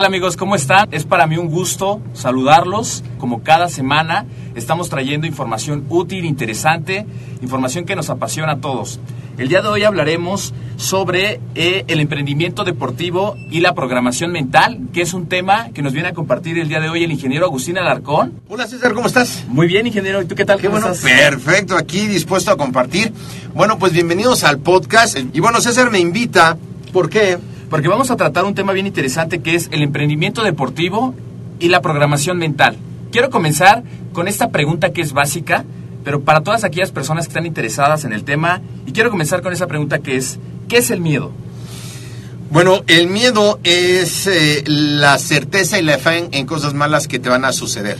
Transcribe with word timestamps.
Hola 0.00 0.06
amigos, 0.10 0.36
¿cómo 0.36 0.54
están? 0.54 0.86
Es 0.92 1.02
para 1.02 1.26
mí 1.26 1.38
un 1.38 1.48
gusto 1.48 2.00
saludarlos. 2.14 3.02
Como 3.18 3.42
cada 3.42 3.68
semana 3.68 4.26
estamos 4.54 4.90
trayendo 4.90 5.26
información 5.26 5.86
útil, 5.88 6.24
interesante, 6.24 7.04
información 7.42 7.84
que 7.84 7.96
nos 7.96 8.08
apasiona 8.08 8.52
a 8.52 8.56
todos. 8.58 9.00
El 9.38 9.48
día 9.48 9.60
de 9.60 9.66
hoy 9.66 9.82
hablaremos 9.82 10.54
sobre 10.76 11.40
eh, 11.56 11.84
el 11.88 11.98
emprendimiento 11.98 12.62
deportivo 12.62 13.34
y 13.50 13.58
la 13.58 13.74
programación 13.74 14.30
mental, 14.30 14.82
que 14.92 15.02
es 15.02 15.14
un 15.14 15.26
tema 15.26 15.70
que 15.70 15.82
nos 15.82 15.92
viene 15.92 16.10
a 16.10 16.14
compartir 16.14 16.60
el 16.60 16.68
día 16.68 16.78
de 16.78 16.90
hoy 16.90 17.02
el 17.02 17.10
ingeniero 17.10 17.46
Agustín 17.46 17.76
Alarcón. 17.76 18.40
Hola 18.48 18.68
César, 18.68 18.94
¿cómo 18.94 19.08
estás? 19.08 19.46
Muy 19.48 19.66
bien, 19.66 19.88
ingeniero. 19.88 20.22
¿Y 20.22 20.26
tú 20.26 20.36
qué 20.36 20.44
tal? 20.44 20.60
Qué 20.60 20.68
¿Cómo 20.68 20.78
bueno, 20.78 20.94
estás? 20.94 21.10
perfecto, 21.10 21.76
aquí 21.76 22.06
dispuesto 22.06 22.52
a 22.52 22.56
compartir. 22.56 23.12
Bueno, 23.52 23.80
pues 23.80 23.92
bienvenidos 23.92 24.44
al 24.44 24.60
podcast. 24.60 25.18
Y 25.32 25.40
bueno, 25.40 25.60
César 25.60 25.90
me 25.90 25.98
invita, 25.98 26.56
¿por 26.92 27.10
qué? 27.10 27.38
Porque 27.70 27.88
vamos 27.88 28.10
a 28.10 28.16
tratar 28.16 28.44
un 28.44 28.54
tema 28.54 28.72
bien 28.72 28.86
interesante 28.86 29.40
que 29.40 29.54
es 29.54 29.68
el 29.72 29.82
emprendimiento 29.82 30.42
deportivo 30.42 31.14
y 31.60 31.68
la 31.68 31.82
programación 31.82 32.38
mental. 32.38 32.76
Quiero 33.12 33.30
comenzar 33.30 33.82
con 34.12 34.28
esta 34.28 34.50
pregunta 34.50 34.92
que 34.92 35.02
es 35.02 35.12
básica, 35.12 35.64
pero 36.04 36.22
para 36.22 36.42
todas 36.42 36.64
aquellas 36.64 36.92
personas 36.92 37.26
que 37.26 37.30
están 37.30 37.46
interesadas 37.46 38.04
en 38.04 38.12
el 38.12 38.24
tema, 38.24 38.62
y 38.86 38.92
quiero 38.92 39.10
comenzar 39.10 39.42
con 39.42 39.52
esa 39.52 39.66
pregunta 39.66 39.98
que 39.98 40.16
es, 40.16 40.38
¿qué 40.68 40.78
es 40.78 40.90
el 40.90 41.00
miedo? 41.00 41.32
Bueno, 42.50 42.82
el 42.86 43.08
miedo 43.08 43.60
es 43.62 44.26
eh, 44.26 44.64
la 44.66 45.18
certeza 45.18 45.78
y 45.78 45.82
la 45.82 45.98
fe 45.98 46.18
en, 46.18 46.28
en 46.32 46.46
cosas 46.46 46.72
malas 46.72 47.06
que 47.06 47.18
te 47.18 47.28
van 47.28 47.44
a 47.44 47.52
suceder. 47.52 47.98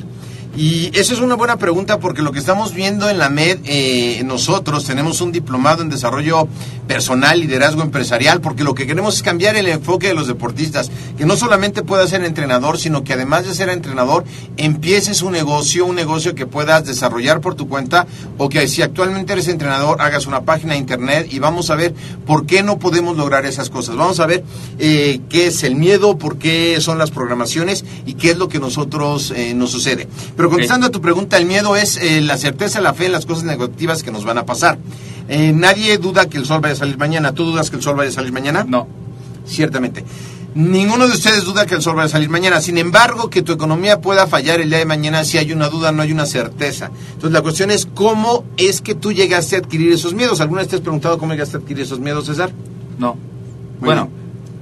Y 0.59 0.91
eso 0.99 1.15
es 1.15 1.21
una 1.21 1.37
buena 1.37 1.57
pregunta 1.57 2.01
porque 2.01 2.21
lo 2.21 2.33
que 2.33 2.41
estamos 2.41 2.75
viendo 2.75 3.09
en 3.09 3.19
la 3.19 3.29
MED, 3.29 3.61
eh, 3.65 4.23
nosotros 4.25 4.85
tenemos 4.85 5.21
un 5.21 5.31
diplomado 5.31 5.83
en 5.83 5.89
desarrollo 5.89 6.49
personal, 6.89 7.39
liderazgo 7.39 7.83
empresarial, 7.83 8.41
porque 8.41 8.65
lo 8.65 8.75
que 8.75 8.85
queremos 8.85 9.15
es 9.15 9.23
cambiar 9.23 9.55
el 9.55 9.69
enfoque 9.69 10.09
de 10.09 10.15
los 10.15 10.27
deportistas, 10.27 10.91
que 11.17 11.27
no 11.27 11.37
solamente 11.37 11.85
puedas 11.85 12.11
ser 12.11 12.25
entrenador, 12.25 12.77
sino 12.77 13.05
que 13.05 13.13
además 13.13 13.47
de 13.47 13.55
ser 13.55 13.69
entrenador, 13.69 14.25
empieces 14.57 15.23
un 15.23 15.31
negocio, 15.31 15.87
un 15.87 15.95
negocio 15.95 16.35
que 16.35 16.47
puedas 16.47 16.85
desarrollar 16.85 17.41
por 17.41 17.55
tu 17.55 17.69
cuenta, 17.69 18.09
o 18.37 18.49
que 18.49 18.67
si 18.67 18.83
actualmente 18.83 19.35
eres 19.35 19.47
entrenador, 19.47 20.03
hagas 20.03 20.27
una 20.27 20.41
página 20.41 20.73
de 20.73 20.81
internet 20.81 21.29
y 21.31 21.39
vamos 21.39 21.71
a 21.71 21.77
ver 21.77 21.95
por 22.27 22.47
qué 22.47 22.65
no 22.65 22.81
podemos 22.81 23.17
lograr 23.17 23.47
esas 23.47 23.71
cosas. 23.71 23.95
Vamos 23.95 24.19
a 24.19 24.27
ver 24.27 24.43
eh, 24.81 25.21
qué 25.29 25.47
es 25.47 25.63
el 25.63 25.77
miedo, 25.77 26.19
por 26.19 26.37
qué 26.39 26.81
son 26.81 26.99
las 26.99 27.13
programaciones 27.13 27.85
y 28.07 28.15
qué 28.15 28.33
es 28.33 28.39
lo 28.39 28.49
que 28.49 28.59
nosotros 28.59 29.33
eh, 29.37 29.55
nos 29.55 29.71
sucede. 29.71 30.09
Pero 30.37 30.48
contestando 30.51 30.87
a 30.87 30.91
tu 30.91 31.01
pregunta, 31.01 31.37
el 31.37 31.47
miedo 31.47 31.77
es 31.77 31.97
eh, 31.97 32.21
la 32.21 32.37
certeza, 32.37 32.81
la 32.81 32.95
fe 32.95 33.07
en 33.07 33.13
las 33.13 33.27
cosas 33.27 33.45
negativas 33.45 34.03
que 34.03 34.11
nos 34.11 34.25
van 34.25 34.39
a 34.39 34.47
pasar. 34.47 34.79
Eh, 35.29 35.53
nadie 35.55 35.99
duda 35.99 36.29
que 36.29 36.39
el 36.39 36.47
sol 36.47 36.61
vaya 36.61 36.75
a 36.75 36.77
salir 36.77 36.99
mañana. 36.99 37.33
¿Tú 37.33 37.45
dudas 37.45 37.71
que 37.71 37.77
el 37.77 37.83
sol 37.83 37.97
vaya 37.97 38.11
a 38.11 38.13
salir 38.13 38.33
mañana? 38.33 38.65
No. 38.67 38.87
Ciertamente. 39.47 40.05
Ninguno 40.55 41.07
de 41.07 41.13
ustedes 41.13 41.45
duda 41.45 41.67
que 41.67 41.75
el 41.75 41.83
sol 41.83 41.95
vaya 41.95 42.07
a 42.07 42.09
salir 42.09 42.31
mañana. 42.31 42.61
Sin 42.61 42.79
embargo, 42.79 43.31
que 43.31 43.43
tu 43.43 43.53
economía 43.53 44.01
pueda 44.01 44.27
fallar 44.27 44.61
el 44.61 44.71
día 44.71 44.79
de 44.79 44.87
mañana, 44.87 45.25
si 45.25 45.39
hay 45.39 45.53
una 45.53 45.69
duda, 45.69 45.93
no 45.93 46.03
hay 46.03 46.13
una 46.13 46.27
certeza. 46.27 46.91
Entonces, 47.13 47.33
la 47.33 47.43
cuestión 47.43 47.71
es 47.71 47.87
cómo 47.87 48.45
es 48.57 48.81
que 48.81 48.95
tú 48.95 49.13
llegaste 49.13 49.57
a 49.57 49.59
adquirir 49.59 49.93
esos 49.93 50.15
miedos. 50.15 50.41
¿Alguna 50.41 50.63
vez 50.63 50.69
te 50.69 50.77
has 50.77 50.83
preguntado 50.83 51.19
cómo 51.19 51.33
llegaste 51.33 51.59
a 51.59 51.61
adquirir 51.61 51.85
esos 51.85 52.01
miedos, 52.01 52.27
César? 52.27 52.51
No. 52.99 53.17
Muy 53.81 53.87
bueno, 53.87 54.09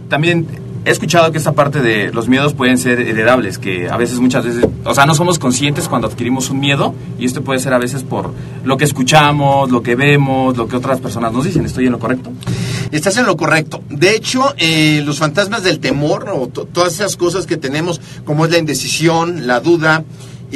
también 0.09 0.47
he 0.87 0.91
escuchado 0.93 1.33
que 1.33 1.39
esta 1.39 1.53
parte 1.53 1.83
de 1.83 2.13
los 2.13 2.29
miedos 2.29 2.55
pueden 2.55 2.79
ser 2.79 3.01
heredables, 3.01 3.59
que 3.59 3.89
a 3.91 3.97
veces, 3.97 4.21
muchas 4.21 4.45
veces, 4.45 4.67
o 4.85 4.95
sea, 4.95 5.05
no 5.05 5.15
somos 5.15 5.39
conscientes 5.39 5.89
cuando 5.89 6.07
adquirimos 6.07 6.49
un 6.49 6.61
miedo 6.61 6.95
y 7.19 7.27
esto 7.27 7.43
puede 7.43 7.59
ser 7.59 7.75
a 7.75 7.79
veces 7.79 8.05
por 8.05 8.33
lo 8.65 8.77
que 8.77 8.85
escuchamos, 8.85 9.71
lo 9.71 9.83
que 9.83 9.97
vemos, 9.97 10.57
lo 10.57 10.69
que 10.69 10.77
otras 10.77 11.01
personas 11.01 11.33
nos 11.33 11.45
dicen. 11.45 11.67
¿Estoy 11.67 11.87
en 11.87 11.93
lo 11.93 11.99
correcto? 11.99 12.31
Estás 12.93 13.17
en 13.19 13.27
lo 13.27 13.37
correcto. 13.37 13.83
De 13.91 14.15
hecho, 14.15 14.55
eh, 14.59 15.03
los 15.05 15.19
fantasmas 15.19 15.65
del 15.65 15.81
temor 15.81 16.29
o 16.33 16.47
to- 16.47 16.67
todas 16.73 16.95
esas 16.95 17.17
cosas 17.17 17.47
que 17.47 17.57
tenemos, 17.57 18.01
como 18.25 18.45
es 18.45 18.53
la 18.53 18.59
indecisión, 18.59 19.47
la 19.49 19.59
duda, 19.61 20.05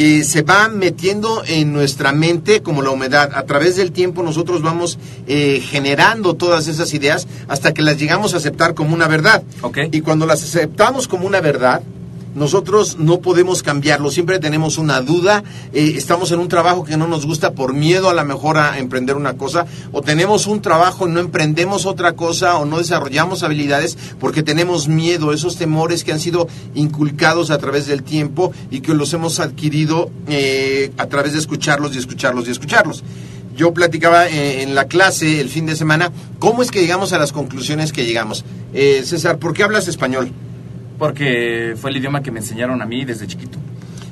eh, 0.03 0.25
se 0.25 0.41
van 0.41 0.79
metiendo 0.79 1.43
en 1.47 1.75
nuestra 1.75 2.13
mente 2.13 2.63
como 2.63 2.81
la 2.81 2.89
humedad. 2.89 3.33
A 3.35 3.43
través 3.43 3.77
del 3.77 3.93
tiempo 3.93 4.23
nosotros 4.23 4.63
vamos 4.63 4.99
eh, 5.27 5.61
generando 5.61 6.33
todas 6.33 6.69
esas 6.69 6.95
ideas 6.95 7.29
hasta 7.49 7.75
que 7.75 7.83
las 7.83 7.99
llegamos 7.99 8.33
a 8.33 8.39
aceptar 8.39 8.73
como 8.73 8.95
una 8.95 9.09
verdad. 9.09 9.43
Ok. 9.61 9.77
Y 9.93 10.01
cuando 10.01 10.25
las 10.25 10.43
aceptamos 10.43 11.07
como 11.07 11.27
una 11.27 11.43
verdad, 11.43 11.83
nosotros 12.35 12.97
no 12.99 13.21
podemos 13.21 13.63
cambiarlo, 13.63 14.11
siempre 14.11 14.39
tenemos 14.39 14.79
una 14.79 15.01
duda, 15.01 15.43
eh, 15.73 15.95
estamos 15.97 16.31
en 16.33 16.41
un 16.41 16.49
trabajo 16.49 16.85
que 16.85 16.97
no 16.97 17.07
nos 17.07 17.27
gusta 17.27 17.53
por 17.53 17.75
miedo 17.75 18.09
a 18.11 18.15
la 18.15 18.25
mejor 18.25 18.59
a 18.59 18.79
emprender 18.79 19.17
una 19.17 19.37
cosa, 19.37 19.67
o 19.93 20.03
tenemos 20.03 20.47
un 20.47 20.63
trabajo 20.63 21.09
y 21.09 21.11
no 21.11 21.21
emprendemos 21.21 21.87
otra 21.87 22.13
cosa, 22.13 22.57
o 22.59 22.65
no 22.65 22.79
desarrollamos 22.79 23.43
habilidades 23.43 23.97
porque 24.19 24.43
tenemos 24.43 24.89
miedo, 24.89 25.33
esos 25.33 25.57
temores 25.57 26.05
que 26.05 26.13
han 26.13 26.21
sido 26.21 26.49
inculcados 26.75 27.51
a 27.51 27.59
través 27.59 27.87
del 27.87 28.03
tiempo 28.03 28.53
y 28.71 28.81
que 28.81 28.95
los 28.95 29.13
hemos 29.13 29.41
adquirido 29.41 30.11
eh, 30.29 30.93
a 30.99 31.07
través 31.07 31.33
de 31.33 31.39
escucharlos 31.39 31.95
y 31.95 31.99
escucharlos 31.99 32.49
y 32.49 32.51
escucharlos. 32.51 33.03
Yo 33.57 33.75
platicaba 33.75 34.29
eh, 34.29 34.63
en 34.63 34.75
la 34.75 34.87
clase 34.87 35.41
el 35.41 35.51
fin 35.51 35.67
de 35.67 35.77
semana 35.77 36.13
cómo 36.39 36.63
es 36.63 36.71
que 36.71 36.81
llegamos 36.81 37.13
a 37.13 37.19
las 37.19 37.33
conclusiones 37.33 37.93
que 37.93 38.07
llegamos. 38.07 38.45
Eh, 38.73 39.03
César, 39.05 39.39
¿por 39.39 39.53
qué 39.53 39.65
hablas 39.65 39.89
español? 39.89 40.33
Porque 41.01 41.75
fue 41.81 41.91
el 41.91 41.97
idioma 41.97 42.23
que 42.23 42.31
me 42.31 42.41
enseñaron 42.41 42.83
a 42.83 42.87
mí 42.87 43.07
desde 43.07 43.27
chiquito. 43.27 43.59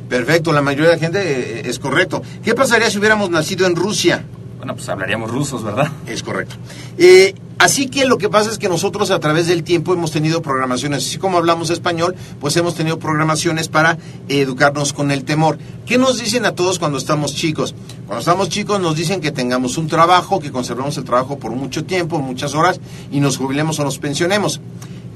Perfecto, 0.08 0.52
la 0.52 0.62
mayoría 0.62 0.88
de 0.88 0.96
la 0.96 0.98
gente 0.98 1.20
eh, 1.20 1.62
es 1.66 1.78
correcto. 1.78 2.22
¿Qué 2.42 2.54
pasaría 2.54 2.90
si 2.90 2.98
hubiéramos 2.98 3.28
nacido 3.28 3.66
en 3.66 3.76
Rusia? 3.76 4.24
Bueno, 4.56 4.74
pues 4.74 4.88
hablaríamos 4.88 5.30
rusos, 5.30 5.62
¿verdad? 5.62 5.92
Es 6.06 6.22
correcto. 6.22 6.56
Eh, 6.96 7.34
así 7.58 7.88
que 7.88 8.06
lo 8.06 8.16
que 8.16 8.30
pasa 8.30 8.50
es 8.50 8.56
que 8.56 8.70
nosotros 8.70 9.10
a 9.10 9.20
través 9.20 9.48
del 9.48 9.64
tiempo 9.64 9.92
hemos 9.92 10.12
tenido 10.12 10.40
programaciones, 10.40 11.06
así 11.06 11.18
como 11.18 11.36
hablamos 11.36 11.68
español, 11.68 12.16
pues 12.40 12.56
hemos 12.56 12.74
tenido 12.74 12.98
programaciones 12.98 13.68
para 13.68 13.92
eh, 14.28 14.40
educarnos 14.40 14.94
con 14.94 15.10
el 15.10 15.24
temor. 15.24 15.58
¿Qué 15.84 15.98
nos 15.98 16.18
dicen 16.18 16.46
a 16.46 16.52
todos 16.52 16.78
cuando 16.78 16.96
estamos 16.96 17.34
chicos? 17.34 17.74
Cuando 18.06 18.20
estamos 18.20 18.48
chicos 18.48 18.80
nos 18.80 18.96
dicen 18.96 19.20
que 19.20 19.30
tengamos 19.30 19.76
un 19.76 19.88
trabajo, 19.88 20.40
que 20.40 20.50
conservemos 20.50 20.96
el 20.96 21.04
trabajo 21.04 21.38
por 21.38 21.52
mucho 21.52 21.84
tiempo, 21.84 22.18
muchas 22.18 22.54
horas, 22.54 22.80
y 23.12 23.20
nos 23.20 23.36
jubilemos 23.36 23.78
o 23.78 23.84
nos 23.84 23.98
pensionemos. 23.98 24.62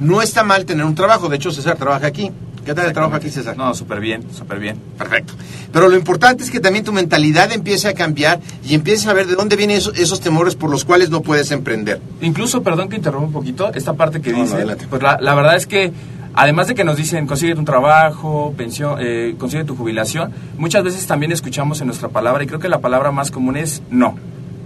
No 0.02 0.20
está 0.22 0.42
mal 0.42 0.64
tener 0.64 0.84
un 0.84 0.94
trabajo, 0.94 1.28
de 1.28 1.36
hecho 1.36 1.50
César 1.50 1.76
trabaja 1.76 2.06
aquí. 2.06 2.30
¿Qué 2.64 2.74
tal 2.74 2.86
el 2.86 2.92
trabajo 2.92 3.16
aquí, 3.16 3.28
César? 3.28 3.56
No, 3.56 3.74
súper 3.74 3.98
bien, 4.00 4.22
súper 4.32 4.60
bien. 4.60 4.76
Perfecto. 4.96 5.32
Pero 5.72 5.88
lo 5.88 5.96
importante 5.96 6.44
es 6.44 6.50
que 6.50 6.60
también 6.60 6.84
tu 6.84 6.92
mentalidad 6.92 7.50
empiece 7.50 7.88
a 7.88 7.94
cambiar 7.94 8.38
y 8.64 8.74
empieces 8.74 9.06
a 9.08 9.12
ver 9.12 9.26
de 9.26 9.34
dónde 9.34 9.56
vienen 9.56 9.78
esos, 9.78 9.98
esos 9.98 10.20
temores 10.20 10.54
por 10.54 10.70
los 10.70 10.84
cuales 10.84 11.10
no 11.10 11.22
puedes 11.22 11.50
emprender. 11.50 12.00
Incluso, 12.20 12.62
perdón 12.62 12.88
que 12.88 12.94
interrumpa 12.96 13.26
un 13.26 13.32
poquito, 13.32 13.72
esta 13.74 13.94
parte 13.94 14.20
que 14.20 14.30
No, 14.30 14.38
no, 14.38 14.42
dice, 14.44 14.54
adelante. 14.56 14.86
pues 14.88 15.02
la, 15.02 15.18
la 15.20 15.34
verdad 15.34 15.56
es 15.56 15.66
que 15.66 15.92
además 16.34 16.68
de 16.68 16.76
que 16.76 16.84
nos 16.84 16.96
dicen 16.96 17.26
consigue 17.26 17.54
un 17.54 17.64
trabajo, 17.64 18.54
pensión, 18.56 18.96
eh, 19.00 19.34
consigue 19.38 19.64
tu 19.64 19.74
jubilación, 19.74 20.32
muchas 20.56 20.84
veces 20.84 21.04
también 21.08 21.32
escuchamos 21.32 21.80
en 21.80 21.88
nuestra 21.88 22.10
palabra 22.10 22.44
y 22.44 22.46
creo 22.46 22.60
que 22.60 22.68
la 22.68 22.78
palabra 22.80 23.10
más 23.10 23.32
común 23.32 23.56
es 23.56 23.82
no. 23.90 24.16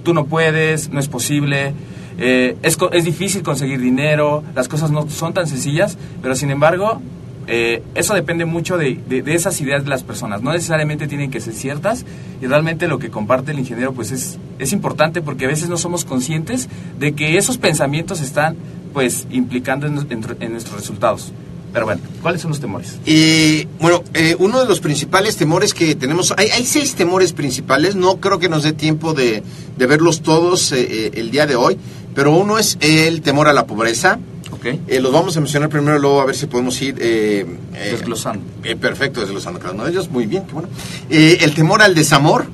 Tú 0.05 0.13
no 0.13 0.27
puedes, 0.27 0.91
no 0.91 1.01
es 1.01 1.09
posible, 1.09 1.73
eh, 2.19 2.57
es, 2.63 2.79
es 2.93 3.05
difícil 3.05 3.43
conseguir 3.43 3.81
dinero, 3.81 4.43
las 4.55 4.69
cosas 4.69 4.91
no 4.91 5.09
son 5.09 5.35
tan 5.35 5.47
sencillas, 5.47 5.99
pero 6.23 6.35
sin 6.35 6.51
embargo 6.51 7.01
eh, 7.49 7.83
eso 7.95 8.15
depende 8.15 8.45
mucho 8.45 8.77
de, 8.77 8.97
de, 9.07 9.35
esas 9.35 9.61
ideas 9.61 9.85
de 9.85 9.91
las 9.91 10.03
personas. 10.03 10.43
No 10.43 10.53
necesariamente 10.53 11.07
tienen 11.07 11.31
que 11.31 11.41
ser 11.41 11.55
ciertas 11.55 12.05
y 12.41 12.47
realmente 12.47 12.89
lo 12.89 12.99
que 12.99 13.11
comparte 13.11 13.53
el 13.53 13.59
ingeniero 13.59 13.93
pues 13.93 14.11
es, 14.11 14.39
es 14.59 14.73
importante 14.73 15.23
porque 15.23 15.45
a 15.45 15.49
veces 15.49 15.69
no 15.69 15.77
somos 15.77 16.05
conscientes 16.05 16.69
de 16.99 17.13
que 17.13 17.37
esos 17.37 17.59
pensamientos 17.59 18.21
están 18.21 18.57
pues 18.93 19.27
implicando 19.31 19.87
en, 19.87 19.99
en, 20.41 20.53
nuestros 20.53 20.77
resultados. 20.77 21.33
Pero 21.77 21.85
bueno, 21.85 22.01
¿cuáles 22.23 22.41
son 22.41 22.53
los 22.53 22.61
temores? 22.61 22.97
Eh, 23.05 23.69
bueno, 23.81 24.03
eh, 24.15 24.35
uno 24.39 24.61
de 24.61 24.67
los 24.67 24.81
principales 24.81 25.37
temores 25.37 25.75
que 25.75 25.95
tenemos, 25.95 26.33
hay, 26.39 26.49
hay, 26.49 26.65
seis 26.65 26.95
temores 26.95 27.35
principales, 27.35 27.97
no 27.97 28.17
creo 28.17 28.39
que 28.39 28.49
nos 28.49 28.63
dé 28.63 28.73
tiempo 28.73 29.13
de, 29.13 29.43
de 29.77 29.87
verlos 29.87 30.23
todos 30.23 30.73
eh, 30.73 31.11
el 31.13 31.31
día 31.31 31.47
de 31.47 31.55
hoy, 31.55 31.77
pero 32.15 32.33
uno 32.33 32.59
es 32.59 32.79
el 32.81 33.21
temor 33.21 33.49
a 33.49 33.53
la 33.53 33.67
pobreza, 33.67 34.19
eh, 34.65 35.01
los 35.01 35.13
vamos 35.13 35.37
a 35.37 35.41
mencionar 35.41 35.69
primero, 35.69 35.99
luego 35.99 36.21
a 36.21 36.25
ver 36.25 36.35
si 36.35 36.47
podemos 36.47 36.81
ir... 36.83 36.97
Eh, 36.99 37.47
eh 37.75 37.89
desglosando. 37.93 38.45
Eh, 38.65 38.77
perfecto, 38.77 39.21
desglosando 39.21 39.61
cada 39.61 39.75
uno 39.75 39.85
de 39.85 39.91
ellos. 39.91 40.11
Muy 40.11 40.27
bien, 40.27 40.45
qué 40.45 40.53
bueno. 40.53 40.69
el 41.09 41.55
temor 41.55 41.83
al 41.83 41.95
desamor, 41.95 42.47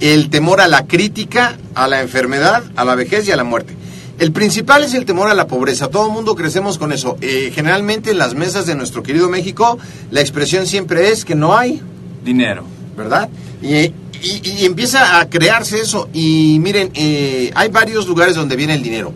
el 0.00 0.30
temor 0.30 0.60
a 0.60 0.68
la 0.68 0.86
crítica, 0.86 1.58
a 1.74 1.88
la 1.88 2.00
enfermedad, 2.00 2.62
a 2.76 2.84
la 2.84 2.94
vejez 2.94 3.28
y 3.28 3.32
a 3.32 3.36
la 3.36 3.44
muerte. 3.44 3.74
El 4.20 4.32
principal 4.32 4.84
es 4.84 4.94
el 4.94 5.06
temor 5.06 5.30
a 5.30 5.34
la 5.34 5.46
pobreza. 5.46 5.88
Todo 5.88 6.06
el 6.06 6.12
mundo 6.12 6.36
crecemos 6.36 6.78
con 6.78 6.92
eso. 6.92 7.16
generalmente 7.20 8.10
en 8.10 8.18
las 8.18 8.34
mesas 8.34 8.66
de 8.66 8.74
nuestro 8.74 9.02
querido 9.02 9.28
México, 9.28 9.78
la 10.10 10.20
expresión 10.20 10.66
siempre 10.66 11.10
es 11.10 11.24
que 11.24 11.34
no 11.34 11.56
hay 11.56 11.80
dinero. 12.22 12.64
¿Verdad? 12.96 13.30
Y, 13.62 13.92
y 14.22 14.64
empieza 14.66 15.18
a 15.18 15.30
crearse 15.30 15.80
eso. 15.80 16.10
Y 16.12 16.58
miren, 16.60 16.92
hay 16.94 17.68
varios 17.70 18.06
lugares 18.06 18.34
donde 18.34 18.56
viene 18.56 18.74
el 18.74 18.82
dinero 18.82 19.14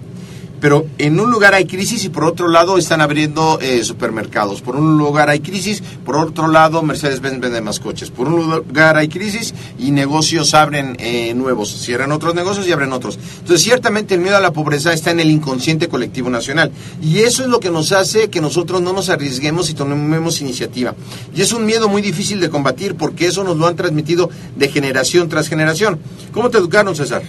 pero 0.60 0.86
en 0.98 1.20
un 1.20 1.30
lugar 1.30 1.54
hay 1.54 1.66
crisis 1.66 2.04
y 2.04 2.08
por 2.08 2.24
otro 2.24 2.48
lado 2.48 2.78
están 2.78 3.00
abriendo 3.00 3.58
eh, 3.60 3.84
supermercados. 3.84 4.62
Por 4.62 4.76
un 4.76 4.98
lugar 4.98 5.30
hay 5.30 5.40
crisis, 5.40 5.82
por 6.04 6.16
otro 6.16 6.48
lado 6.48 6.82
Mercedes-Benz 6.82 7.40
vende 7.40 7.60
más 7.60 7.80
coches. 7.80 8.10
Por 8.10 8.28
un 8.28 8.50
lugar 8.50 8.96
hay 8.96 9.08
crisis 9.08 9.54
y 9.78 9.90
negocios 9.90 10.54
abren 10.54 10.96
eh, 10.98 11.34
nuevos, 11.34 11.70
cierran 11.70 12.12
otros 12.12 12.34
negocios 12.34 12.66
y 12.66 12.72
abren 12.72 12.92
otros. 12.92 13.18
Entonces, 13.40 13.62
ciertamente 13.62 14.14
el 14.14 14.20
miedo 14.20 14.36
a 14.36 14.40
la 14.40 14.52
pobreza 14.52 14.92
está 14.92 15.10
en 15.10 15.20
el 15.20 15.30
inconsciente 15.30 15.88
colectivo 15.88 16.30
nacional 16.30 16.70
y 17.02 17.20
eso 17.20 17.42
es 17.42 17.48
lo 17.48 17.60
que 17.60 17.70
nos 17.70 17.92
hace 17.92 18.30
que 18.30 18.40
nosotros 18.40 18.82
no 18.82 18.92
nos 18.92 19.08
arriesguemos 19.08 19.70
y 19.70 19.74
tomemos 19.74 20.40
iniciativa. 20.40 20.94
Y 21.34 21.42
es 21.42 21.52
un 21.52 21.66
miedo 21.66 21.88
muy 21.88 22.02
difícil 22.02 22.40
de 22.40 22.50
combatir 22.50 22.94
porque 22.94 23.26
eso 23.26 23.44
nos 23.44 23.56
lo 23.56 23.66
han 23.66 23.76
transmitido 23.76 24.30
de 24.56 24.68
generación 24.68 25.28
tras 25.28 25.48
generación. 25.48 25.98
¿Cómo 26.32 26.50
te 26.50 26.58
educaron, 26.58 26.94
César? 26.94 27.22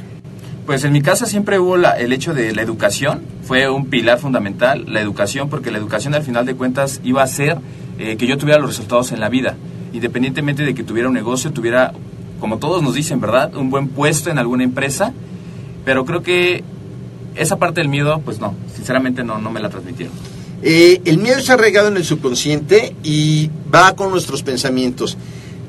Pues 0.66 0.84
en 0.84 0.94
mi 0.94 1.04
casa 1.04 1.28
siempre 1.28 1.60
hubo 1.60 1.76
el 1.76 2.12
hecho 2.12 2.34
de 2.34 2.56
la 2.56 2.64
educación, 2.64 3.22
fue 3.44 3.70
un 3.70 3.86
pilar 3.86 4.18
fundamental, 4.18 4.86
la 4.88 5.00
educación, 5.00 5.48
porque 5.48 5.70
la 5.70 5.78
educación 5.78 6.16
al 6.16 6.24
final 6.24 6.44
de 6.48 6.56
cuentas 6.56 7.02
iba 7.04 7.22
a 7.22 7.28
ser 7.28 7.60
eh, 8.00 8.18
que 8.18 8.26
yo 8.26 8.38
tuviera 8.40 8.60
los 8.60 8.72
resultados 8.72 9.12
en 9.12 9.20
la 9.20 9.30
vida, 9.30 9.56
independientemente 9.94 10.64
de 10.64 10.74
que 10.74 10.84
tuviera 10.84 11.08
un 11.08 11.14
negocio, 11.14 11.52
tuviera, 11.52 11.94
como 12.40 12.58
todos 12.58 12.82
nos 12.82 12.96
dicen, 12.96 13.22
¿verdad?, 13.22 13.54
un 13.56 13.70
buen 13.70 13.90
puesto 13.90 14.32
en 14.32 14.40
alguna 14.40 14.64
empresa, 14.64 15.14
pero 15.86 16.04
creo 16.04 16.24
que 16.24 16.64
esa 17.36 17.58
parte 17.58 17.82
del 17.82 17.90
miedo, 17.90 18.20
pues 18.26 18.40
no, 18.40 18.56
sinceramente 18.74 19.24
no, 19.24 19.38
no 19.38 19.52
me 19.52 19.60
la 19.60 19.70
transmitieron. 19.70 20.16
Eh, 20.64 21.00
el 21.06 21.20
miedo 21.20 21.38
está 21.38 21.54
arraigado 21.54 21.90
en 21.90 21.98
el 21.98 22.06
subconsciente 22.06 22.96
y 23.04 23.52
va 23.72 23.96
con 23.96 24.10
nuestros 24.10 24.42
pensamientos. 24.42 25.16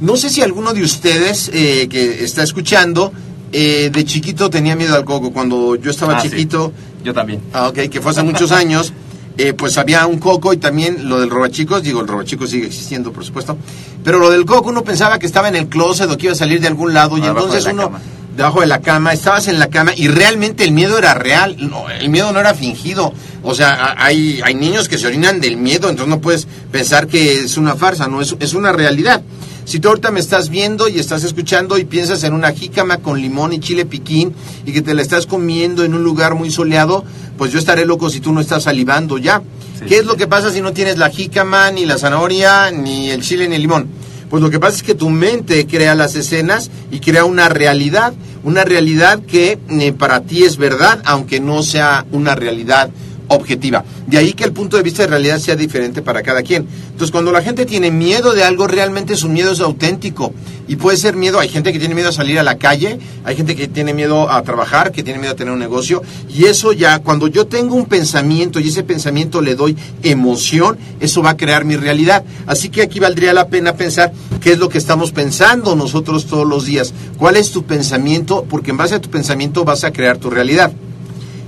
No 0.01 0.17
sé 0.17 0.31
si 0.31 0.41
alguno 0.41 0.73
de 0.73 0.83
ustedes 0.83 1.51
eh, 1.53 1.87
que 1.91 2.25
está 2.25 2.43
escuchando 2.43 3.13
eh, 3.59 3.89
de 3.91 4.05
chiquito 4.05 4.51
tenía 4.51 4.77
miedo 4.77 4.95
al 4.95 5.07
coco. 5.07 5.33
Cuando 5.33 5.77
yo 5.77 5.91
estaba 5.91 6.19
ah, 6.19 6.21
chiquito. 6.21 6.75
Yo 7.03 7.15
también. 7.15 7.41
Ah, 7.55 7.69
ok, 7.69 7.89
que 7.89 8.03
fue 8.03 8.11
hace 8.11 8.23
muchos 8.23 8.53
años. 8.63 8.93
Eh, 9.39 9.55
pues 9.55 9.79
había 9.79 10.07
un 10.07 10.19
coco 10.19 10.53
y 10.53 10.59
también 10.59 11.09
lo 11.09 11.21
del 11.21 11.31
robachicos, 11.31 11.83
digo, 11.83 12.01
el 12.01 12.09
robachicos 12.09 12.51
sigue 12.51 12.67
existiendo, 12.67 13.13
por 13.13 13.23
supuesto, 13.23 13.59
pero 14.03 14.19
lo 14.19 14.31
del 14.31 14.47
coco 14.47 14.71
uno 14.71 14.83
pensaba 14.83 15.19
que 15.19 15.27
estaba 15.27 15.49
en 15.49 15.57
el 15.57 15.69
closet 15.69 16.11
o 16.11 16.17
que 16.17 16.25
iba 16.25 16.33
a 16.33 16.37
salir 16.37 16.59
de 16.59 16.69
algún 16.69 16.95
lado 16.95 17.19
y 17.19 17.23
entonces 17.23 17.67
uno 17.67 17.93
debajo 18.35 18.63
de 18.63 18.67
la 18.67 18.81
cama, 18.81 19.13
estabas 19.13 19.49
en 19.49 19.59
la 19.59 19.69
cama 19.69 19.93
y 19.95 20.09
realmente 20.09 20.65
el 20.65 20.73
miedo 20.73 20.97
era 20.97 21.13
real, 21.13 21.57
no, 21.59 21.91
el 21.91 22.09
miedo 22.09 22.33
no 22.33 22.41
era 22.41 22.55
fingido, 22.55 23.13
o 23.43 23.55
sea, 23.55 23.95
hay, 23.99 24.41
hay 24.43 24.55
niños 24.55 24.89
que 24.89 24.97
se 24.97 25.07
orinan 25.07 25.39
del 25.39 25.59
miedo, 25.59 25.91
entonces 25.91 26.09
no 26.09 26.21
puedes 26.21 26.49
pensar 26.73 27.07
que 27.07 27.41
es 27.41 27.59
una 27.59 27.75
farsa, 27.75 28.09
no, 28.09 28.23
es, 28.23 28.35
es 28.41 28.55
una 28.55 28.73
realidad. 28.73 29.23
Si 29.67 29.81
tú 29.81 29.89
ahorita 29.89 30.13
me 30.13 30.21
estás 30.21 30.49
viendo 30.49 30.89
y 30.89 31.01
estás 31.01 31.25
escuchando 31.25 31.77
y 31.77 31.85
piensas 31.85 32.23
en 32.23 32.35
una 32.35 32.53
jícama 32.53 32.99
con 32.99 33.21
limón 33.21 33.53
y 33.53 33.59
chile 33.59 33.85
piquín 33.85 34.33
y 34.65 34.73
que 34.73 34.81
te 34.81 34.95
la 34.95 35.03
estás 35.03 35.27
comiendo 35.27 35.83
en 35.83 35.93
un 35.93 36.05
lugar 36.05 36.37
muy 36.37 36.53
soleado, 36.53 37.05
pues 37.37 37.51
yo 37.51 37.59
estaré 37.59 37.85
loco 37.85 38.09
si 38.09 38.21
tú 38.21 38.33
no 38.33 38.41
estás 38.41 38.63
salivando 38.63 39.19
ya. 39.19 39.43
¿Qué 39.89 39.99
es 39.99 40.07
lo 40.07 40.17
que 40.17 40.29
pasa 40.29 40.53
si 40.53 40.61
no 40.61 40.73
tienes 40.73 40.99
la 40.99 41.11
jícama, 41.11 41.73
ni 41.73 41.85
la 41.85 41.99
zanahoria, 41.99 42.71
ni 42.71 43.11
el 43.11 43.23
chile, 43.23 43.49
ni 43.49 43.57
el 43.57 43.63
limón? 43.63 43.89
Pues 44.31 44.41
lo 44.41 44.51
que 44.51 44.61
pasa 44.61 44.77
es 44.77 44.83
que 44.85 44.95
tu 44.95 45.11
mente 45.11 45.67
crea 45.67 45.97
las 45.97 46.15
escenas 46.15 46.71
y 46.93 47.01
crea 47.01 47.25
una 47.25 47.49
realidad, 47.49 48.15
una 48.45 48.63
realidad 48.63 49.19
que 49.27 49.59
eh, 49.69 49.93
para 49.93 50.21
ti 50.21 50.45
es 50.45 50.59
verdad, 50.59 51.03
aunque 51.05 51.41
no 51.41 51.65
sea 51.65 52.07
una 52.13 52.37
realidad 52.37 52.91
objetiva. 53.29 53.85
De 54.07 54.19
ahí 54.19 54.33
que 54.33 54.45
el 54.45 54.53
punto 54.53 54.77
de 54.77 54.83
vista 54.83 55.03
de 55.03 55.09
realidad 55.09 55.39
sea 55.39 55.57
diferente 55.57 56.03
para 56.03 56.23
cada 56.23 56.43
quien. 56.43 56.67
Entonces, 56.87 57.11
cuando 57.11 57.33
la 57.33 57.43
gente 57.43 57.67
tiene 57.67 57.91
miedo 57.91 58.33
de 58.33 58.45
algo, 58.45 58.67
realmente 58.67 59.17
su 59.17 59.29
miedo 59.29 59.53
es 59.53 59.61
auténtico. 59.61 60.33
Y 60.69 60.77
puede 60.77 60.97
ser 60.97 61.15
miedo, 61.15 61.39
hay 61.39 61.49
gente 61.49 61.73
que 61.73 61.79
tiene 61.79 61.95
miedo 61.95 62.09
a 62.09 62.13
salir 62.13 62.39
a 62.39 62.43
la 62.43 62.59
calle, 62.59 62.99
hay 63.25 63.37
gente 63.37 63.55
que 63.55 63.69
tiene 63.69 63.95
miedo 63.95 64.31
a 64.31 64.43
trabajar, 64.43 64.91
que 64.91 65.05
tiene 65.05 65.21
miedo 65.21 65.33
a 65.33 65.37
tener 65.37 65.53
un 65.53 65.61
negocio. 65.61 66.03
Y 66.29 66.47
eso 66.47 66.73
ya, 66.73 66.99
cuando 66.99 67.29
yo 67.29 67.47
tengo 67.47 67.77
un 67.77 67.87
pensamiento 67.87 68.59
y 68.59 68.69
ese 68.69 68.83
pensamiento 68.83 69.41
le 69.41 69.55
doy 69.55 69.77
emoción, 70.03 70.77
eso 70.99 71.23
va 71.23 71.31
a 71.31 71.37
crear 71.37 71.65
mi 71.65 71.77
realidad. 71.77 72.25
Así 72.47 72.69
que 72.69 72.83
aquí 72.83 72.99
valdría 72.99 73.33
la 73.33 73.49
pena 73.49 73.75
pensar 73.75 74.13
qué 74.41 74.53
es 74.53 74.59
lo 74.59 74.69
que 74.69 74.79
estamos 74.79 75.13
pensando 75.13 75.77
nosotros 75.77 76.27
todos 76.27 76.47
los 76.47 76.65
días. 76.65 76.93
¿Cuál 77.17 77.37
es 77.37 77.53
tu 77.53 77.65
pensamiento? 77.65 78.45
Porque 78.49 78.73
en 78.73 78.77
base 78.77 78.97
a 78.97 79.01
tu 79.01 79.11
pensamiento 79.11 79.65
vas 79.65 79.85
a 79.85 79.93
crear 79.93 80.19
tu 80.19 80.31
realidad. 80.31 80.73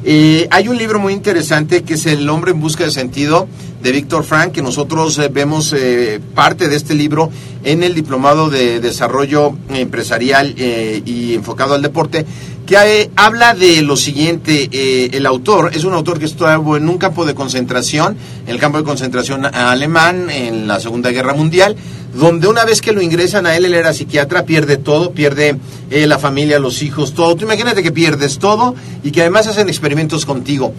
Eh, 0.05 0.47
hay 0.51 0.69
un 0.69 0.79
libro 0.79 1.01
muy 1.01 1.13
interesante 1.13 1.83
que 1.83 1.95
es 1.95 2.07
El 2.07 2.29
hombre 2.31 2.53
en 2.53 2.61
busca 2.61 2.85
de 2.85 2.91
sentido 2.91 3.49
de 3.83 3.93
Víctor 3.93 4.25
Frank, 4.25 4.53
que 4.53 4.63
nosotros 4.63 5.19
eh, 5.19 5.29
vemos 5.29 5.73
eh, 5.73 6.21
parte 6.35 6.69
de 6.69 6.77
este 6.77 6.95
libro 6.95 7.31
en 7.65 7.83
el 7.83 7.95
Diplomado 7.95 8.49
de 8.49 8.79
Desarrollo 8.81 9.57
Empresarial 9.71 10.55
y 10.57 11.35
enfocado 11.35 11.75
al 11.75 11.83
deporte, 11.83 12.25
que 12.65 13.11
habla 13.17 13.55
de 13.55 13.83
lo 13.83 13.97
siguiente, 13.97 14.69
el 15.17 15.27
autor 15.27 15.73
es 15.75 15.85
un 15.85 15.93
autor 15.93 16.19
que 16.19 16.27
estuvo 16.27 16.77
en 16.77 16.89
un 16.89 16.99
campo 16.99 17.27
de 17.27 17.35
concentración, 17.35 18.17
en 18.47 18.55
el 18.55 18.61
campo 18.61 18.79
de 18.79 18.85
concentración 18.85 19.45
alemán 19.45 20.31
en 20.31 20.69
la 20.69 20.79
Segunda 20.79 21.11
Guerra 21.11 21.35
Mundial, 21.35 21.77
donde 22.19 22.49
una 22.49 22.65
vez 22.65 22.81
que 22.81 22.93
lo 22.93 23.01
ingresan 23.01 23.47
a 23.47 23.57
él, 23.57 23.65
él 23.65 23.75
era 23.75 23.93
psiquiatra, 23.93 24.45
pierde 24.45 24.77
todo, 24.77 25.13
pierde 25.13 25.57
eh, 25.91 26.07
la 26.07 26.19
familia, 26.19 26.59
los 26.59 26.83
hijos, 26.83 27.15
todo. 27.15 27.37
Tú 27.37 27.45
imagínate 27.45 27.83
que 27.83 27.93
pierdes 27.93 28.39
todo 28.39 28.75
y 29.05 29.13
que 29.13 29.21
además 29.21 29.47
hacen 29.47 29.69
experimentos 29.69 30.27
contigo. 30.27 30.75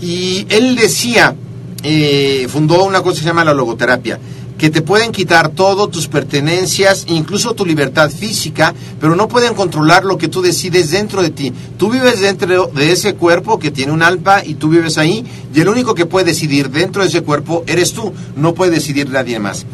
Y 0.00 0.46
él 0.48 0.76
decía, 0.76 1.34
eh, 1.82 2.46
fundó 2.48 2.84
una 2.84 3.02
cosa 3.02 3.14
que 3.14 3.20
se 3.22 3.26
llama 3.26 3.44
la 3.44 3.54
logoterapia, 3.54 4.20
que 4.56 4.70
te 4.70 4.82
pueden 4.82 5.10
quitar 5.10 5.48
todo, 5.48 5.88
tus 5.88 6.06
pertenencias, 6.06 7.06
incluso 7.08 7.54
tu 7.54 7.66
libertad 7.66 8.08
física, 8.08 8.72
pero 9.00 9.16
no 9.16 9.26
pueden 9.26 9.54
controlar 9.54 10.04
lo 10.04 10.16
que 10.16 10.28
tú 10.28 10.42
decides 10.42 10.92
dentro 10.92 11.22
de 11.22 11.30
ti. 11.30 11.52
Tú 11.76 11.90
vives 11.90 12.20
dentro 12.20 12.68
de 12.68 12.92
ese 12.92 13.14
cuerpo 13.14 13.58
que 13.58 13.72
tiene 13.72 13.90
un 13.90 14.04
alma 14.04 14.44
y 14.44 14.54
tú 14.54 14.68
vives 14.68 14.96
ahí, 14.96 15.24
y 15.52 15.60
el 15.60 15.68
único 15.68 15.96
que 15.96 16.06
puede 16.06 16.26
decidir 16.26 16.70
dentro 16.70 17.02
de 17.02 17.08
ese 17.08 17.22
cuerpo 17.22 17.64
eres 17.66 17.92
tú, 17.92 18.12
no 18.36 18.54
puede 18.54 18.70
decidir 18.70 19.10
nadie 19.10 19.40
más. 19.40 19.66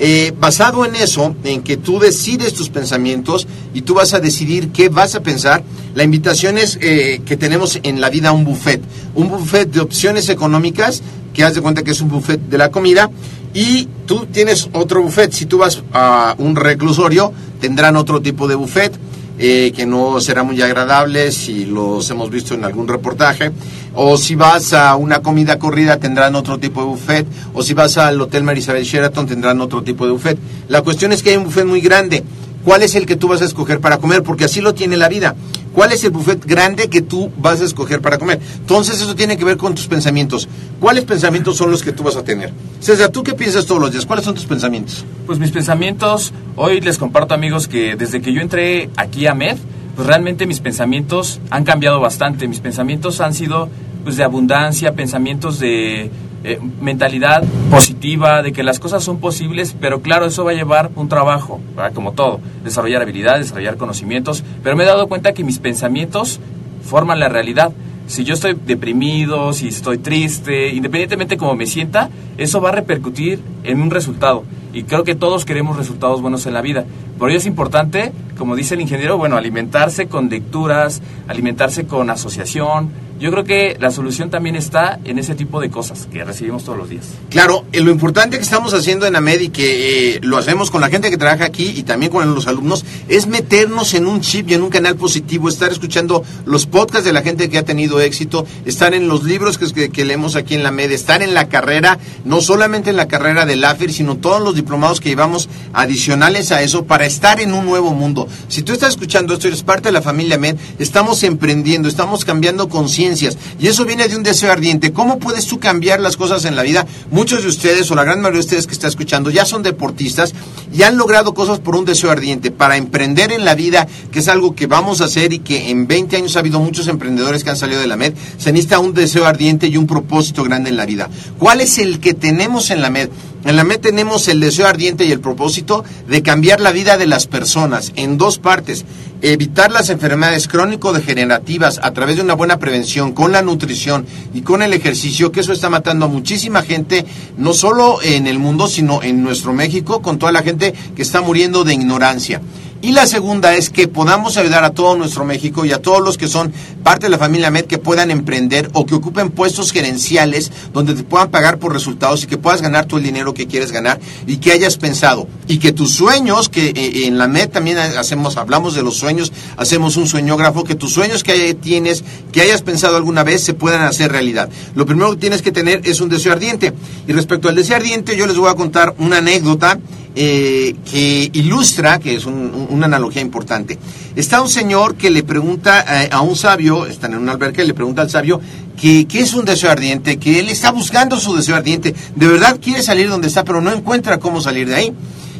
Eh, 0.00 0.32
basado 0.38 0.84
en 0.84 0.94
eso, 0.94 1.34
en 1.42 1.62
que 1.62 1.76
tú 1.76 1.98
decides 1.98 2.54
tus 2.54 2.68
pensamientos 2.68 3.48
y 3.74 3.82
tú 3.82 3.94
vas 3.94 4.14
a 4.14 4.20
decidir 4.20 4.68
qué 4.68 4.88
vas 4.88 5.16
a 5.16 5.22
pensar, 5.22 5.64
la 5.96 6.04
invitación 6.04 6.56
es 6.56 6.78
eh, 6.80 7.20
que 7.26 7.36
tenemos 7.36 7.80
en 7.82 8.00
la 8.00 8.08
vida 8.08 8.30
un 8.30 8.44
buffet, 8.44 8.80
un 9.16 9.28
buffet 9.28 9.68
de 9.68 9.80
opciones 9.80 10.28
económicas, 10.28 11.02
que 11.34 11.42
haz 11.42 11.54
de 11.54 11.62
cuenta 11.62 11.82
que 11.82 11.90
es 11.90 12.00
un 12.00 12.10
buffet 12.10 12.40
de 12.40 12.58
la 12.58 12.70
comida, 12.70 13.10
y 13.54 13.88
tú 14.06 14.26
tienes 14.26 14.68
otro 14.72 15.02
buffet, 15.02 15.32
si 15.32 15.46
tú 15.46 15.58
vas 15.58 15.82
a 15.92 16.36
un 16.38 16.54
reclusorio, 16.54 17.32
tendrán 17.60 17.96
otro 17.96 18.22
tipo 18.22 18.46
de 18.46 18.54
buffet, 18.54 18.96
eh, 19.38 19.72
que 19.74 19.86
no 19.86 20.20
será 20.20 20.42
muy 20.42 20.60
agradable 20.60 21.30
si 21.32 21.64
los 21.64 22.10
hemos 22.10 22.30
visto 22.30 22.54
en 22.54 22.64
algún 22.64 22.88
reportaje. 22.88 23.52
O 23.94 24.16
si 24.16 24.34
vas 24.34 24.72
a 24.72 24.94
una 24.96 25.22
comida 25.22 25.58
corrida 25.58 25.98
tendrán 25.98 26.34
otro 26.34 26.58
tipo 26.58 26.80
de 26.80 26.86
buffet. 26.88 27.26
O 27.54 27.62
si 27.62 27.74
vas 27.74 27.98
al 27.98 28.20
Hotel 28.20 28.42
Marisabel 28.42 28.84
Sheraton 28.84 29.26
tendrán 29.26 29.60
otro 29.60 29.82
tipo 29.82 30.06
de 30.06 30.12
buffet. 30.12 30.38
La 30.68 30.82
cuestión 30.82 31.12
es 31.12 31.22
que 31.22 31.30
hay 31.30 31.36
un 31.36 31.44
buffet 31.44 31.64
muy 31.64 31.80
grande. 31.80 32.22
¿Cuál 32.64 32.82
es 32.82 32.94
el 32.94 33.06
que 33.06 33.16
tú 33.16 33.28
vas 33.28 33.42
a 33.42 33.44
escoger 33.44 33.80
para 33.80 33.98
comer? 33.98 34.22
Porque 34.22 34.44
así 34.44 34.60
lo 34.60 34.74
tiene 34.74 34.96
la 34.96 35.08
vida. 35.08 35.34
¿Cuál 35.72 35.92
es 35.92 36.02
el 36.02 36.10
buffet 36.10 36.44
grande 36.44 36.88
que 36.88 37.02
tú 37.02 37.30
vas 37.38 37.60
a 37.60 37.64
escoger 37.64 38.00
para 38.00 38.18
comer? 38.18 38.40
Entonces 38.58 39.00
eso 39.00 39.14
tiene 39.14 39.36
que 39.36 39.44
ver 39.44 39.56
con 39.56 39.74
tus 39.74 39.86
pensamientos. 39.86 40.48
¿Cuáles 40.80 41.04
pensamientos 41.04 41.56
son 41.56 41.70
los 41.70 41.82
que 41.82 41.92
tú 41.92 42.02
vas 42.02 42.16
a 42.16 42.24
tener? 42.24 42.52
César, 42.80 43.10
¿tú 43.10 43.22
qué 43.22 43.34
piensas 43.34 43.66
todos 43.66 43.80
los 43.80 43.92
días? 43.92 44.04
¿Cuáles 44.04 44.24
son 44.24 44.34
tus 44.34 44.46
pensamientos? 44.46 45.04
Pues 45.26 45.38
mis 45.38 45.50
pensamientos, 45.50 46.32
hoy 46.56 46.80
les 46.80 46.98
comparto 46.98 47.34
amigos 47.34 47.68
que 47.68 47.94
desde 47.96 48.20
que 48.20 48.32
yo 48.32 48.40
entré 48.40 48.90
aquí 48.96 49.26
a 49.26 49.34
MED, 49.34 49.56
pues 49.94 50.06
realmente 50.06 50.46
mis 50.46 50.60
pensamientos 50.60 51.40
han 51.50 51.64
cambiado 51.64 52.00
bastante. 52.00 52.48
Mis 52.48 52.60
pensamientos 52.60 53.20
han 53.20 53.34
sido 53.34 53.68
pues 54.04 54.16
de 54.16 54.24
abundancia, 54.24 54.94
pensamientos 54.94 55.58
de 55.58 56.10
eh, 56.44 56.60
mentalidad 56.80 57.42
positiva, 57.70 58.42
de 58.42 58.52
que 58.52 58.62
las 58.62 58.78
cosas 58.78 59.02
son 59.02 59.18
posibles, 59.18 59.74
pero 59.80 60.02
claro, 60.02 60.26
eso 60.26 60.44
va 60.44 60.52
a 60.52 60.54
llevar 60.54 60.90
un 60.94 61.08
trabajo, 61.08 61.60
como 61.94 62.12
todo, 62.12 62.40
desarrollar 62.62 63.02
habilidades, 63.02 63.46
desarrollar 63.46 63.76
conocimientos, 63.76 64.44
pero 64.62 64.76
me 64.76 64.84
he 64.84 64.86
dado 64.86 65.08
cuenta 65.08 65.32
que 65.32 65.42
mis 65.42 65.58
pensamientos 65.58 66.38
forman 66.84 67.18
la 67.18 67.28
realidad. 67.28 67.72
Si 68.06 68.24
yo 68.24 68.34
estoy 68.34 68.54
deprimido, 68.54 69.52
si 69.52 69.68
estoy 69.68 69.98
triste, 69.98 70.68
independientemente 70.68 71.34
de 71.34 71.38
cómo 71.38 71.54
me 71.54 71.66
sienta, 71.66 72.08
eso 72.38 72.60
va 72.60 72.70
a 72.70 72.72
repercutir 72.72 73.40
en 73.64 73.82
un 73.82 73.90
resultado. 73.90 74.44
Y 74.78 74.84
creo 74.84 75.02
que 75.02 75.16
todos 75.16 75.44
queremos 75.44 75.76
resultados 75.76 76.22
buenos 76.22 76.46
en 76.46 76.54
la 76.54 76.62
vida. 76.62 76.84
Por 77.18 77.30
ello 77.30 77.38
es 77.40 77.46
importante, 77.46 78.12
como 78.38 78.54
dice 78.54 78.74
el 78.74 78.80
ingeniero, 78.80 79.18
bueno, 79.18 79.36
alimentarse 79.36 80.06
con 80.06 80.28
lecturas, 80.28 81.02
alimentarse 81.26 81.84
con 81.84 82.10
asociación, 82.10 82.92
yo 83.20 83.32
creo 83.32 83.42
que 83.42 83.76
la 83.80 83.90
solución 83.90 84.30
también 84.30 84.54
está 84.54 85.00
en 85.04 85.18
ese 85.18 85.34
tipo 85.34 85.60
de 85.60 85.70
cosas 85.70 86.06
que 86.06 86.24
recibimos 86.24 86.62
todos 86.62 86.78
los 86.78 86.88
días. 86.88 87.06
Claro, 87.30 87.64
lo 87.72 87.90
importante 87.90 88.36
que 88.36 88.44
estamos 88.44 88.74
haciendo 88.74 89.06
en 89.06 89.16
AMED 89.16 89.40
y 89.40 89.48
que 89.48 90.14
eh, 90.14 90.20
lo 90.22 90.36
hacemos 90.36 90.70
con 90.70 90.80
la 90.80 90.88
gente 90.88 91.10
que 91.10 91.16
trabaja 91.16 91.44
aquí 91.44 91.72
y 91.76 91.82
también 91.82 92.12
con 92.12 92.32
los 92.32 92.46
alumnos 92.46 92.84
es 93.08 93.26
meternos 93.26 93.94
en 93.94 94.06
un 94.06 94.20
chip 94.20 94.48
y 94.50 94.54
en 94.54 94.62
un 94.62 94.70
canal 94.70 94.94
positivo, 94.94 95.48
estar 95.48 95.72
escuchando 95.72 96.22
los 96.46 96.66
podcasts 96.66 97.04
de 97.04 97.12
la 97.12 97.22
gente 97.22 97.50
que 97.50 97.58
ha 97.58 97.64
tenido 97.64 98.00
éxito, 98.00 98.46
estar 98.64 98.94
en 98.94 99.08
los 99.08 99.24
libros 99.24 99.58
que, 99.58 99.90
que, 99.90 100.04
leemos 100.04 100.36
aquí 100.36 100.54
en 100.54 100.62
la 100.62 100.68
AMED, 100.68 100.92
estar 100.92 101.20
en 101.20 101.34
la 101.34 101.48
carrera, 101.48 101.98
no 102.24 102.40
solamente 102.40 102.90
en 102.90 102.96
la 102.96 103.08
carrera 103.08 103.46
del 103.46 103.64
AFIR, 103.64 103.92
sino 103.92 104.16
todos 104.18 104.40
los 104.40 104.54
que 105.00 105.08
llevamos 105.08 105.48
adicionales 105.72 106.52
a 106.52 106.62
eso 106.62 106.84
para 106.84 107.06
estar 107.06 107.40
en 107.40 107.52
un 107.52 107.64
nuevo 107.64 107.92
mundo. 107.92 108.28
Si 108.48 108.62
tú 108.62 108.72
estás 108.72 108.90
escuchando 108.90 109.32
esto 109.32 109.46
y 109.46 109.48
eres 109.48 109.62
parte 109.62 109.88
de 109.88 109.92
la 109.92 110.02
familia 110.02 110.36
AMED, 110.36 110.56
estamos 110.78 111.22
emprendiendo, 111.22 111.88
estamos 111.88 112.24
cambiando 112.24 112.68
conciencia 112.68 113.30
y 113.58 113.66
eso 113.66 113.86
viene 113.86 114.08
de 114.08 114.16
un 114.16 114.22
deseo 114.22 114.52
ardiente. 114.52 114.92
¿Cómo 114.92 115.18
puedes 115.18 115.46
tú 115.46 115.58
cambiar 115.58 116.00
las 116.00 116.16
cosas 116.16 116.44
en 116.44 116.54
la 116.54 116.62
vida? 116.62 116.86
Muchos 117.10 117.42
de 117.42 117.48
ustedes, 117.48 117.90
o 117.90 117.94
la 117.94 118.04
gran 118.04 118.20
mayoría 118.20 118.40
de 118.40 118.46
ustedes 118.46 118.66
que 118.66 118.74
está 118.74 118.88
escuchando, 118.88 119.30
ya 119.30 119.46
son 119.46 119.62
deportistas 119.62 120.34
y 120.72 120.82
han 120.82 120.98
logrado 120.98 121.32
cosas 121.32 121.58
por 121.60 121.74
un 121.74 121.86
deseo 121.86 122.10
ardiente. 122.10 122.50
Para 122.50 122.76
emprender 122.76 123.32
en 123.32 123.44
la 123.44 123.54
vida, 123.54 123.88
que 124.12 124.18
es 124.18 124.28
algo 124.28 124.54
que 124.54 124.66
vamos 124.66 125.00
a 125.00 125.06
hacer 125.06 125.32
y 125.32 125.38
que 125.38 125.70
en 125.70 125.86
20 125.86 126.16
años 126.16 126.36
ha 126.36 126.40
habido 126.40 126.60
muchos 126.60 126.88
emprendedores 126.88 127.42
que 127.42 127.50
han 127.50 127.56
salido 127.56 127.80
de 127.80 127.86
la 127.86 127.96
MED, 127.96 128.12
se 128.36 128.52
necesita 128.52 128.78
un 128.78 128.92
deseo 128.92 129.26
ardiente 129.26 129.66
y 129.66 129.76
un 129.76 129.86
propósito 129.86 130.44
grande 130.44 130.70
en 130.70 130.76
la 130.76 130.84
vida. 130.84 131.08
¿Cuál 131.38 131.60
es 131.62 131.78
el 131.78 132.00
que 132.00 132.14
tenemos 132.14 132.70
en 132.70 132.82
la 132.82 132.90
MED? 132.90 133.08
En 133.44 133.56
la 133.56 133.64
MED 133.64 133.80
tenemos 133.80 134.26
el 134.28 134.40
deseo 134.40 134.66
ardiente 134.66 135.04
y 135.04 135.12
el 135.12 135.20
propósito 135.20 135.84
de 136.08 136.22
cambiar 136.22 136.60
la 136.60 136.72
vida 136.72 136.96
de 136.98 137.06
las 137.06 137.26
personas 137.26 137.92
en 137.96 138.18
dos 138.18 138.38
partes 138.38 138.84
evitar 139.22 139.72
las 139.72 139.90
enfermedades 139.90 140.48
crónico-degenerativas 140.48 141.80
a 141.82 141.92
través 141.92 142.16
de 142.16 142.22
una 142.22 142.34
buena 142.34 142.58
prevención 142.58 143.12
con 143.12 143.32
la 143.32 143.42
nutrición 143.42 144.06
y 144.32 144.42
con 144.42 144.62
el 144.62 144.72
ejercicio, 144.72 145.32
que 145.32 145.40
eso 145.40 145.52
está 145.52 145.68
matando 145.70 146.06
a 146.06 146.08
muchísima 146.08 146.62
gente, 146.62 147.04
no 147.36 147.52
solo 147.52 148.00
en 148.02 148.26
el 148.26 148.38
mundo, 148.38 148.68
sino 148.68 149.02
en 149.02 149.22
nuestro 149.22 149.52
México, 149.52 150.02
con 150.02 150.18
toda 150.18 150.32
la 150.32 150.42
gente 150.42 150.74
que 150.94 151.02
está 151.02 151.20
muriendo 151.20 151.64
de 151.64 151.74
ignorancia. 151.74 152.40
Y 152.80 152.92
la 152.92 153.08
segunda 153.08 153.56
es 153.56 153.70
que 153.70 153.88
podamos 153.88 154.36
ayudar 154.36 154.62
a 154.62 154.70
todo 154.70 154.96
nuestro 154.96 155.24
México 155.24 155.64
y 155.64 155.72
a 155.72 155.82
todos 155.82 156.00
los 156.00 156.16
que 156.16 156.28
son 156.28 156.52
parte 156.84 157.06
de 157.06 157.10
la 157.10 157.18
familia 157.18 157.50
MED 157.50 157.64
que 157.64 157.78
puedan 157.78 158.12
emprender 158.12 158.70
o 158.72 158.86
que 158.86 158.94
ocupen 158.94 159.30
puestos 159.30 159.72
gerenciales 159.72 160.52
donde 160.72 160.94
te 160.94 161.02
puedan 161.02 161.30
pagar 161.30 161.58
por 161.58 161.72
resultados 161.72 162.22
y 162.22 162.28
que 162.28 162.38
puedas 162.38 162.62
ganar 162.62 162.86
todo 162.86 162.98
el 162.98 163.04
dinero 163.04 163.34
que 163.34 163.48
quieres 163.48 163.72
ganar 163.72 163.98
y 164.28 164.36
que 164.36 164.52
hayas 164.52 164.76
pensado. 164.76 165.26
Y 165.48 165.58
que 165.58 165.72
tus 165.72 165.92
sueños, 165.92 166.48
que 166.48 166.68
eh, 166.68 167.06
en 167.06 167.18
la 167.18 167.26
MED 167.26 167.48
también 167.48 167.78
hacemos, 167.78 168.36
hablamos 168.36 168.76
de 168.76 168.84
los 168.84 168.96
sueños, 168.96 169.32
hacemos 169.56 169.96
un 169.96 170.06
sueñógrafo, 170.06 170.62
que 170.62 170.76
tus 170.76 170.92
sueños 170.92 171.24
que 171.24 171.54
tienes, 171.54 172.04
que 172.30 172.42
hayas 172.42 172.62
pensado 172.62 172.96
alguna 172.96 173.24
vez, 173.24 173.42
se 173.42 173.54
puedan 173.54 173.82
hacer 173.82 174.12
realidad. 174.12 174.48
Lo 174.76 174.86
primero 174.86 175.10
que 175.10 175.16
tienes 175.16 175.42
que 175.42 175.50
tener 175.50 175.80
es 175.84 176.00
un 176.00 176.10
deseo 176.10 176.30
ardiente. 176.30 176.72
Y 177.08 177.12
respecto 177.12 177.48
al 177.48 177.56
deseo 177.56 177.74
ardiente, 177.74 178.16
yo 178.16 178.28
les 178.28 178.36
voy 178.36 178.50
a 178.50 178.54
contar 178.54 178.94
una 178.98 179.18
anécdota 179.18 179.80
eh, 180.20 180.74
que 180.90 181.30
ilustra, 181.32 182.00
que 182.00 182.16
es 182.16 182.26
una 182.26 182.86
analogía 182.86 183.22
importante. 183.22 183.78
Está 184.16 184.42
un 184.42 184.48
señor 184.48 184.96
que 184.96 185.10
le 185.10 185.22
pregunta 185.22 185.84
eh, 185.86 186.08
a 186.10 186.22
un 186.22 186.34
sabio, 186.34 186.86
están 186.86 187.12
en 187.12 187.20
un 187.20 187.28
alberca, 187.28 187.62
y 187.62 187.68
le 187.68 187.74
pregunta 187.74 188.02
al 188.02 188.10
sabio 188.10 188.40
que, 188.76 189.06
es 189.12 189.34
un 189.34 189.44
deseo 189.44 189.70
ardiente, 189.70 190.16
que 190.16 190.40
él 190.40 190.48
está 190.48 190.72
buscando 190.72 191.20
su 191.20 191.36
deseo 191.36 191.54
ardiente, 191.54 191.94
de 192.16 192.26
verdad 192.26 192.58
quiere 192.60 192.82
salir 192.82 193.08
donde 193.08 193.28
está, 193.28 193.44
pero 193.44 193.60
no 193.60 193.72
encuentra 193.72 194.18
cómo 194.18 194.40
salir 194.40 194.66
de 194.66 194.74
ahí. 194.74 194.92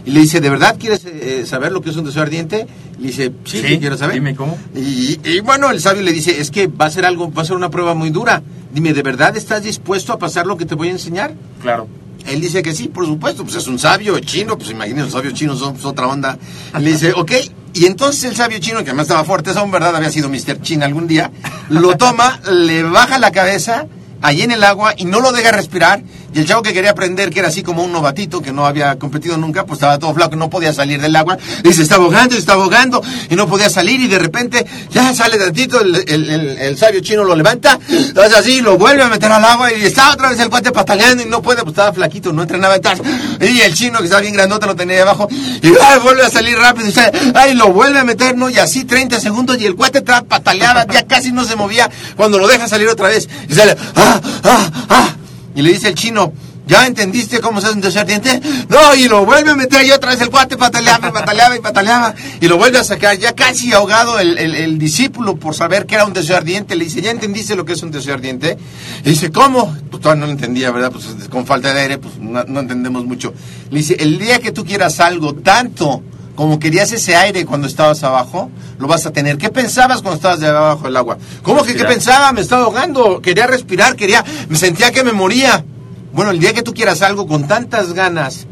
Y 0.07 0.13
le 0.13 0.21
dice, 0.21 0.41
¿de 0.41 0.49
verdad 0.49 0.77
quieres 0.79 1.05
eh, 1.05 1.43
saber 1.45 1.73
lo 1.73 1.83
que 1.83 1.91
es 1.91 1.97
un 1.97 2.05
deseo 2.05 2.23
ardiente? 2.23 2.69
Y 2.99 3.03
le 3.03 3.07
dice, 3.09 3.33
sí, 3.47 3.61
quiero 3.81 3.99
saber. 3.99 4.15
Dime 4.15 4.37
cómo. 4.37 4.57
Y, 4.77 5.19
y, 5.25 5.41
bueno, 5.41 5.73
el 5.73 5.81
sabio 5.81 6.03
le 6.03 6.13
dice, 6.13 6.41
es 6.41 6.53
que 6.53 6.69
va 6.69 6.87
a 6.87 6.91
ser 6.91 7.05
algo, 7.05 7.33
va 7.33 7.43
a 7.43 7.45
ser 7.45 7.57
una 7.57 7.69
prueba 7.69 7.95
muy 7.95 8.11
dura. 8.11 8.45
Dime, 8.73 8.95
¿de 8.95 9.03
verdad 9.03 9.37
estás 9.37 9.65
dispuesto 9.65 10.13
a 10.13 10.21
pasar 10.21 10.47
lo 10.47 10.57
que 10.57 10.67
te 10.67 10.77
voy 10.77 10.87
a 10.87 10.93
enseñar? 10.93 11.35
Claro. 11.61 11.89
Él 12.27 12.41
dice 12.41 12.63
que 12.63 12.75
sí, 12.75 12.89
por 12.89 13.07
supuesto, 13.07 13.45
pues 13.45 13.57
es 13.57 13.67
un 13.67 13.79
sabio 13.79 14.19
chino, 14.21 14.59
pues 14.59 14.71
imagínense, 14.71 15.05
los 15.05 15.13
sabios 15.13 15.35
chinos 15.35 15.59
son 15.59 15.77
otra 15.83 16.07
onda. 16.07 16.39
Le 16.79 16.93
dice, 16.93 17.13
ok, 17.15 17.33
y 17.75 17.87
entonces 17.87 18.25
el 18.25 18.37
sabio 18.37 18.59
chino, 18.59 18.79
que 18.79 18.91
además 18.91 19.07
estaba 19.07 19.25
fuerte, 19.25 19.51
eso 19.51 19.63
en 19.63 19.71
verdad 19.71 19.95
había 19.97 20.11
sido 20.11 20.29
Mr. 20.29 20.61
Chin 20.61 20.83
algún 20.83 21.07
día, 21.07 21.31
lo 21.69 21.97
toma, 21.97 22.41
le 22.51 22.83
baja 22.83 23.19
la 23.19 23.31
cabeza 23.31 23.87
allí 24.21 24.43
en 24.43 24.51
el 24.51 24.65
agua 24.65 24.95
y 24.97 25.05
no 25.05 25.21
lo 25.21 25.33
deja 25.33 25.53
respirar 25.53 26.03
y 26.35 26.41
el 26.41 26.47
chavo 26.47 26.63
que 26.63 26.73
quería 26.73 26.91
aprender, 26.91 27.31
que 27.31 27.39
era 27.39 27.49
así 27.49 27.63
como 27.63 27.83
un 27.83 27.93
novatito, 27.93 28.43
que 28.43 28.53
no 28.53 28.67
había 28.67 28.99
competido 28.99 29.37
nunca, 29.39 29.65
pues 29.65 29.79
estaba 29.79 29.99
todo 29.99 30.13
flaco, 30.15 30.37
no 30.37 30.51
podía 30.51 30.73
salir 30.73 31.01
del 31.01 31.17
agua. 31.17 31.39
Y 31.65 31.73
se 31.73 31.83
está 31.83 31.97
ahogando, 31.97 32.35
se 32.35 32.41
está 32.41 32.53
ahogando, 32.53 33.03
y 33.31 33.35
no 33.35 33.49
podía 33.49 33.71
salir. 33.71 34.01
Y 34.01 34.09
de 34.09 34.19
repente, 34.19 34.67
ya 34.91 35.15
sale 35.15 35.39
tantito, 35.39 35.81
el, 35.81 35.97
el, 36.07 36.77
sabio 36.77 37.01
chino 37.01 37.25
lo 37.25 37.35
levanta, 37.35 37.79
hace 38.23 38.37
así, 38.37 38.61
lo 38.61 38.77
vuelve 38.77 39.03
a 39.03 39.09
meter 39.09 39.33
al 39.33 39.45
agua. 39.45 39.73
Y 39.73 39.87
está 39.87 40.13
otra 40.13 40.31
vez 40.31 40.39
el 40.41 40.51
cuate 40.51 40.71
pataleando 40.71 41.23
y 41.23 41.27
no 41.27 41.41
puede, 41.41 41.63
pues 41.63 41.73
estaba 41.73 41.93
flaquito, 41.93 42.33
no 42.33 42.43
entrenaba 42.43 42.77
entrar. 42.77 42.99
Y 43.41 43.61
el 43.61 43.75
chino, 43.75 43.99
que 43.99 44.05
estaba 44.05 44.21
bien 44.21 44.35
grandote, 44.35 44.67
lo 44.67 44.77
tenía 44.77 45.03
abajo. 45.03 45.29
Y 45.31 45.71
vuelve 46.03 46.25
a 46.25 46.31
salir 46.31 46.59
rápido. 46.59 46.89
Y 46.89 46.95
ay, 47.35 47.55
lo 47.55 47.73
vuelve 47.73 47.99
a 47.99 48.05
meter, 48.05 48.37
¿no? 48.37 48.51
Y 48.51 48.59
así 48.59 48.85
30 48.85 49.19
segundos. 49.19 49.59
Y 49.59 49.67
el 49.67 49.77
cuate 49.77 50.03
pataleaba, 50.03 50.87
ya 50.87 51.07
casi 51.07 51.33
no 51.33 51.45
se 51.45 51.57
movía 51.57 51.91
cuando 52.17 52.39
lo 52.39 52.47
deja 52.47 52.69
salir 52.69 52.89
otra 52.89 53.09
vez. 53.09 53.29
Y 53.49 53.55
sale, 53.55 53.77
ah, 53.97 54.21
ah, 54.45 54.71
ah. 54.91 55.15
Y 55.59 55.63
le 55.63 55.73
dice 55.73 55.89
el 55.89 55.97
chino, 55.97 56.33
¿ya 56.69 56.87
entendiste 56.87 57.41
cómo 57.41 57.61
se 57.61 57.67
hace 57.67 57.75
un 57.75 57.81
deseo 57.81 58.03
ardiente? 58.03 58.41
No, 58.69 58.95
y 58.95 59.09
lo 59.09 59.27
vuelve 59.27 59.51
a 59.51 59.57
meter 59.57 59.85
y 59.85 59.91
otra 59.91 60.13
vez 60.13 60.21
el 60.21 60.31
cuate 60.31 60.57
pataleaba 60.57 61.09
y 61.09 61.11
pataleaba 61.11 61.57
y 61.57 61.59
pataleaba. 61.59 62.15
Y 62.41 62.47
lo 62.47 62.59
vuelve 62.59 62.79
a 62.79 62.85
sacar, 62.85 63.19
ya 63.19 63.35
casi 63.35 63.73
ahogado 63.73 64.21
el, 64.21 64.79
discípulo 64.79 65.35
por 65.35 65.57
saber 65.57 65.85
que 65.85 65.97
era 65.97 66.05
un 66.05 66.13
deseo 66.13 66.37
ardiente. 66.37 66.77
Le 66.77 66.85
dice, 66.85 67.03
¿ya 67.03 67.11
entendiste 67.11 67.57
lo 67.57 67.65
que 67.65 67.73
es 67.73 67.83
un 67.83 67.91
deseo 67.91 68.15
ardiente? 68.15 68.57
Y 69.05 69.11
dice, 69.11 69.33
¿cómo? 69.33 69.77
Pues 69.91 70.01
todavía 70.01 70.21
no 70.21 70.27
lo 70.27 70.33
entendía, 70.33 70.71
¿verdad? 70.71 70.93
Pues 70.93 71.07
con 71.29 71.45
falta 71.45 71.75
de 71.75 71.81
aire, 71.81 71.99
pues 71.99 72.19
no, 72.19 72.45
no 72.45 72.61
entendemos 72.61 73.05
mucho. 73.05 73.35
Le 73.71 73.79
dice, 73.79 73.97
el 73.99 74.17
día 74.17 74.39
que 74.39 74.53
tú 74.53 74.65
quieras 74.65 75.01
algo 75.01 75.35
tanto 75.35 76.05
como 76.39 76.61
querías 76.61 76.93
ese 76.93 77.17
aire 77.17 77.45
cuando 77.45 77.67
estabas 77.67 78.05
abajo, 78.05 78.49
lo 78.79 78.87
vas 78.87 79.05
a 79.07 79.11
tener. 79.11 79.39
¿Qué 79.39 79.49
pensabas 79.49 80.03
cuando 80.03 80.19
estabas 80.19 80.39
debajo 80.39 80.85
del 80.85 80.97
agua? 80.97 81.19
¿Cómo 81.43 81.65
que 81.65 81.75
qué 81.75 81.85
pensaba? 81.85 82.33
Me 82.33 82.43
estaba 82.43 82.63
ahogando, 82.63 83.21
quería 83.21 83.49
respirar, 83.49 83.97
quería, 83.97 84.25
me 84.49 84.57
sentía 84.57 84.93
que 84.93 85.03
me 85.03 85.11
moría. 85.11 85.65
Bueno, 86.13 86.31
el 86.31 86.39
día 86.39 86.53
que 86.53 86.63
tú 86.63 86.73
quieras 86.73 87.03
algo 87.03 87.27
con 87.27 87.49
tantas 87.49 87.93
ganas 87.93 88.47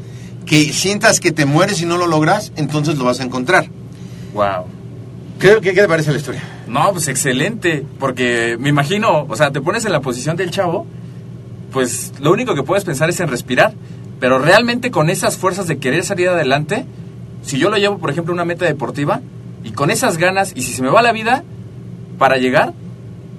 que 0.47 0.73
sientas 0.73 1.21
que 1.21 1.31
te 1.31 1.47
mueres 1.47 1.81
y 1.81 1.87
no 1.87 1.97
lo 1.97 2.09
logras, 2.09 2.50
entonces 2.57 2.99
lo 2.99 3.05
vas 3.05 3.21
a 3.21 3.23
encontrar. 3.23 3.71
Wow. 4.35 4.64
¿Qué, 5.38 5.61
qué, 5.62 5.73
te 5.73 5.87
parece 5.87 6.11
la 6.11 6.19
historia? 6.19 6.43
No, 6.66 6.90
pues 6.90 7.07
excelente, 7.07 7.87
porque 8.00 8.57
me 8.59 8.69
imagino, 8.69 9.26
o 9.28 9.37
sea, 9.37 9.52
te 9.52 9.61
pones 9.61 9.85
en 9.85 9.93
la 9.93 10.00
posición 10.00 10.37
del 10.37 10.50
chavo, 10.50 10.88
pues 11.71 12.14
lo 12.19 12.33
único 12.33 12.57
que 12.57 12.64
puedes 12.64 12.83
pensar 12.83 13.09
es 13.11 13.21
en 13.21 13.28
respirar, 13.28 13.75
pero 14.19 14.40
realmente 14.40 14.90
con 14.90 15.09
esas 15.09 15.37
fuerzas 15.37 15.69
de 15.69 15.78
querer 15.78 16.05
salir 16.05 16.31
adelante, 16.31 16.85
si 17.47 17.59
yo 17.59 17.71
lo 17.71 17.79
llevo, 17.79 17.99
por 17.99 18.11
ejemplo, 18.11 18.33
a 18.33 18.35
una 18.35 18.45
meta 18.45 18.65
deportiva 18.65 19.21
y 19.62 19.71
con 19.71 19.91
esas 19.91 20.19
ganas, 20.19 20.53
y 20.55 20.62
si 20.62 20.73
se 20.73 20.83
me 20.83 20.88
va 20.88 21.00
la 21.00 21.12
vida 21.12 21.45
para 22.19 22.37
llegar, 22.38 22.75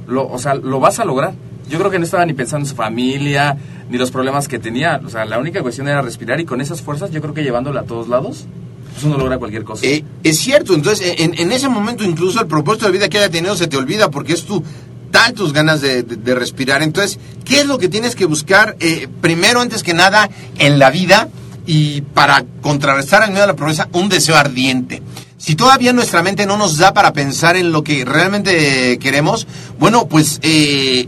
lo, 0.07 0.27
o 0.27 0.39
sea, 0.39 0.55
lo 0.55 0.79
vas 0.79 0.99
a 0.99 1.05
lograr. 1.05 1.33
Yo 1.69 1.77
creo 1.77 1.91
que 1.91 1.99
no 1.99 2.05
estaba 2.05 2.25
ni 2.25 2.33
pensando 2.33 2.65
en 2.65 2.69
su 2.69 2.75
familia, 2.75 3.57
ni 3.89 3.97
los 3.97 4.09
problemas 4.09 4.47
que 4.47 4.59
tenía. 4.59 5.01
O 5.05 5.09
sea, 5.09 5.25
la 5.25 5.37
única 5.37 5.61
cuestión 5.61 5.89
era 5.89 6.01
respirar 6.01 6.39
y 6.39 6.45
con 6.45 6.61
esas 6.61 6.81
fuerzas, 6.81 7.11
yo 7.11 7.21
creo 7.21 7.33
que 7.33 7.43
llevándola 7.43 7.81
a 7.81 7.83
todos 7.83 8.07
lados, 8.07 8.45
pues 8.93 9.03
uno 9.03 9.17
logra 9.17 9.37
cualquier 9.39 9.65
cosa. 9.65 9.85
Eh, 9.85 10.05
es 10.23 10.37
cierto, 10.37 10.73
entonces 10.73 11.15
en, 11.17 11.51
ese 11.51 11.67
momento 11.67 12.05
incluso 12.05 12.39
el 12.39 12.47
propósito 12.47 12.85
de 12.85 12.93
vida 12.93 13.09
que 13.09 13.17
haya 13.17 13.29
tenido 13.29 13.57
se 13.57 13.67
te 13.67 13.75
olvida 13.75 14.09
porque 14.09 14.33
es 14.33 14.45
tu 14.45 14.63
tal 15.11 15.33
tus 15.33 15.51
ganas 15.51 15.81
de, 15.81 16.03
respirar. 16.33 16.81
Entonces, 16.81 17.19
¿qué 17.43 17.59
es 17.59 17.65
lo 17.65 17.77
que 17.77 17.89
tienes 17.89 18.15
que 18.15 18.25
buscar 18.25 18.77
eh, 18.79 19.07
primero, 19.21 19.59
antes 19.59 19.83
que 19.83 19.93
nada, 19.93 20.29
en 20.57 20.79
la 20.79 20.91
vida? 20.91 21.29
Y 21.67 22.01
para 22.01 22.45
contrarrestar 22.61 23.23
el 23.23 23.31
miedo 23.31 23.43
a 23.43 23.47
la 23.47 23.55
pobreza, 23.55 23.89
un 23.91 24.09
deseo 24.09 24.35
ardiente. 24.35 25.03
Si 25.37 25.55
todavía 25.55 25.93
nuestra 25.93 26.23
mente 26.23 26.47
no 26.47 26.57
nos 26.57 26.77
da 26.77 26.93
para 26.93 27.13
pensar 27.13 27.57
en 27.57 27.71
lo 27.71 27.83
que 27.83 28.03
realmente 28.05 28.97
queremos, 28.97 29.45
bueno, 29.77 30.07
pues 30.07 30.39
eh, 30.41 31.07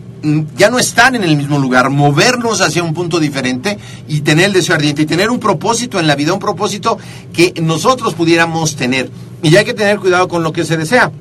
ya 0.56 0.70
no 0.70 0.78
estar 0.78 1.16
en 1.16 1.24
el 1.24 1.36
mismo 1.36 1.58
lugar, 1.58 1.90
movernos 1.90 2.62
hacia 2.62 2.84
un 2.84 2.94
punto 2.94 3.20
diferente 3.20 3.80
y 4.08 4.22
tener 4.22 4.46
el 4.46 4.54
deseo 4.54 4.76
ardiente 4.76 5.02
y 5.02 5.06
tener 5.06 5.32
un 5.32 5.40
propósito 5.40 6.00
en 6.00 6.06
la 6.06 6.16
vida, 6.16 6.34
un 6.34 6.40
propósito 6.40 7.00
que 7.34 7.54
nosotros 7.62 8.14
pudiéramos 8.14 8.76
tener. 8.76 9.10
Y 9.42 9.56
hay 9.56 9.66
que 9.66 9.74
tener 9.74 9.98
cuidado 9.98 10.28
con 10.28 10.44
lo 10.44 10.52
que 10.52 10.66
se 10.66 10.78
desea. 10.78 11.12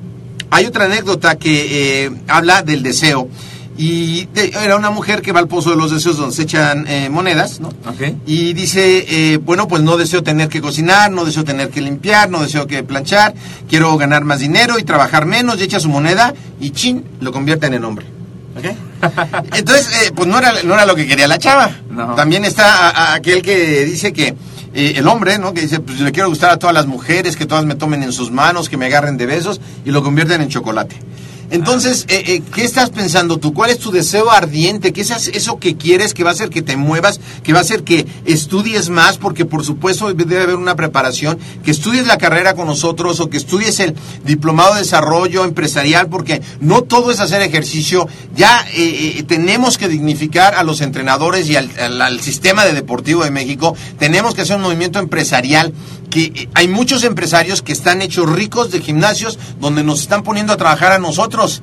Hay 0.51 0.65
otra 0.65 0.85
anécdota 0.85 1.37
que 1.37 2.05
eh, 2.05 2.11
habla 2.27 2.61
del 2.61 2.83
deseo. 2.83 3.29
Y 3.79 4.27
era 4.35 4.75
una 4.75 4.89
mujer 4.89 5.21
que 5.21 5.31
va 5.31 5.39
al 5.39 5.47
pozo 5.47 5.69
de 5.69 5.77
los 5.77 5.89
deseos 5.89 6.17
donde 6.17 6.35
se 6.35 6.41
echan 6.41 6.85
eh, 6.85 7.07
monedas, 7.07 7.61
¿no? 7.61 7.69
Y 8.25 8.51
dice, 8.51 9.05
eh, 9.07 9.37
bueno, 9.37 9.69
pues 9.69 9.81
no 9.83 9.95
deseo 9.95 10.21
tener 10.21 10.49
que 10.49 10.59
cocinar, 10.59 11.09
no 11.13 11.23
deseo 11.23 11.45
tener 11.45 11.69
que 11.69 11.79
limpiar, 11.79 12.29
no 12.29 12.41
deseo 12.41 12.67
que 12.67 12.83
planchar, 12.83 13.33
quiero 13.69 13.95
ganar 13.95 14.25
más 14.25 14.39
dinero 14.39 14.79
y 14.79 14.83
trabajar 14.83 15.25
menos, 15.25 15.61
y 15.61 15.63
echa 15.63 15.79
su 15.79 15.87
moneda 15.87 16.33
y 16.59 16.71
chin, 16.71 17.05
lo 17.21 17.31
convierte 17.31 17.67
en 17.67 17.75
el 17.75 17.85
hombre. 17.85 18.05
Entonces, 19.55 20.11
pues 20.13 20.27
no 20.27 20.39
era, 20.39 20.61
no 20.63 20.73
era 20.73 20.85
lo 20.85 20.93
que 20.93 21.07
quería 21.07 21.29
la 21.29 21.37
chava. 21.37 21.71
También 22.17 22.43
está 22.43 23.13
aquel 23.13 23.41
que 23.41 23.85
dice 23.85 24.11
que 24.11 24.35
el 24.73 25.07
hombre, 25.07 25.39
¿no? 25.39 25.53
Que 25.53 25.61
dice, 25.61 25.79
pues 25.79 26.01
le 26.01 26.11
quiero 26.11 26.27
gustar 26.27 26.49
a 26.49 26.57
todas 26.57 26.75
las 26.75 26.85
mujeres, 26.85 27.37
que 27.37 27.45
todas 27.45 27.63
me 27.63 27.75
tomen 27.75 28.03
en 28.03 28.11
sus 28.11 28.29
manos, 28.29 28.67
que 28.67 28.75
me 28.75 28.87
agarren 28.87 29.15
de 29.15 29.25
besos 29.25 29.61
y 29.85 29.91
lo 29.91 30.03
convierten 30.03 30.41
en 30.41 30.49
chocolate. 30.49 30.97
Entonces, 31.51 32.05
eh, 32.09 32.23
eh, 32.27 32.41
¿qué 32.53 32.63
estás 32.63 32.89
pensando 32.91 33.37
tú? 33.37 33.53
¿Cuál 33.53 33.71
es 33.71 33.79
tu 33.79 33.91
deseo 33.91 34.29
ardiente? 34.29 34.93
¿Qué 34.93 35.01
es 35.01 35.09
eso 35.09 35.59
que 35.59 35.77
quieres 35.77 36.13
que 36.13 36.23
va 36.23 36.29
a 36.29 36.33
hacer 36.33 36.49
que 36.49 36.61
te 36.61 36.77
muevas, 36.77 37.19
que 37.43 37.53
va 37.53 37.59
a 37.59 37.61
hacer 37.63 37.83
que 37.83 38.05
estudies 38.25 38.89
más? 38.89 39.17
Porque 39.17 39.45
por 39.45 39.65
supuesto 39.65 40.13
debe 40.13 40.43
haber 40.43 40.55
una 40.55 40.75
preparación, 40.75 41.39
que 41.63 41.71
estudies 41.71 42.07
la 42.07 42.17
carrera 42.17 42.53
con 42.53 42.67
nosotros 42.67 43.19
o 43.19 43.29
que 43.29 43.37
estudies 43.37 43.79
el 43.79 43.95
diplomado 44.25 44.75
de 44.75 44.81
desarrollo 44.81 45.43
empresarial, 45.43 46.07
porque 46.07 46.41
no 46.59 46.83
todo 46.83 47.11
es 47.11 47.19
hacer 47.19 47.41
ejercicio. 47.41 48.07
Ya 48.35 48.65
eh, 48.73 49.23
tenemos 49.27 49.77
que 49.77 49.87
dignificar 49.87 50.55
a 50.55 50.63
los 50.63 50.81
entrenadores 50.81 51.49
y 51.49 51.55
al 51.55 52.19
sistema 52.21 52.65
de 52.65 52.73
deportivo 52.73 53.23
de 53.23 53.31
México. 53.31 53.75
Tenemos 53.97 54.35
que 54.35 54.41
hacer 54.41 54.57
un 54.57 54.63
movimiento 54.63 54.99
empresarial 54.99 55.73
que 56.09 56.49
hay 56.53 56.67
muchos 56.67 57.03
empresarios 57.03 57.61
que 57.61 57.71
están 57.71 58.01
hechos 58.01 58.29
ricos 58.29 58.71
de 58.71 58.81
gimnasios 58.81 59.37
donde 59.59 59.83
nos 59.83 60.01
están 60.01 60.23
poniendo 60.23 60.53
a 60.53 60.57
trabajar 60.57 60.91
a 60.91 60.99
nosotros. 60.99 61.61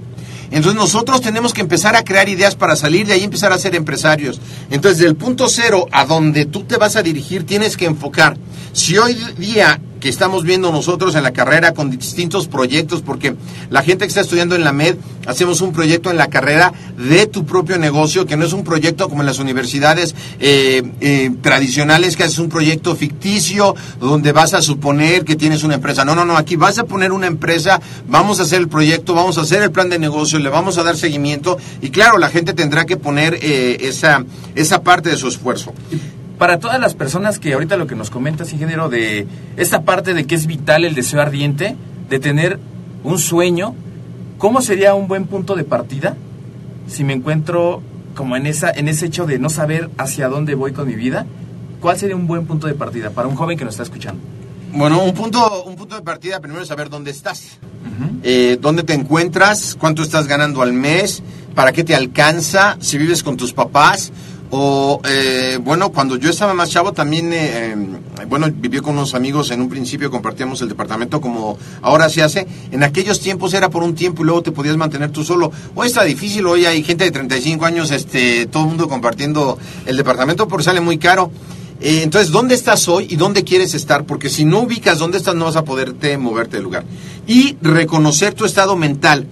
Entonces 0.51 0.75
nosotros 0.75 1.21
tenemos 1.21 1.53
que 1.53 1.61
empezar 1.61 1.97
a 1.97 2.05
crear 2.05 2.29
ideas 2.29 2.55
para 2.55 2.77
salir 2.77 3.07
de 3.07 3.15
ahí 3.15 3.21
y 3.21 3.25
empezar 3.25 3.53
a 3.53 3.59
ser 3.59 3.75
empresarios. 3.75 4.41
Entonces 4.71 4.99
del 4.99 5.17
punto 5.17 5.49
cero 5.49 5.87
a 5.91 6.05
donde 6.05 6.47
tú 6.47 6.65
te 6.65 6.77
vas 6.77 6.97
a 6.97 7.03
dirigir 7.03 7.45
tienes 7.45 7.77
que 7.77 7.87
enfocar. 7.87 8.37
Si 8.73 8.97
hoy 8.97 9.15
día 9.39 9.81
que 10.01 10.09
estamos 10.09 10.45
viendo 10.45 10.73
nosotros 10.73 11.15
en 11.15 11.23
la 11.23 11.33
carrera 11.33 11.73
con 11.73 11.91
distintos 11.91 12.49
proyectos, 12.49 13.03
porque 13.03 13.35
la 13.71 13.83
gente 13.83 14.05
que 14.05 14.09
está 14.09 14.21
estudiando 14.21 14.55
en 14.55 14.65
la 14.65 14.73
MED, 14.73 14.97
hacemos 15.27 15.61
un 15.61 15.73
proyecto 15.73 16.11
en 16.11 16.17
la 16.17 16.29
carrera 16.29 16.73
de 16.97 17.27
tu 17.27 17.45
propio 17.45 17.79
negocio, 17.79 18.27
que 18.27 18.37
no 18.37 18.45
es 18.45 18.53
un 18.53 18.65
proyecto 18.65 19.09
como 19.09 19.23
en 19.23 19.27
las 19.27 19.39
universidades 19.39 20.15
eh, 20.41 20.83
eh, 21.01 21.31
tradicionales, 21.41 22.17
que 22.17 22.25
es 22.25 22.39
un 22.39 22.49
proyecto 22.49 22.95
ficticio, 22.95 23.75
donde 24.01 24.33
vas 24.33 24.55
a 24.55 24.63
suponer 24.63 25.25
que 25.25 25.37
tienes 25.37 25.65
una 25.65 25.75
empresa. 25.75 26.05
No, 26.05 26.15
no, 26.15 26.25
no, 26.25 26.37
aquí 26.37 26.57
vas 26.57 26.79
a 26.79 26.85
poner 26.85 27.13
una 27.13 27.27
empresa, 27.27 27.81
vamos 28.09 28.41
a 28.41 28.45
hacer 28.45 28.61
el 28.61 28.69
proyecto, 28.69 29.15
vamos 29.15 29.39
a 29.39 29.43
hacer 29.43 29.63
el 29.63 29.71
plan 29.71 29.89
de 29.89 29.99
negocio, 29.99 30.39
le 30.39 30.49
vamos 30.49 30.79
a 30.79 30.83
dar 30.83 30.97
seguimiento, 30.97 31.59
y 31.81 31.91
claro, 31.91 32.19
la 32.19 32.29
gente 32.29 32.55
tendrá 32.55 32.85
que 32.85 32.97
poner 32.97 33.39
eh, 33.43 33.79
esa, 33.81 34.25
esa 34.55 34.83
parte 34.83 35.11
de 35.11 35.17
su 35.17 35.29
esfuerzo 35.29 35.73
para 36.39 36.59
todas 36.59 36.81
las 36.81 36.95
personas 36.95 37.39
que 37.39 37.55
ahorita 37.55 37.77
lo 37.77 37.87
que 37.87 37.95
nos 37.95 38.11
comentas, 38.11 38.53
ingeniero, 38.53 38.89
de 38.89 39.27
esta 39.57 39.83
parte 39.83 40.15
de 40.15 40.27
que 40.27 40.35
es 40.35 40.47
vital 40.47 40.85
el 40.85 40.95
deseo 40.95 41.21
ardiente, 41.21 41.77
de 42.09 42.19
tener 42.19 42.59
un 43.05 43.19
sueño, 43.19 43.75
¿cómo 44.39 44.61
sería 44.61 44.95
un 44.95 45.09
buen 45.09 45.27
punto 45.27 45.55
de 45.55 45.65
partida 45.65 46.17
si 46.87 47.05
me 47.05 47.15
encuentro 47.15 47.83
como 48.15 48.37
en, 48.37 48.47
esa, 48.47 48.71
en 48.71 48.89
ese 48.89 49.07
hecho 49.07 49.27
de 49.27 49.39
no 49.39 49.49
saber 49.49 49.91
hacia 49.99 50.29
dónde 50.29 50.55
voy 50.55 50.73
con 50.73 50.87
mi 50.87 50.95
vida? 50.95 51.27
¿Cuál 51.81 51.99
sería 51.99 52.17
un 52.17 52.27
buen 52.27 52.47
punto 52.47 52.67
de 52.67 52.75
partida 52.75 53.11
para 53.11 53.29
un 53.29 53.37
joven 53.37 53.57
que 53.57 53.65
nos 53.65 53.75
está 53.75 53.85
escuchando? 53.85 54.21
Bueno, 54.73 55.03
un 55.03 55.15
punto, 55.15 55.65
un 55.65 55.77
punto 55.77 55.95
de 55.95 56.03
partida 56.03 56.41
primero 56.41 56.61
es 56.61 56.69
saber 56.69 56.91
dónde 56.91 57.11
estás, 57.11 57.59
eh, 58.23 58.59
dónde 58.61 58.83
te 58.83 58.93
encuentras, 58.93 59.75
cuánto 59.79 60.03
estás 60.03 60.27
ganando 60.27 60.61
al 60.61 60.75
mes, 60.75 61.23
para 61.55 61.73
qué 61.73 61.83
te 61.83 61.95
alcanza, 61.95 62.77
si 62.81 62.99
vives 62.99 63.23
con 63.23 63.39
tus 63.39 63.55
papás 63.55 64.13
o, 64.51 65.01
eh, 65.09 65.59
bueno, 65.61 65.91
cuando 65.91 66.17
yo 66.17 66.31
estaba 66.31 66.55
más 66.55 66.71
chavo 66.71 66.93
también, 66.93 67.33
eh, 67.33 67.73
em, 67.73 67.97
bueno, 68.29 68.49
viví 68.53 68.79
con 68.79 68.95
unos 68.95 69.15
amigos, 69.15 69.51
en 69.51 69.61
un 69.61 69.69
principio 69.69 70.11
compartíamos 70.11 70.61
el 70.63 70.69
departamento 70.69 71.21
como 71.21 71.59
ahora 71.83 72.09
se 72.09 72.23
hace. 72.23 72.47
En 72.71 72.83
aquellos 72.83 73.21
tiempos 73.21 73.55
era 73.55 73.69
por 73.71 73.83
un 73.83 73.95
tiempo 73.95 74.23
y 74.23 74.27
luego 74.27 74.43
te 74.43 74.53
podías 74.53 74.77
mantener 74.77 75.11
tú 75.11 75.25
solo. 75.25 75.51
Hoy 75.75 75.89
está 75.89 76.05
difícil, 76.05 76.47
hoy 76.47 76.65
hay 76.67 76.83
gente 76.83 77.05
de 77.05 77.11
35 77.11 77.65
años, 77.65 77.91
este, 77.91 78.47
todo 78.47 78.65
el 78.65 78.69
mundo 78.71 78.89
compartiendo 78.89 79.59
el 79.85 79.97
departamento 79.97 80.47
porque 80.47 80.65
sale 80.65 80.81
muy 80.81 80.99
caro. 80.99 81.31
Eh, 81.81 82.01
entonces, 82.03 82.31
¿dónde 82.31 82.55
estás 82.55 82.89
hoy 82.89 83.07
y 83.11 83.17
dónde 83.17 83.45
quieres 83.45 83.75
estar? 83.75 84.05
Porque 84.05 84.31
si 84.31 84.45
no 84.45 84.61
ubicas 84.61 84.99
dónde 84.99 85.19
estás, 85.19 85.35
no 85.35 85.45
vas 85.45 85.57
a 85.57 85.65
poderte 85.65 86.17
moverte 86.17 86.57
del 86.57 86.65
lugar. 86.65 86.85
Y 87.27 87.57
reconocer 87.61 88.35
tu 88.35 88.45
estado 88.45 88.77
mental. 88.77 89.27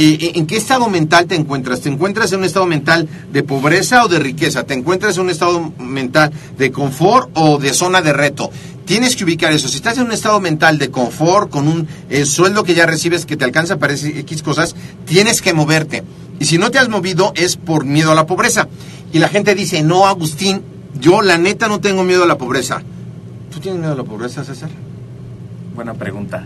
Eh, 0.00 0.16
eh, 0.20 0.32
¿en 0.36 0.46
qué 0.46 0.56
estado 0.56 0.88
mental 0.88 1.26
te 1.26 1.34
encuentras? 1.34 1.80
¿Te 1.80 1.88
encuentras 1.88 2.30
en 2.30 2.38
un 2.38 2.44
estado 2.44 2.66
mental 2.66 3.08
de 3.32 3.42
pobreza 3.42 4.04
o 4.04 4.08
de 4.08 4.20
riqueza? 4.20 4.62
¿Te 4.62 4.74
encuentras 4.74 5.16
en 5.16 5.22
un 5.24 5.30
estado 5.30 5.72
mental 5.76 6.30
de 6.56 6.70
confort 6.70 7.30
o 7.34 7.58
de 7.58 7.74
zona 7.74 8.00
de 8.00 8.12
reto? 8.12 8.48
Tienes 8.84 9.16
que 9.16 9.24
ubicar 9.24 9.52
eso. 9.52 9.66
Si 9.66 9.74
estás 9.74 9.98
en 9.98 10.04
un 10.04 10.12
estado 10.12 10.38
mental 10.38 10.78
de 10.78 10.92
confort, 10.92 11.50
con 11.50 11.66
un 11.66 11.88
eh, 12.10 12.24
sueldo 12.26 12.62
que 12.62 12.76
ya 12.76 12.86
recibes 12.86 13.26
que 13.26 13.36
te 13.36 13.44
alcanza 13.44 13.78
para 13.78 13.94
X 13.94 14.40
cosas, 14.44 14.76
tienes 15.04 15.42
que 15.42 15.52
moverte. 15.52 16.04
Y 16.38 16.44
si 16.44 16.58
no 16.58 16.70
te 16.70 16.78
has 16.78 16.88
movido 16.88 17.32
es 17.34 17.56
por 17.56 17.84
miedo 17.84 18.12
a 18.12 18.14
la 18.14 18.24
pobreza. 18.24 18.68
Y 19.12 19.18
la 19.18 19.28
gente 19.28 19.56
dice, 19.56 19.82
no, 19.82 20.06
Agustín, 20.06 20.62
yo 21.00 21.22
la 21.22 21.38
neta 21.38 21.66
no 21.66 21.80
tengo 21.80 22.04
miedo 22.04 22.22
a 22.22 22.28
la 22.28 22.38
pobreza. 22.38 22.82
¿Tú 23.50 23.58
tienes 23.58 23.80
miedo 23.80 23.94
a 23.94 23.96
la 23.96 24.04
pobreza, 24.04 24.44
César? 24.44 24.70
Buena 25.74 25.94
pregunta. 25.94 26.44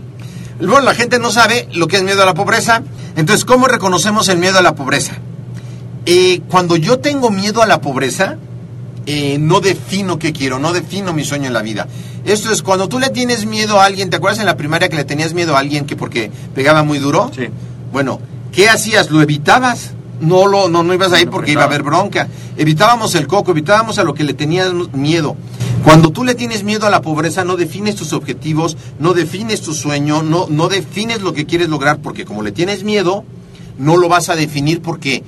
Bueno, 0.59 0.81
la 0.81 0.95
gente 0.95 1.19
no 1.19 1.31
sabe 1.31 1.67
lo 1.73 1.87
que 1.87 1.97
es 1.97 2.03
miedo 2.03 2.23
a 2.23 2.25
la 2.25 2.33
pobreza. 2.33 2.81
Entonces, 3.15 3.45
¿cómo 3.45 3.67
reconocemos 3.67 4.27
el 4.29 4.37
miedo 4.37 4.57
a 4.57 4.61
la 4.61 4.75
pobreza? 4.75 5.13
Eh, 6.05 6.41
cuando 6.49 6.75
yo 6.75 6.99
tengo 6.99 7.29
miedo 7.29 7.61
a 7.61 7.67
la 7.67 7.79
pobreza, 7.79 8.37
eh, 9.05 9.37
no 9.39 9.59
defino 9.59 10.17
qué 10.19 10.33
quiero, 10.33 10.59
no 10.59 10.73
defino 10.73 11.13
mi 11.13 11.23
sueño 11.23 11.47
en 11.47 11.53
la 11.53 11.61
vida. 11.61 11.87
Esto 12.25 12.51
es 12.51 12.61
cuando 12.61 12.87
tú 12.87 12.99
le 12.99 13.09
tienes 13.09 13.45
miedo 13.45 13.79
a 13.79 13.85
alguien, 13.85 14.09
¿te 14.09 14.17
acuerdas 14.17 14.39
en 14.39 14.45
la 14.45 14.57
primaria 14.57 14.89
que 14.89 14.95
le 14.95 15.03
tenías 15.03 15.33
miedo 15.33 15.55
a 15.55 15.59
alguien 15.59 15.85
que 15.85 15.95
porque 15.95 16.31
pegaba 16.55 16.83
muy 16.83 16.99
duro? 16.99 17.29
Sí. 17.35 17.47
Bueno, 17.91 18.19
¿qué 18.51 18.69
hacías? 18.69 19.11
¿Lo 19.11 19.21
evitabas? 19.21 19.91
No, 20.21 20.47
lo, 20.47 20.69
no, 20.69 20.83
no 20.83 20.93
ibas 20.93 21.11
ahí 21.11 21.25
porque 21.25 21.51
iba 21.51 21.63
a 21.63 21.65
haber 21.65 21.83
bronca. 21.83 22.27
Evitábamos 22.55 23.13
el 23.15 23.27
coco, 23.27 23.51
evitábamos 23.51 23.99
a 23.99 24.03
lo 24.03 24.13
que 24.13 24.23
le 24.23 24.33
tenías 24.33 24.71
miedo. 24.93 25.35
Cuando 25.83 26.11
tú 26.11 26.23
le 26.23 26.33
tienes 26.33 26.63
miedo 26.63 26.87
a 26.87 26.89
la 26.89 27.01
pobreza, 27.01 27.43
no 27.43 27.57
defines 27.57 27.95
tus 27.95 28.13
objetivos, 28.13 28.77
no 28.99 29.13
defines 29.13 29.61
tu 29.61 29.73
sueño, 29.73 30.23
no, 30.23 30.47
no 30.49 30.69
defines 30.69 31.21
lo 31.21 31.33
que 31.33 31.45
quieres 31.45 31.67
lograr, 31.67 31.99
porque 31.99 32.23
como 32.23 32.41
le 32.41 32.53
tienes 32.53 32.83
miedo, 32.83 33.25
no 33.77 33.97
lo 33.97 34.07
vas 34.07 34.29
a 34.29 34.35
definir 34.35 34.81
porque 34.81 35.23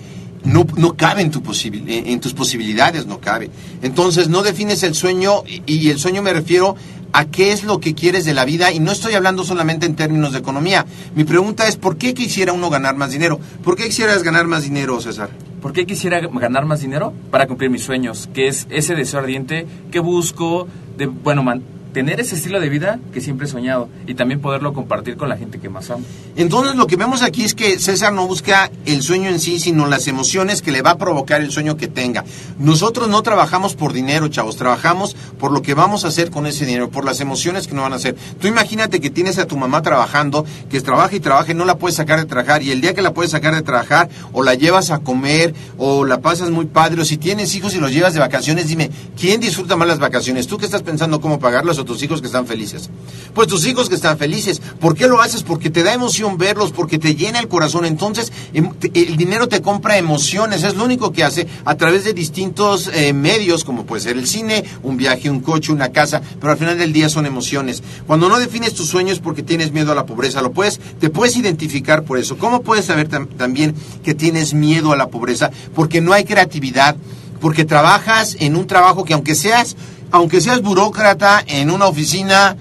no, 0.46 0.66
no 0.78 0.96
cabe 0.96 1.24
en, 1.24 1.32
tu 1.32 1.44
en 1.88 2.20
tus 2.22 2.34
posibilidades, 2.34 3.06
no 3.06 3.20
cabe. 3.20 3.50
Entonces, 3.82 4.30
no 4.30 4.44
defines 4.44 4.84
el 4.84 4.96
sueño, 4.96 5.44
y 5.66 5.90
el 5.90 6.00
sueño 6.00 6.22
me 6.22 6.32
refiero 6.32 6.76
a 7.16 7.28
qué 7.28 7.54
es 7.54 7.64
lo 7.64 7.80
que 7.80 7.96
quieres 7.96 8.26
de 8.26 8.34
la 8.34 8.44
vida, 8.44 8.74
y 8.74 8.80
no 8.82 8.92
estoy 8.92 9.14
hablando 9.14 9.46
solamente 9.46 9.86
en 9.86 9.96
términos 9.96 10.34
de 10.34 10.40
economía. 10.40 10.86
Mi 11.16 11.24
pregunta 11.24 11.66
es, 11.66 11.78
¿por 11.78 11.98
qué 11.98 12.14
quisiera 12.14 12.52
uno 12.52 12.70
ganar 12.70 12.98
más 12.98 13.12
dinero? 13.12 13.40
¿Por 13.64 13.78
qué 13.78 13.86
quisieras 13.86 14.22
ganar 14.22 14.48
más 14.48 14.64
dinero, 14.64 15.00
César? 15.00 15.30
¿Por 15.62 15.72
qué 15.72 15.86
quisiera 15.86 16.20
ganar 16.20 16.66
más 16.66 16.82
dinero? 16.82 17.14
Para 17.32 17.48
cumplir 17.48 17.70
mis 17.70 17.84
sueños, 17.84 18.30
que 18.34 18.48
es 18.48 18.68
ese 18.70 18.96
deseo 18.96 19.22
ardiente 19.22 19.66
que 19.92 20.00
busco 20.00 20.68
de, 20.98 21.06
bueno, 21.06 21.42
man, 21.42 21.64
tener 21.96 22.20
ese 22.20 22.36
estilo 22.36 22.60
de 22.60 22.68
vida 22.68 23.00
que 23.14 23.22
siempre 23.22 23.48
he 23.48 23.50
soñado 23.50 23.88
y 24.06 24.16
también 24.16 24.42
poderlo 24.42 24.74
compartir 24.74 25.16
con 25.16 25.30
la 25.30 25.38
gente 25.38 25.60
que 25.60 25.70
más 25.70 25.90
amo. 25.90 26.04
Entonces 26.36 26.76
lo 26.76 26.88
que 26.88 26.98
vemos 26.98 27.22
aquí 27.22 27.46
es 27.46 27.56
que 27.56 27.80
César 27.80 28.12
no 28.12 28.28
busca 28.28 28.70
el 28.86 29.02
sueño 29.02 29.30
en 29.30 29.40
sí, 29.40 29.62
sino 29.62 29.88
las 29.88 30.06
emociones 30.10 30.62
que 30.62 30.74
le 30.74 30.82
va 30.82 30.92
a 30.92 30.98
provocar 30.98 31.40
el 31.40 31.52
sueño 31.52 31.78
que 31.78 31.88
tenga. 31.88 32.26
Nosotros 32.60 33.08
no 33.08 33.22
trabajamos 33.22 33.76
por 33.76 33.94
dinero, 33.94 34.28
chavos, 34.28 34.58
trabajamos 34.58 35.16
por 35.40 35.54
lo 35.54 35.62
que 35.62 35.74
vamos 35.74 36.04
a 36.04 36.10
hacer 36.10 36.32
con 36.32 36.48
ese 36.48 36.66
dinero, 36.66 36.90
por 36.90 37.06
las 37.06 37.22
emociones 37.22 37.66
que 37.66 37.76
nos 37.76 37.84
van 37.84 37.94
a 37.94 37.96
hacer. 37.96 38.18
Tú 38.42 38.48
imagínate 38.50 39.00
que 39.00 39.10
tienes 39.10 39.40
a 39.40 39.48
tu 39.48 39.56
mamá 39.56 39.82
trabajando, 39.82 40.46
que 40.70 40.82
trabaja 40.82 41.16
y 41.16 41.22
trabaja 41.22 41.54
y 41.54 41.56
no 41.56 41.64
la 41.64 41.78
puedes 41.78 41.96
sacar 41.96 42.20
de 42.20 42.26
trabajar 42.26 42.62
y 42.62 42.72
el 42.72 42.82
día 42.82 42.94
que 42.94 43.02
la 43.02 43.14
puedes 43.14 43.32
sacar 43.32 43.56
de 43.56 43.62
trabajar 43.62 44.10
o 44.34 44.44
la 44.44 44.56
llevas 44.56 44.92
a 44.92 45.00
comer 45.00 45.56
o 45.78 46.04
la 46.04 46.20
pasas 46.20 46.50
muy 46.50 46.66
padre 46.66 47.02
o 47.02 47.06
si 47.06 47.16
tienes 47.16 47.56
hijos 47.56 47.74
y 47.74 47.80
los 47.80 47.94
llevas 47.94 48.14
de 48.14 48.20
vacaciones, 48.20 48.68
dime, 48.68 48.92
¿quién 49.18 49.40
disfruta 49.40 49.78
más 49.78 49.88
las 49.88 50.00
vacaciones? 50.00 50.46
¿Tú 50.46 50.58
que 50.58 50.66
estás 50.66 50.84
pensando 50.84 51.22
cómo 51.22 51.40
pagarlas 51.40 51.80
o 51.80 51.85
tus 51.86 52.02
hijos 52.04 52.22
que 52.22 52.28
están 52.28 52.48
felices? 52.48 52.90
Pues 53.34 53.48
tus 53.48 53.66
hijos 53.66 53.90
que 53.90 53.96
están 53.96 54.18
felices. 54.18 54.62
¿Por 54.80 54.96
qué 54.96 55.08
lo 55.08 55.22
haces? 55.22 55.44
Porque 55.44 55.70
te 55.70 55.84
da 55.84 55.94
emoción 55.94 56.38
verlos, 56.38 56.72
porque 56.72 57.00
te 57.00 57.16
llena 57.16 57.40
el 57.40 57.48
corazón. 57.48 57.86
Entonces, 57.86 58.32
em, 58.54 58.72
el 58.94 59.18
dinero 59.18 59.48
te 59.48 59.62
compra 59.62 59.98
emociones. 59.98 60.64
Es 60.64 60.76
lo 60.76 60.84
único 60.84 61.12
que 61.12 61.24
hace 61.24 61.48
a 61.66 61.76
través 61.76 62.04
de 62.04 62.14
distintos 62.14 62.90
eh, 62.94 63.14
medios, 63.14 63.64
como 63.64 63.86
puede 63.86 64.02
ser 64.02 64.18
el 64.18 64.28
cine, 64.28 64.64
un 64.84 64.98
viaje, 64.98 65.30
un 65.30 65.42
coche, 65.42 65.72
una 65.72 65.92
casa, 65.92 66.22
pero 66.40 66.52
al 66.52 66.58
final 66.58 66.78
del 66.78 66.94
día 66.94 67.10
son 67.10 67.26
emociones. 67.26 67.84
Cuando 68.08 68.30
no 68.30 68.40
defines 68.40 68.74
tus 68.74 68.88
sueños 68.88 69.20
porque 69.20 69.44
tienes 69.44 69.72
miedo 69.72 69.92
a 69.92 69.96
la 69.96 70.06
pobreza, 70.06 70.42
lo 70.42 70.52
puedes, 70.52 70.80
te 71.00 71.10
puedes 71.10 71.36
identificar 71.38 72.04
por 72.04 72.18
eso. 72.18 72.38
¿Cómo 72.38 72.62
puedes 72.62 72.86
saber 72.86 73.08
también 73.08 73.76
que 74.04 74.14
tienes 74.14 74.54
miedo 74.54 74.92
a 74.92 74.98
la 74.98 75.08
pobreza? 75.08 75.52
Porque 75.74 76.02
no 76.02 76.14
hay 76.14 76.24
creatividad, 76.24 76.96
porque 77.42 77.66
trabajas 77.66 78.38
en 78.40 78.56
un 78.56 78.68
trabajo 78.68 79.04
que 79.04 79.14
aunque 79.14 79.36
seas, 79.36 79.76
aunque 80.12 80.42
seas 80.42 80.62
burócrata 80.62 81.44
en 81.48 81.72
una 81.72 81.88
oficina 81.88 82.56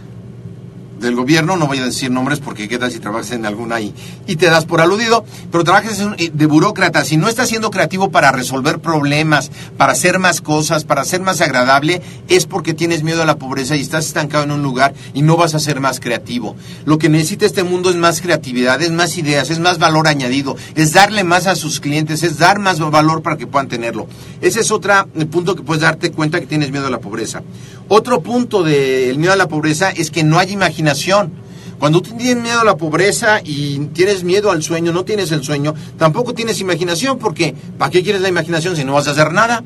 del 1.04 1.14
gobierno, 1.14 1.56
no 1.56 1.66
voy 1.66 1.78
a 1.78 1.84
decir 1.84 2.10
nombres 2.10 2.40
porque 2.40 2.68
qué 2.68 2.78
tal 2.78 2.90
si 2.90 2.98
trabajas 2.98 3.30
en 3.30 3.46
alguna 3.46 3.80
y, 3.80 3.94
y 4.26 4.36
te 4.36 4.46
das 4.46 4.64
por 4.64 4.80
aludido, 4.80 5.24
pero 5.52 5.62
trabajas 5.62 6.00
eh, 6.18 6.30
de 6.32 6.46
burócrata, 6.46 7.04
si 7.04 7.16
no 7.16 7.28
estás 7.28 7.48
siendo 7.48 7.70
creativo 7.70 8.10
para 8.10 8.32
resolver 8.32 8.80
problemas, 8.80 9.50
para 9.76 9.92
hacer 9.92 10.18
más 10.18 10.40
cosas, 10.40 10.84
para 10.84 11.04
ser 11.04 11.20
más 11.20 11.40
agradable, 11.40 12.02
es 12.28 12.46
porque 12.46 12.74
tienes 12.74 13.02
miedo 13.02 13.22
a 13.22 13.26
la 13.26 13.38
pobreza 13.38 13.76
y 13.76 13.80
estás 13.80 14.06
estancado 14.06 14.44
en 14.44 14.50
un 14.50 14.62
lugar 14.62 14.94
y 15.12 15.22
no 15.22 15.36
vas 15.36 15.54
a 15.54 15.60
ser 15.60 15.80
más 15.80 16.00
creativo. 16.00 16.56
Lo 16.84 16.98
que 16.98 17.08
necesita 17.08 17.46
este 17.46 17.62
mundo 17.62 17.90
es 17.90 17.96
más 17.96 18.20
creatividad, 18.20 18.82
es 18.82 18.90
más 18.90 19.16
ideas, 19.16 19.50
es 19.50 19.60
más 19.60 19.78
valor 19.78 20.08
añadido, 20.08 20.56
es 20.74 20.92
darle 20.92 21.24
más 21.24 21.46
a 21.46 21.54
sus 21.54 21.80
clientes, 21.80 22.22
es 22.22 22.38
dar 22.38 22.58
más 22.58 22.80
valor 22.80 23.22
para 23.22 23.36
que 23.36 23.46
puedan 23.46 23.68
tenerlo. 23.68 24.06
Ese 24.40 24.60
es 24.60 24.70
otro 24.70 24.94
eh, 25.14 25.26
punto 25.26 25.54
que 25.54 25.62
puedes 25.62 25.82
darte 25.82 26.10
cuenta 26.10 26.40
que 26.40 26.46
tienes 26.46 26.70
miedo 26.70 26.86
a 26.86 26.90
la 26.90 27.00
pobreza. 27.00 27.42
Otro 27.88 28.20
punto 28.20 28.62
del 28.62 29.18
miedo 29.18 29.32
a 29.32 29.36
la 29.36 29.48
pobreza 29.48 29.90
es 29.90 30.10
que 30.10 30.24
no 30.24 30.38
hay 30.38 30.52
imaginación. 30.52 31.32
Cuando 31.78 32.00
tú 32.00 32.16
tienes 32.16 32.42
miedo 32.42 32.60
a 32.60 32.64
la 32.64 32.76
pobreza 32.76 33.40
y 33.44 33.78
tienes 33.92 34.24
miedo 34.24 34.50
al 34.50 34.62
sueño, 34.62 34.92
no 34.92 35.04
tienes 35.04 35.32
el 35.32 35.42
sueño, 35.42 35.74
tampoco 35.98 36.32
tienes 36.32 36.60
imaginación, 36.60 37.18
porque 37.18 37.54
¿para 37.76 37.90
qué 37.90 38.02
quieres 38.02 38.22
la 38.22 38.28
imaginación 38.28 38.76
si 38.76 38.84
no 38.84 38.94
vas 38.94 39.08
a 39.08 39.10
hacer 39.10 39.32
nada? 39.32 39.62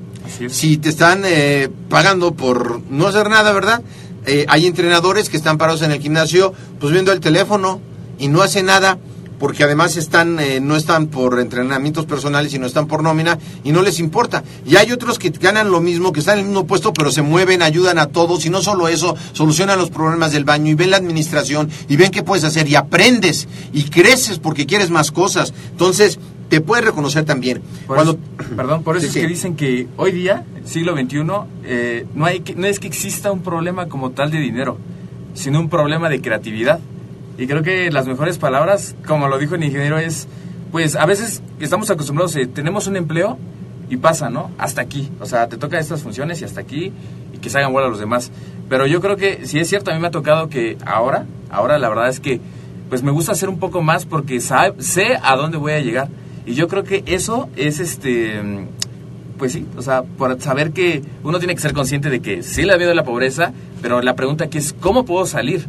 Si 0.49 0.79
te 0.79 0.89
están 0.89 1.23
eh, 1.25 1.69
pagando 1.89 2.33
por 2.33 2.83
no 2.91 3.07
hacer 3.07 3.29
nada, 3.29 3.53
¿verdad? 3.53 3.83
Eh, 4.27 4.47
hay 4.49 4.67
entrenadores 4.67 5.29
que 5.29 5.37
están 5.37 5.59
parados 5.59 5.83
en 5.83 5.93
el 5.93 6.01
gimnasio, 6.01 6.53
pues 6.81 6.93
viendo 6.93 7.13
el 7.13 7.21
teléfono 7.21 7.81
y 8.19 8.29
no 8.29 8.43
hacen 8.43 8.67
nada 8.67 8.99
porque 9.39 9.65
además 9.65 9.97
están 9.97 10.39
eh, 10.41 10.61
no 10.61 10.77
están 10.77 11.09
por 11.09 11.39
entrenamientos 11.41 12.07
personales, 12.07 12.53
sino 12.53 12.67
están 12.67 12.87
por 12.87 13.03
nómina 13.03 13.39
y 13.65 13.73
no 13.73 13.83
les 13.83 14.01
importa. 14.01 14.43
Y 14.67 14.77
hay 14.77 14.93
otros 14.93 15.19
que 15.19 15.31
ganan 15.31 15.71
lo 15.71 15.81
mismo, 15.81 16.13
que 16.13 16.21
están 16.21 16.39
en 16.39 16.45
el 16.45 16.51
mismo 16.51 16.67
puesto, 16.67 16.93
pero 16.93 17.11
se 17.11 17.23
mueven, 17.23 17.63
ayudan 17.63 17.99
a 17.99 18.07
todos 18.07 18.45
y 18.47 18.51
no 18.51 18.63
solo 18.63 18.89
eso, 18.89 19.17
solucionan 19.33 19.79
los 19.79 19.91
problemas 19.91 20.33
del 20.33 20.45
baño 20.45 20.71
y 20.71 20.75
ven 20.75 20.91
la 20.91 20.97
administración 20.97 21.71
y 21.89 21.97
ven 21.97 22.11
qué 22.11 22.23
puedes 22.23 22.45
hacer 22.45 22.69
y 22.69 22.77
aprendes 22.77 23.49
y 23.73 23.85
creces 23.85 24.39
porque 24.39 24.67
quieres 24.67 24.91
más 24.91 25.11
cosas. 25.11 25.53
Entonces, 25.71 26.19
te 26.49 26.61
puedes 26.61 26.85
reconocer 26.85 27.25
también. 27.25 27.63
Cuando... 27.87 28.19
perdón, 28.57 28.83
por 28.83 28.97
eso 28.97 29.07
es 29.07 29.13
que 29.13 29.27
dicen 29.27 29.57
que 29.57 29.87
hoy 29.97 30.13
día, 30.13 30.45
siglo 30.65 30.95
XXI, 30.97 31.19
eh, 31.65 32.07
no, 32.15 32.25
hay 32.25 32.41
que, 32.41 32.55
no 32.55 32.67
es 32.67 32.79
que 32.81 32.87
exista 32.87 33.31
un 33.31 33.43
problema 33.43 33.89
como 33.89 34.11
tal 34.11 34.31
de 34.31 34.39
dinero, 34.39 34.79
sino 35.35 35.61
un 35.61 35.69
problema 35.69 36.09
de 36.09 36.21
creatividad. 36.21 36.81
Y 37.39 37.47
creo 37.47 37.63
que 37.63 37.91
las 37.93 38.07
mejores 38.07 38.37
palabras, 38.37 38.97
como 39.07 39.29
lo 39.29 39.39
dijo 39.39 39.55
el 39.55 39.63
ingeniero, 39.63 39.97
es, 39.97 40.27
pues 40.73 40.97
a 40.97 41.07
veces 41.07 41.41
estamos 41.61 41.89
acostumbrados, 41.89 42.35
eh, 42.37 42.47
tenemos 42.47 42.89
un 42.89 42.97
empleo 42.97 43.39
y 43.89 43.97
pasa, 43.97 44.29
¿no? 44.29 44.51
Hasta 44.59 44.83
aquí. 44.83 45.09
O 45.21 45.27
sea, 45.27 45.49
te 45.49 45.57
toca 45.57 45.79
estas 45.79 46.03
funciones 46.03 46.43
y 46.43 46.45
hasta 46.45 46.61
aquí 46.61 46.93
y 47.33 47.39
que 47.39 47.49
se 47.49 47.59
hagan 47.59 47.73
vuelo 47.73 47.91
los 47.91 48.01
demás. 48.01 48.33
Pero 48.69 48.87
yo 48.87 49.01
creo 49.01 49.17
que, 49.17 49.47
si 49.47 49.61
es 49.61 49.69
cierto, 49.69 49.93
a 49.93 49.95
mí 49.95 50.01
me 50.01 50.09
ha 50.09 50.11
tocado 50.11 50.49
que 50.49 50.77
ahora, 50.85 51.27
ahora 51.49 51.79
la 51.79 51.89
verdad 51.89 52.09
es 52.09 52.19
que, 52.19 52.41
pues 52.89 53.05
me 53.05 53.13
gusta 53.13 53.33
hacer 53.33 53.49
un 53.49 53.61
poco 53.61 53.83
más 53.83 54.05
porque 54.05 54.41
sé 54.41 55.19
a 55.23 55.37
dónde 55.37 55.59
voy 55.59 55.73
a 55.73 55.81
llegar. 55.81 56.09
Y 56.45 56.55
yo 56.55 56.67
creo 56.67 56.83
que 56.83 57.05
eso 57.07 57.49
es 57.57 57.79
este 57.79 58.67
pues 59.39 59.53
sí, 59.53 59.65
o 59.77 59.83
sea, 59.83 60.03
por 60.03 60.39
saber 60.43 60.73
que 60.73 61.03
uno 61.23 61.39
tiene 61.39 61.55
que 61.55 61.61
ser 61.61 61.73
consciente 61.73 62.11
de 62.11 62.21
que 62.21 62.43
sí 62.43 62.65
le 62.65 62.73
ha 62.73 62.75
habido 62.75 62.93
la 62.93 63.05
pobreza, 63.05 63.53
pero 63.81 64.03
la 64.03 64.17
pregunta 64.17 64.45
aquí 64.45 64.59
es, 64.59 64.75
¿cómo 64.75 65.05
puedo 65.05 65.25
salir? 65.25 65.67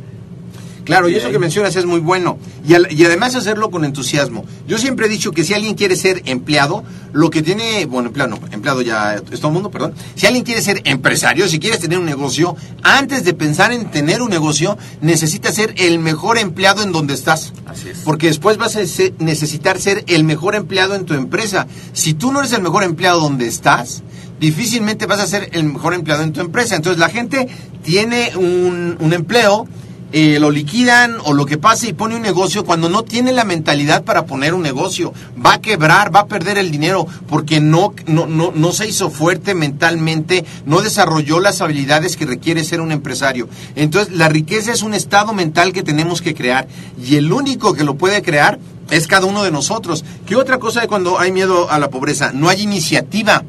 Claro, 0.83 1.09
y 1.09 1.15
eso 1.15 1.29
que 1.31 1.39
mencionas 1.39 1.75
es 1.75 1.85
muy 1.85 1.99
bueno. 1.99 2.37
Y, 2.67 2.73
y, 2.73 3.05
además 3.05 3.35
hacerlo 3.35 3.69
con 3.69 3.85
entusiasmo. 3.85 4.45
Yo 4.67 4.77
siempre 4.77 5.05
he 5.05 5.09
dicho 5.09 5.31
que 5.31 5.43
si 5.43 5.53
alguien 5.53 5.75
quiere 5.75 5.95
ser 5.95 6.21
empleado, 6.25 6.83
lo 7.13 7.29
que 7.29 7.41
tiene, 7.41 7.85
bueno, 7.85 8.07
empleado 8.07 8.31
no, 8.31 8.39
empleado 8.51 8.81
ya 8.81 9.15
es 9.15 9.39
todo 9.39 9.47
el 9.47 9.53
mundo, 9.53 9.71
perdón. 9.71 9.93
Si 10.15 10.25
alguien 10.27 10.43
quiere 10.43 10.61
ser 10.61 10.81
empresario, 10.85 11.47
si 11.47 11.59
quieres 11.59 11.79
tener 11.79 11.97
un 11.97 12.05
negocio, 12.05 12.55
antes 12.83 13.23
de 13.23 13.33
pensar 13.33 13.71
en 13.71 13.89
tener 13.91 14.21
un 14.21 14.29
negocio, 14.29 14.77
necesitas 15.01 15.55
ser 15.55 15.73
el 15.77 15.99
mejor 15.99 16.37
empleado 16.37 16.83
en 16.83 16.91
donde 16.91 17.13
estás. 17.13 17.53
Así 17.65 17.89
es. 17.89 17.99
Porque 17.99 18.27
después 18.27 18.57
vas 18.57 18.75
a 18.75 18.81
necesitar 19.19 19.79
ser 19.79 20.03
el 20.07 20.23
mejor 20.23 20.55
empleado 20.55 20.95
en 20.95 21.05
tu 21.05 21.13
empresa. 21.13 21.67
Si 21.93 22.13
tú 22.13 22.31
no 22.31 22.39
eres 22.39 22.53
el 22.53 22.61
mejor 22.61 22.83
empleado 22.83 23.19
donde 23.19 23.47
estás, 23.47 24.03
difícilmente 24.39 25.05
vas 25.05 25.19
a 25.19 25.27
ser 25.27 25.49
el 25.53 25.63
mejor 25.63 25.93
empleado 25.93 26.23
en 26.23 26.33
tu 26.33 26.41
empresa. 26.41 26.75
Entonces 26.75 26.99
la 26.99 27.09
gente 27.09 27.47
tiene 27.83 28.31
un, 28.35 28.97
un 28.99 29.13
empleo 29.13 29.67
eh, 30.11 30.39
lo 30.39 30.49
liquidan 30.51 31.17
o 31.23 31.33
lo 31.33 31.45
que 31.45 31.57
pase 31.57 31.89
y 31.89 31.93
pone 31.93 32.15
un 32.15 32.21
negocio 32.21 32.65
cuando 32.65 32.89
no 32.89 33.03
tiene 33.03 33.31
la 33.31 33.43
mentalidad 33.43 34.03
para 34.03 34.25
poner 34.25 34.53
un 34.53 34.61
negocio. 34.61 35.13
Va 35.43 35.53
a 35.53 35.61
quebrar, 35.61 36.13
va 36.13 36.21
a 36.21 36.27
perder 36.27 36.57
el 36.57 36.71
dinero 36.71 37.05
porque 37.27 37.59
no, 37.59 37.93
no, 38.07 38.25
no, 38.25 38.51
no 38.53 38.71
se 38.71 38.87
hizo 38.87 39.09
fuerte 39.09 39.53
mentalmente, 39.53 40.45
no 40.65 40.81
desarrolló 40.81 41.39
las 41.39 41.61
habilidades 41.61 42.17
que 42.17 42.25
requiere 42.25 42.63
ser 42.63 42.81
un 42.81 42.91
empresario. 42.91 43.47
Entonces, 43.75 44.15
la 44.15 44.29
riqueza 44.29 44.71
es 44.71 44.81
un 44.81 44.93
estado 44.93 45.33
mental 45.33 45.73
que 45.73 45.83
tenemos 45.83 46.21
que 46.21 46.33
crear 46.33 46.67
y 47.01 47.15
el 47.15 47.31
único 47.31 47.73
que 47.73 47.83
lo 47.83 47.95
puede 47.95 48.21
crear 48.21 48.59
es 48.89 49.07
cada 49.07 49.27
uno 49.27 49.43
de 49.43 49.51
nosotros. 49.51 50.03
¿Qué 50.25 50.35
otra 50.35 50.57
cosa 50.57 50.81
de 50.81 50.87
cuando 50.87 51.19
hay 51.19 51.31
miedo 51.31 51.69
a 51.69 51.79
la 51.79 51.89
pobreza? 51.89 52.31
No 52.33 52.49
hay 52.49 52.61
iniciativa 52.61 53.43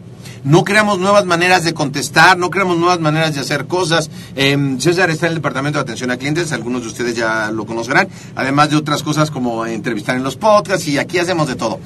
no 0.44 0.64
creamos 0.64 0.98
nuevas 0.98 1.26
maneras 1.26 1.64
de 1.64 1.74
contestar, 1.74 2.38
no 2.38 2.50
creamos 2.50 2.78
nuevas 2.78 3.00
maneras 3.00 3.34
de 3.34 3.40
hacer 3.40 3.66
cosas. 3.66 4.10
Eh, 4.36 4.76
César 4.78 5.10
está 5.10 5.26
en 5.26 5.32
el 5.32 5.38
Departamento 5.38 5.78
de 5.78 5.82
Atención 5.82 6.10
a 6.10 6.16
Clientes, 6.16 6.52
algunos 6.52 6.82
de 6.82 6.88
ustedes 6.88 7.16
ya 7.16 7.50
lo 7.50 7.66
conocerán, 7.66 8.08
además 8.34 8.70
de 8.70 8.76
otras 8.76 9.02
cosas 9.02 9.30
como 9.30 9.66
entrevistar 9.66 10.16
en 10.16 10.22
los 10.22 10.36
podcasts 10.36 10.86
y 10.88 10.98
aquí 10.98 11.18
hacemos 11.18 11.48
de 11.48 11.56
todo. 11.56 11.80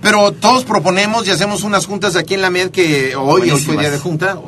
Pero 0.00 0.32
todos 0.32 0.64
proponemos 0.64 1.26
y 1.26 1.30
hacemos 1.30 1.64
unas 1.64 1.86
juntas 1.86 2.16
aquí 2.16 2.34
en 2.34 2.42
la 2.42 2.50
MED 2.50 2.70
que 2.70 3.16
hoy, 3.16 3.50
hoy 3.50 3.60
fue 3.60 3.76
día 3.76 3.90
de 3.90 3.98
junta. 3.98 4.38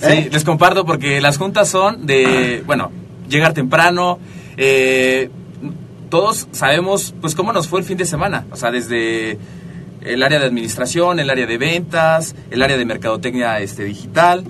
Sí, 0.00 0.06
¿eh? 0.06 0.28
les 0.30 0.44
comparto 0.44 0.84
porque 0.84 1.20
las 1.20 1.36
juntas 1.36 1.68
son 1.68 2.06
de, 2.06 2.62
bueno, 2.66 2.90
llegar 3.28 3.54
temprano, 3.54 4.18
eh, 4.56 5.30
todos 6.08 6.48
sabemos 6.52 7.14
pues 7.20 7.34
cómo 7.34 7.52
nos 7.52 7.68
fue 7.68 7.80
el 7.80 7.86
fin 7.86 7.98
de 7.98 8.06
semana, 8.06 8.46
o 8.50 8.56
sea, 8.56 8.70
desde 8.70 9.38
el 10.02 10.22
área 10.22 10.38
de 10.38 10.46
administración, 10.46 11.20
el 11.20 11.30
área 11.30 11.46
de 11.46 11.58
ventas, 11.58 12.34
el 12.50 12.62
área 12.62 12.76
de 12.76 12.84
mercadotecnia 12.84 13.60
este, 13.60 13.84
digital. 13.84 14.44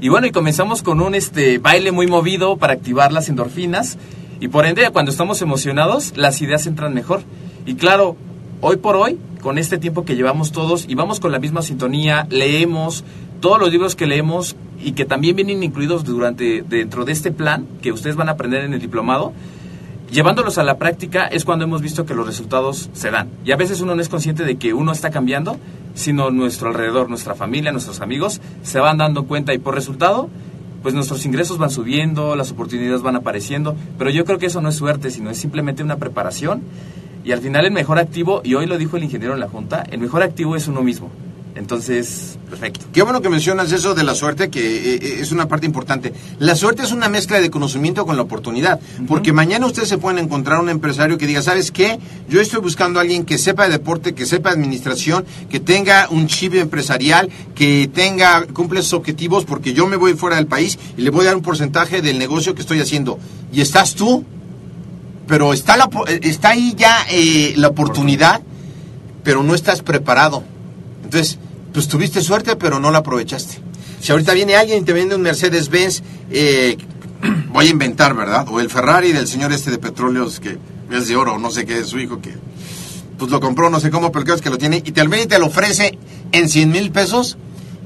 Y 0.00 0.08
bueno, 0.08 0.26
y 0.26 0.30
comenzamos 0.30 0.82
con 0.82 1.00
un 1.00 1.14
este, 1.14 1.58
baile 1.58 1.92
muy 1.92 2.06
movido 2.06 2.56
para 2.56 2.72
activar 2.72 3.12
las 3.12 3.28
endorfinas. 3.28 3.98
Y 4.40 4.48
por 4.48 4.64
ende, 4.64 4.88
cuando 4.90 5.10
estamos 5.10 5.42
emocionados, 5.42 6.14
las 6.16 6.40
ideas 6.40 6.66
entran 6.66 6.94
mejor. 6.94 7.22
Y 7.66 7.74
claro, 7.74 8.16
hoy 8.60 8.76
por 8.76 8.96
hoy, 8.96 9.18
con 9.42 9.58
este 9.58 9.78
tiempo 9.78 10.04
que 10.04 10.16
llevamos 10.16 10.52
todos 10.52 10.86
y 10.88 10.94
vamos 10.94 11.20
con 11.20 11.32
la 11.32 11.38
misma 11.38 11.62
sintonía, 11.62 12.26
leemos 12.30 13.04
todos 13.40 13.58
los 13.58 13.70
libros 13.70 13.96
que 13.96 14.06
leemos 14.06 14.56
y 14.82 14.92
que 14.92 15.04
también 15.04 15.36
vienen 15.36 15.62
incluidos 15.62 16.04
durante 16.04 16.62
dentro 16.62 17.04
de 17.04 17.12
este 17.12 17.32
plan 17.32 17.66
que 17.82 17.92
ustedes 17.92 18.16
van 18.16 18.28
a 18.28 18.32
aprender 18.32 18.64
en 18.64 18.74
el 18.74 18.80
diplomado, 18.80 19.32
llevándolos 20.10 20.58
a 20.58 20.64
la 20.64 20.78
práctica 20.78 21.26
es 21.26 21.44
cuando 21.44 21.64
hemos 21.64 21.82
visto 21.82 22.06
que 22.06 22.14
los 22.14 22.26
resultados 22.26 22.90
se 22.92 23.10
dan. 23.10 23.28
Y 23.44 23.52
a 23.52 23.56
veces 23.56 23.80
uno 23.80 23.94
no 23.94 24.02
es 24.02 24.08
consciente 24.08 24.44
de 24.44 24.56
que 24.56 24.74
uno 24.74 24.92
está 24.92 25.10
cambiando, 25.10 25.58
sino 25.94 26.30
nuestro 26.30 26.68
alrededor, 26.68 27.08
nuestra 27.08 27.34
familia, 27.34 27.72
nuestros 27.72 28.00
amigos 28.00 28.40
se 28.62 28.80
van 28.80 28.98
dando 28.98 29.24
cuenta 29.24 29.54
y 29.54 29.58
por 29.58 29.74
resultado, 29.74 30.28
pues 30.82 30.94
nuestros 30.94 31.24
ingresos 31.26 31.58
van 31.58 31.70
subiendo, 31.70 32.36
las 32.36 32.52
oportunidades 32.52 33.02
van 33.02 33.16
apareciendo, 33.16 33.76
pero 33.98 34.10
yo 34.10 34.24
creo 34.24 34.38
que 34.38 34.46
eso 34.46 34.60
no 34.60 34.68
es 34.68 34.76
suerte, 34.76 35.10
sino 35.10 35.30
es 35.30 35.38
simplemente 35.38 35.82
una 35.82 35.96
preparación 35.96 36.62
y 37.24 37.32
al 37.32 37.40
final 37.40 37.66
el 37.66 37.72
mejor 37.72 37.98
activo, 37.98 38.40
y 38.44 38.54
hoy 38.54 38.66
lo 38.66 38.78
dijo 38.78 38.96
el 38.96 39.04
ingeniero 39.04 39.34
en 39.34 39.40
la 39.40 39.48
Junta, 39.48 39.84
el 39.90 40.00
mejor 40.00 40.22
activo 40.22 40.56
es 40.56 40.68
uno 40.68 40.82
mismo. 40.82 41.10
Entonces, 41.54 42.38
perfecto. 42.48 42.86
Qué 42.92 43.02
bueno 43.02 43.20
que 43.20 43.28
mencionas 43.28 43.72
eso 43.72 43.94
de 43.94 44.04
la 44.04 44.14
suerte, 44.14 44.50
que 44.50 44.60
eh, 44.60 44.94
eh, 44.94 45.18
es 45.20 45.32
una 45.32 45.48
parte 45.48 45.66
importante. 45.66 46.12
La 46.38 46.54
suerte 46.54 46.82
es 46.82 46.92
una 46.92 47.08
mezcla 47.08 47.40
de 47.40 47.50
conocimiento 47.50 48.06
con 48.06 48.16
la 48.16 48.22
oportunidad, 48.22 48.80
porque 49.08 49.32
mañana 49.32 49.66
ustedes 49.66 49.88
se 49.88 49.98
pueden 49.98 50.24
encontrar 50.24 50.60
un 50.60 50.68
empresario 50.68 51.18
que 51.18 51.26
diga, 51.26 51.42
¿sabes 51.42 51.70
qué? 51.72 51.98
Yo 52.28 52.40
estoy 52.40 52.60
buscando 52.60 52.98
a 52.98 53.02
alguien 53.02 53.24
que 53.24 53.36
sepa 53.36 53.64
de 53.64 53.70
deporte, 53.70 54.14
que 54.14 54.26
sepa 54.26 54.50
administración, 54.50 55.24
que 55.48 55.58
tenga 55.58 56.08
un 56.10 56.28
chip 56.28 56.54
empresarial, 56.54 57.28
que 57.54 57.90
tenga, 57.92 58.46
cumple 58.46 58.82
sus 58.82 58.94
objetivos, 58.94 59.44
porque 59.44 59.72
yo 59.72 59.86
me 59.86 59.96
voy 59.96 60.14
fuera 60.14 60.36
del 60.36 60.46
país 60.46 60.78
y 60.96 61.02
le 61.02 61.10
voy 61.10 61.22
a 61.22 61.28
dar 61.28 61.36
un 61.36 61.42
porcentaje 61.42 62.00
del 62.00 62.18
negocio 62.18 62.54
que 62.54 62.62
estoy 62.62 62.80
haciendo. 62.80 63.18
Y 63.52 63.60
estás 63.60 63.94
tú, 63.94 64.24
pero 65.26 65.52
está, 65.52 65.76
la, 65.76 65.90
está 66.22 66.50
ahí 66.50 66.74
ya 66.76 66.96
eh, 67.10 67.54
la 67.56 67.68
oportunidad, 67.68 68.40
pero 69.24 69.42
no 69.42 69.54
estás 69.54 69.82
preparado. 69.82 70.44
Entonces, 71.10 71.38
pues 71.72 71.88
tuviste 71.88 72.22
suerte, 72.22 72.54
pero 72.54 72.78
no 72.78 72.92
la 72.92 72.98
aprovechaste. 72.98 73.58
Si 74.00 74.12
ahorita 74.12 74.32
viene 74.32 74.54
alguien 74.54 74.82
y 74.82 74.84
te 74.84 74.92
vende 74.92 75.16
un 75.16 75.22
Mercedes-Benz, 75.22 76.02
eh, 76.30 76.76
voy 77.48 77.66
a 77.66 77.68
inventar, 77.68 78.14
¿verdad? 78.14 78.46
O 78.48 78.60
el 78.60 78.70
Ferrari 78.70 79.10
del 79.10 79.26
señor 79.26 79.52
este 79.52 79.72
de 79.72 79.78
petróleos 79.78 80.38
que 80.38 80.56
es 80.88 81.08
de 81.08 81.16
oro, 81.16 81.36
no 81.36 81.50
sé 81.50 81.66
qué 81.66 81.78
es 81.78 81.88
su 81.88 81.98
hijo 81.98 82.20
que 82.20 82.32
pues 83.18 83.28
lo 83.32 83.40
compró, 83.40 83.70
no 83.70 83.80
sé 83.80 83.90
cómo, 83.90 84.12
pero 84.12 84.32
es 84.32 84.40
que 84.40 84.50
lo 84.50 84.56
tiene 84.56 84.76
y 84.76 84.92
te, 84.92 85.02
y 85.02 85.26
te 85.26 85.38
lo 85.40 85.46
ofrece 85.46 85.98
en 86.30 86.48
100 86.48 86.70
mil 86.70 86.92
pesos 86.92 87.36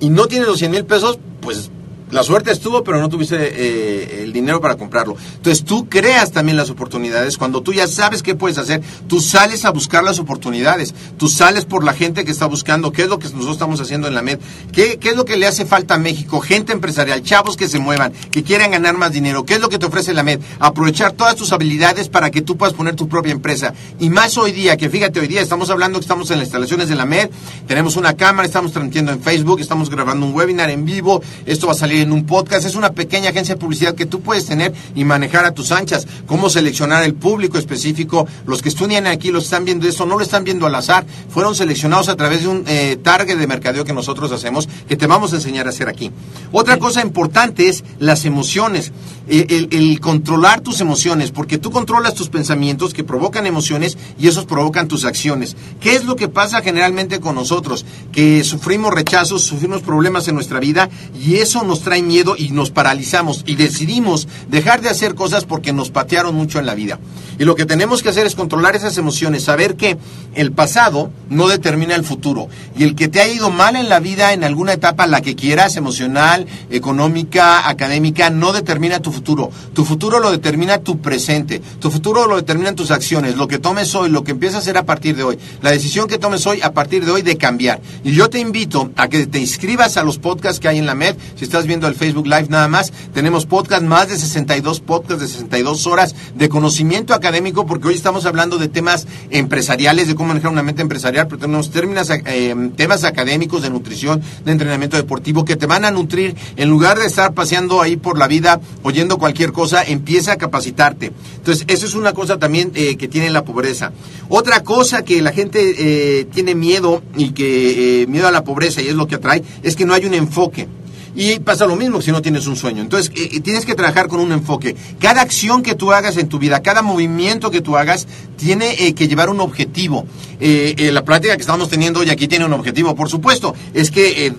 y 0.00 0.10
no 0.10 0.26
tiene 0.26 0.44
los 0.44 0.58
100 0.58 0.70
mil 0.70 0.84
pesos, 0.84 1.18
pues 1.40 1.70
la 2.14 2.22
suerte 2.22 2.53
estuvo, 2.53 2.85
pero 2.85 3.00
no 3.00 3.09
tuviste 3.09 3.37
eh, 3.37 4.22
el 4.22 4.33
dinero 4.33 4.61
para 4.61 4.77
comprarlo. 4.77 5.16
Entonces 5.35 5.64
tú 5.64 5.88
creas 5.88 6.31
también 6.31 6.57
las 6.57 6.70
oportunidades. 6.70 7.37
Cuando 7.37 7.61
tú 7.61 7.72
ya 7.72 7.88
sabes 7.88 8.22
qué 8.22 8.37
puedes 8.37 8.57
hacer, 8.57 8.83
tú 9.09 9.20
sales 9.20 9.64
a 9.64 9.72
buscar 9.72 10.05
las 10.05 10.20
oportunidades. 10.20 10.94
Tú 11.18 11.27
sales 11.27 11.64
por 11.64 11.83
la 11.83 11.92
gente 11.92 12.24
que 12.24 12.31
está 12.31 12.46
buscando. 12.46 12.92
¿Qué 12.92 13.03
es 13.03 13.09
lo 13.09 13.18
que 13.18 13.24
nosotros 13.24 13.55
estamos 13.55 13.81
haciendo 13.81 14.07
en 14.07 14.14
la 14.14 14.22
MED? 14.22 14.38
¿Qué, 14.70 15.00
qué 15.00 15.09
es 15.09 15.16
lo 15.16 15.24
que 15.24 15.37
le 15.37 15.48
hace 15.48 15.66
falta 15.66 15.94
a 15.94 15.98
México? 15.98 16.40
Gente 16.40 16.72
empresarial, 16.72 17.20
chavos 17.24 17.57
que 17.57 17.66
se 17.66 17.81
muevan, 17.81 18.12
que 18.31 18.44
quieran 18.44 18.70
ganar 18.70 18.96
más 18.96 19.11
dinero. 19.11 19.44
¿Qué 19.44 19.55
es 19.55 19.61
lo 19.61 19.68
que 19.68 19.81
te 19.81 19.87
ofrece 19.87 20.14
la 20.14 20.22
MED? 20.22 20.38
Aprovechar 20.61 21.11
todas 21.14 21.35
tus 21.35 21.50
habilidades 21.50 22.09
para 22.09 22.31
que 22.31 22.42
tú 22.42 22.57
puedas 22.57 22.74
poner 22.74 22.94
tu 22.94 23.09
propia 23.09 23.33
empresa. 23.33 23.74
Y 23.98 24.09
más 24.09 24.38
hoy 24.38 24.53
día, 24.53 24.77
que 24.77 24.88
fíjate, 24.88 25.18
hoy 25.18 25.27
día 25.27 25.42
estamos 25.42 25.68
hablando 25.68 25.98
que 25.98 26.05
estamos 26.05 26.31
en 26.31 26.38
las 26.38 26.46
instalaciones 26.46 26.88
de 26.88 26.94
la 26.94 27.07
MED, 27.07 27.31
tenemos 27.66 27.96
una 27.96 28.14
cámara, 28.14 28.46
estamos 28.46 28.70
transmitiendo 28.70 29.11
en 29.11 29.20
Facebook, 29.20 29.59
estamos 29.59 29.90
grabando 29.90 30.27
un 30.27 30.33
webinar 30.33 30.70
en 30.70 30.85
vivo, 30.85 31.20
esto 31.44 31.66
va 31.66 31.72
a 31.72 31.77
salir 31.77 32.03
en 32.04 32.12
un 32.12 32.24
podcast, 32.24 32.66
es 32.66 32.76
una 32.76 32.92
pequeña 32.92 33.30
agencia 33.30 33.54
de 33.54 33.60
publicidad 33.60 33.94
que 33.94 34.06
tú 34.06 34.20
puedes 34.20 34.46
tener 34.46 34.72
y 34.94 35.04
manejar 35.04 35.44
a 35.44 35.52
tus 35.52 35.72
anchas. 35.72 36.06
Cómo 36.26 36.48
seleccionar 36.48 37.02
el 37.02 37.14
público 37.14 37.58
específico. 37.58 38.26
Los 38.46 38.62
que 38.62 38.68
estudian 38.68 39.06
aquí, 39.06 39.32
los 39.32 39.44
están 39.44 39.64
viendo 39.64 39.88
eso, 39.88 40.06
no 40.06 40.16
lo 40.16 40.22
están 40.22 40.44
viendo 40.44 40.66
al 40.66 40.74
azar. 40.74 41.04
Fueron 41.28 41.54
seleccionados 41.54 42.08
a 42.08 42.16
través 42.16 42.42
de 42.42 42.48
un 42.48 42.64
eh, 42.66 42.96
target 43.02 43.36
de 43.36 43.46
mercadeo 43.46 43.84
que 43.84 43.92
nosotros 43.92 44.30
hacemos, 44.32 44.68
que 44.88 44.96
te 44.96 45.06
vamos 45.06 45.32
a 45.32 45.36
enseñar 45.36 45.66
a 45.66 45.70
hacer 45.70 45.88
aquí. 45.88 46.10
Otra 46.52 46.78
cosa 46.78 47.02
importante 47.02 47.68
es 47.68 47.84
las 47.98 48.24
emociones. 48.24 48.92
Eh, 49.26 49.68
el, 49.70 50.00
controlar 50.00 50.60
tus 50.60 50.82
emociones, 50.82 51.30
porque 51.30 51.56
tú 51.56 51.70
controlas 51.70 52.14
tus 52.14 52.28
pensamientos 52.28 52.92
que 52.92 53.04
provocan 53.04 53.46
emociones 53.46 53.96
y 54.18 54.28
esos 54.28 54.44
provocan 54.44 54.86
tus 54.86 55.06
acciones. 55.06 55.56
¿Qué 55.80 55.94
es 55.94 56.04
lo 56.04 56.14
que 56.14 56.28
pasa 56.28 56.60
generalmente 56.60 57.20
con 57.20 57.34
nosotros? 57.34 57.86
Que 58.12 58.44
sufrimos 58.44 58.92
rechazos, 58.92 59.42
sufrimos 59.42 59.80
problemas 59.80 60.28
en 60.28 60.34
nuestra 60.34 60.60
vida 60.60 60.90
y 61.18 61.36
eso 61.36 61.64
nos 61.64 61.80
trae 61.84 62.02
miedo 62.02 62.34
y 62.36 62.50
nos 62.50 62.70
paralizamos 62.70 63.44
y 63.46 63.54
decidimos 63.54 64.26
dejar 64.48 64.80
de 64.80 64.88
hacer 64.88 65.14
cosas 65.14 65.44
porque 65.44 65.72
nos 65.72 65.90
patearon 65.90 66.34
mucho 66.34 66.58
en 66.58 66.66
la 66.66 66.74
vida. 66.74 66.98
Y 67.38 67.44
lo 67.44 67.54
que 67.54 67.66
tenemos 67.66 68.02
que 68.02 68.08
hacer 68.08 68.26
es 68.26 68.34
controlar 68.34 68.76
esas 68.76 68.96
emociones, 68.96 69.44
saber 69.44 69.76
que 69.76 69.96
el 70.34 70.52
pasado 70.52 71.10
no 71.30 71.48
determina 71.48 71.94
el 71.94 72.04
futuro 72.04 72.48
y 72.76 72.84
el 72.84 72.94
que 72.94 73.08
te 73.08 73.20
ha 73.20 73.28
ido 73.28 73.50
mal 73.50 73.76
en 73.76 73.88
la 73.88 74.00
vida 74.00 74.32
en 74.32 74.44
alguna 74.44 74.72
etapa, 74.72 75.06
la 75.06 75.20
que 75.20 75.34
quieras, 75.34 75.76
emocional, 75.76 76.46
económica, 76.70 77.68
académica, 77.68 78.30
no 78.30 78.52
determina 78.52 79.00
tu 79.00 79.12
futuro. 79.12 79.50
Tu 79.74 79.84
futuro 79.84 80.20
lo 80.20 80.30
determina 80.30 80.78
tu 80.78 81.00
presente. 81.00 81.60
Tu 81.80 81.90
futuro 81.90 82.26
lo 82.26 82.36
determinan 82.36 82.76
tus 82.76 82.90
acciones, 82.90 83.36
lo 83.36 83.48
que 83.48 83.58
tomes 83.58 83.94
hoy, 83.94 84.10
lo 84.10 84.24
que 84.24 84.32
empiezas 84.32 84.56
a 84.56 84.58
hacer 84.60 84.78
a 84.78 84.86
partir 84.86 85.16
de 85.16 85.24
hoy. 85.24 85.38
La 85.62 85.70
decisión 85.70 86.08
que 86.08 86.18
tomes 86.18 86.46
hoy 86.46 86.62
a 86.62 86.72
partir 86.72 87.04
de 87.04 87.10
hoy 87.10 87.22
de 87.22 87.36
cambiar. 87.36 87.80
Y 88.04 88.12
yo 88.12 88.30
te 88.30 88.38
invito 88.38 88.90
a 88.96 89.08
que 89.08 89.26
te 89.26 89.38
inscribas 89.38 89.96
a 89.96 90.04
los 90.04 90.18
podcasts 90.18 90.60
que 90.60 90.68
hay 90.68 90.78
en 90.78 90.86
la 90.86 90.94
MED. 90.94 91.16
Si 91.36 91.44
estás 91.44 91.66
viendo 91.66 91.73
el 91.82 91.94
Facebook 91.94 92.26
Live 92.26 92.46
nada 92.48 92.68
más, 92.68 92.92
tenemos 93.12 93.46
podcast, 93.46 93.82
más 93.82 94.08
de 94.08 94.16
62 94.16 94.80
podcasts 94.80 95.22
de 95.22 95.28
62 95.28 95.87
horas 95.87 96.14
de 96.34 96.48
conocimiento 96.48 97.14
académico, 97.14 97.66
porque 97.66 97.88
hoy 97.88 97.94
estamos 97.94 98.26
hablando 98.26 98.58
de 98.58 98.68
temas 98.68 99.06
empresariales, 99.30 100.08
de 100.08 100.14
cómo 100.14 100.28
manejar 100.28 100.52
una 100.52 100.62
mente 100.62 100.82
empresarial, 100.82 101.26
pero 101.26 101.40
tenemos 101.40 101.70
términos, 101.70 102.08
eh, 102.10 102.70
temas 102.76 103.04
académicos 103.04 103.62
de 103.62 103.70
nutrición, 103.70 104.22
de 104.44 104.52
entrenamiento 104.52 104.96
deportivo, 104.96 105.44
que 105.44 105.56
te 105.56 105.66
van 105.66 105.84
a 105.84 105.90
nutrir 105.90 106.37
en 106.56 106.68
lugar 106.68 106.98
de 106.98 107.06
estar 107.06 107.34
paseando 107.34 107.82
ahí 107.82 107.96
por 107.96 108.18
la 108.18 108.28
vida 108.28 108.60
oyendo 108.82 109.18
cualquier 109.18 109.52
cosa, 109.52 109.82
empieza 109.82 110.32
a 110.32 110.37
capacitarte. 110.37 111.12
Entonces, 111.37 111.64
eso 111.68 111.87
es 111.87 111.94
una 111.94 112.12
cosa 112.12 112.38
también 112.38 112.72
eh, 112.74 112.96
que 112.96 113.08
tiene 113.08 113.30
la 113.30 113.44
pobreza. 113.44 113.92
Otra 114.28 114.62
cosa 114.62 115.04
que 115.04 115.22
la 115.22 115.32
gente 115.32 115.74
eh, 115.78 116.24
tiene 116.26 116.54
miedo 116.54 117.02
y 117.16 117.30
que 117.30 118.02
eh, 118.02 118.06
miedo 118.06 118.28
a 118.28 118.32
la 118.32 118.44
pobreza 118.44 118.82
y 118.82 118.88
es 118.88 118.94
lo 118.94 119.06
que 119.06 119.16
atrae, 119.16 119.42
es 119.62 119.76
que 119.76 119.84
no 119.84 119.94
hay 119.94 120.06
un 120.06 120.14
enfoque. 120.14 120.68
Y 121.14 121.38
pasa 121.40 121.66
lo 121.66 121.77
mismo 121.77 122.03
si 122.03 122.11
no 122.12 122.22
tienes 122.22 122.46
un 122.46 122.57
sueño. 122.57 122.83
Entonces, 122.83 123.12
tienes 123.42 123.64
que 123.64 123.74
trabajar 123.74 124.09
con 124.09 124.20
un 124.20 124.33
enfoque. 124.33 124.74
Cada 124.98 125.20
acción 125.20 125.62
que 125.62 125.74
tú 125.74 125.92
hagas 125.92 126.16
en 126.16 126.29
tu 126.29 126.38
vida, 126.38 126.61
cada 126.61 126.83
movimiento 126.83 127.50
que 127.50 127.61
tú 127.61 127.77
hagas, 127.77 128.07
tiene 128.37 128.94
que 128.94 129.09
llevar 129.09 129.29
un 129.29 129.40
objetivo. 129.40 130.07
la 130.40 131.05
práctica 131.05 131.37
que 131.37 131.42
estamos 131.42 131.68
teniendo 131.68 132.00
hoy 132.00 132.11
aquí 132.11 132.27
tiene 132.27 132.44
un 132.44 132.53
objetivo, 132.53 132.94
por 132.94 133.09
supuesto. 133.09 133.55
Es 133.74 133.90
que 133.90 134.35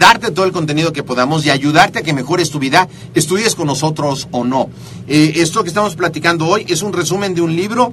darte 0.00 0.30
todo 0.30 0.46
el 0.46 0.52
contenido 0.52 0.94
que 0.94 1.02
podamos 1.02 1.44
y 1.44 1.50
ayudarte 1.50 1.98
a 1.98 2.02
que 2.02 2.14
mejores 2.14 2.50
tu 2.50 2.58
vida, 2.58 2.88
estudies 3.14 3.54
con 3.54 3.66
nosotros 3.66 4.28
o 4.30 4.44
no. 4.44 4.70
Eh, 5.06 5.34
esto 5.36 5.62
que 5.62 5.68
estamos 5.68 5.94
platicando 5.94 6.48
hoy 6.48 6.64
es 6.68 6.80
un 6.80 6.94
resumen 6.94 7.34
de 7.34 7.42
un 7.42 7.54
libro 7.54 7.92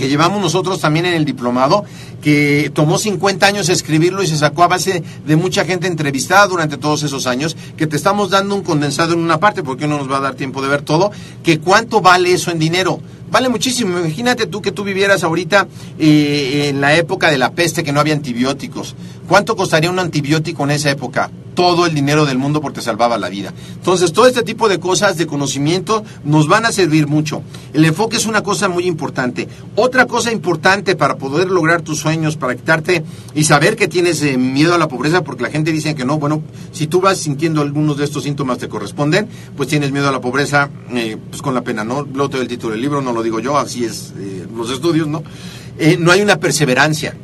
que 0.00 0.08
llevamos 0.08 0.40
nosotros 0.40 0.80
también 0.80 1.06
en 1.06 1.14
el 1.14 1.24
diplomado, 1.24 1.84
que 2.22 2.70
tomó 2.74 2.98
50 2.98 3.46
años 3.46 3.68
escribirlo 3.68 4.22
y 4.22 4.26
se 4.26 4.36
sacó 4.36 4.62
a 4.62 4.68
base 4.68 5.02
de 5.26 5.36
mucha 5.36 5.64
gente 5.64 5.86
entrevistada 5.86 6.46
durante 6.46 6.78
todos 6.78 7.02
esos 7.02 7.26
años, 7.26 7.54
que 7.76 7.86
te 7.86 7.96
estamos 7.96 8.30
dando 8.30 8.54
un 8.54 8.62
condensado 8.62 9.12
en 9.12 9.20
una 9.20 9.38
parte, 9.38 9.62
porque 9.62 9.86
no 9.86 9.98
nos 9.98 10.10
va 10.10 10.16
a 10.16 10.20
dar 10.20 10.34
tiempo 10.34 10.62
de 10.62 10.68
ver 10.68 10.82
todo, 10.82 11.10
que 11.42 11.60
cuánto 11.60 12.00
vale 12.00 12.32
eso 12.32 12.50
en 12.50 12.58
dinero. 12.58 13.00
Vale 13.30 13.48
muchísimo. 13.48 13.98
Imagínate 13.98 14.46
tú 14.46 14.60
que 14.60 14.72
tú 14.72 14.82
vivieras 14.82 15.22
ahorita 15.22 15.68
eh, 15.98 16.66
en 16.70 16.80
la 16.80 16.96
época 16.96 17.30
de 17.30 17.38
la 17.38 17.52
peste 17.52 17.84
que 17.84 17.92
no 17.92 18.00
había 18.00 18.14
antibióticos. 18.14 18.96
¿Cuánto 19.30 19.54
costaría 19.54 19.88
un 19.88 20.00
antibiótico 20.00 20.64
en 20.64 20.72
esa 20.72 20.90
época? 20.90 21.30
Todo 21.54 21.86
el 21.86 21.94
dinero 21.94 22.26
del 22.26 22.36
mundo 22.36 22.60
porque 22.60 22.80
salvaba 22.80 23.16
la 23.16 23.28
vida. 23.28 23.54
Entonces, 23.74 24.12
todo 24.12 24.26
este 24.26 24.42
tipo 24.42 24.68
de 24.68 24.80
cosas 24.80 25.16
de 25.18 25.28
conocimiento 25.28 26.02
nos 26.24 26.48
van 26.48 26.66
a 26.66 26.72
servir 26.72 27.06
mucho. 27.06 27.44
El 27.72 27.84
enfoque 27.84 28.16
es 28.16 28.26
una 28.26 28.42
cosa 28.42 28.68
muy 28.68 28.88
importante. 28.88 29.46
Otra 29.76 30.06
cosa 30.06 30.32
importante 30.32 30.96
para 30.96 31.16
poder 31.16 31.48
lograr 31.48 31.82
tus 31.82 32.00
sueños, 32.00 32.36
para 32.36 32.56
quitarte 32.56 33.04
y 33.32 33.44
saber 33.44 33.76
que 33.76 33.86
tienes 33.86 34.20
eh, 34.22 34.36
miedo 34.36 34.74
a 34.74 34.78
la 34.78 34.88
pobreza, 34.88 35.22
porque 35.22 35.44
la 35.44 35.50
gente 35.50 35.70
dice 35.70 35.94
que 35.94 36.04
no, 36.04 36.18
bueno, 36.18 36.42
si 36.72 36.88
tú 36.88 37.00
vas 37.00 37.18
sintiendo 37.18 37.60
algunos 37.60 37.98
de 37.98 38.06
estos 38.06 38.24
síntomas 38.24 38.58
te 38.58 38.68
corresponden, 38.68 39.28
pues 39.56 39.68
tienes 39.68 39.92
miedo 39.92 40.08
a 40.08 40.12
la 40.12 40.20
pobreza, 40.20 40.70
eh, 40.90 41.16
pues 41.30 41.40
con 41.40 41.54
la 41.54 41.62
pena, 41.62 41.84
¿no? 41.84 42.02
Lo 42.02 42.28
el 42.32 42.48
título 42.48 42.72
del 42.72 42.80
libro, 42.82 43.00
no 43.00 43.12
lo 43.12 43.22
digo 43.22 43.38
yo, 43.38 43.56
así 43.56 43.84
es 43.84 44.12
eh, 44.18 44.44
los 44.56 44.72
estudios, 44.72 45.06
¿no? 45.06 45.22
no 46.00 46.10
hay 46.10 46.20
una 46.20 46.36
perseverancia. 46.40 47.14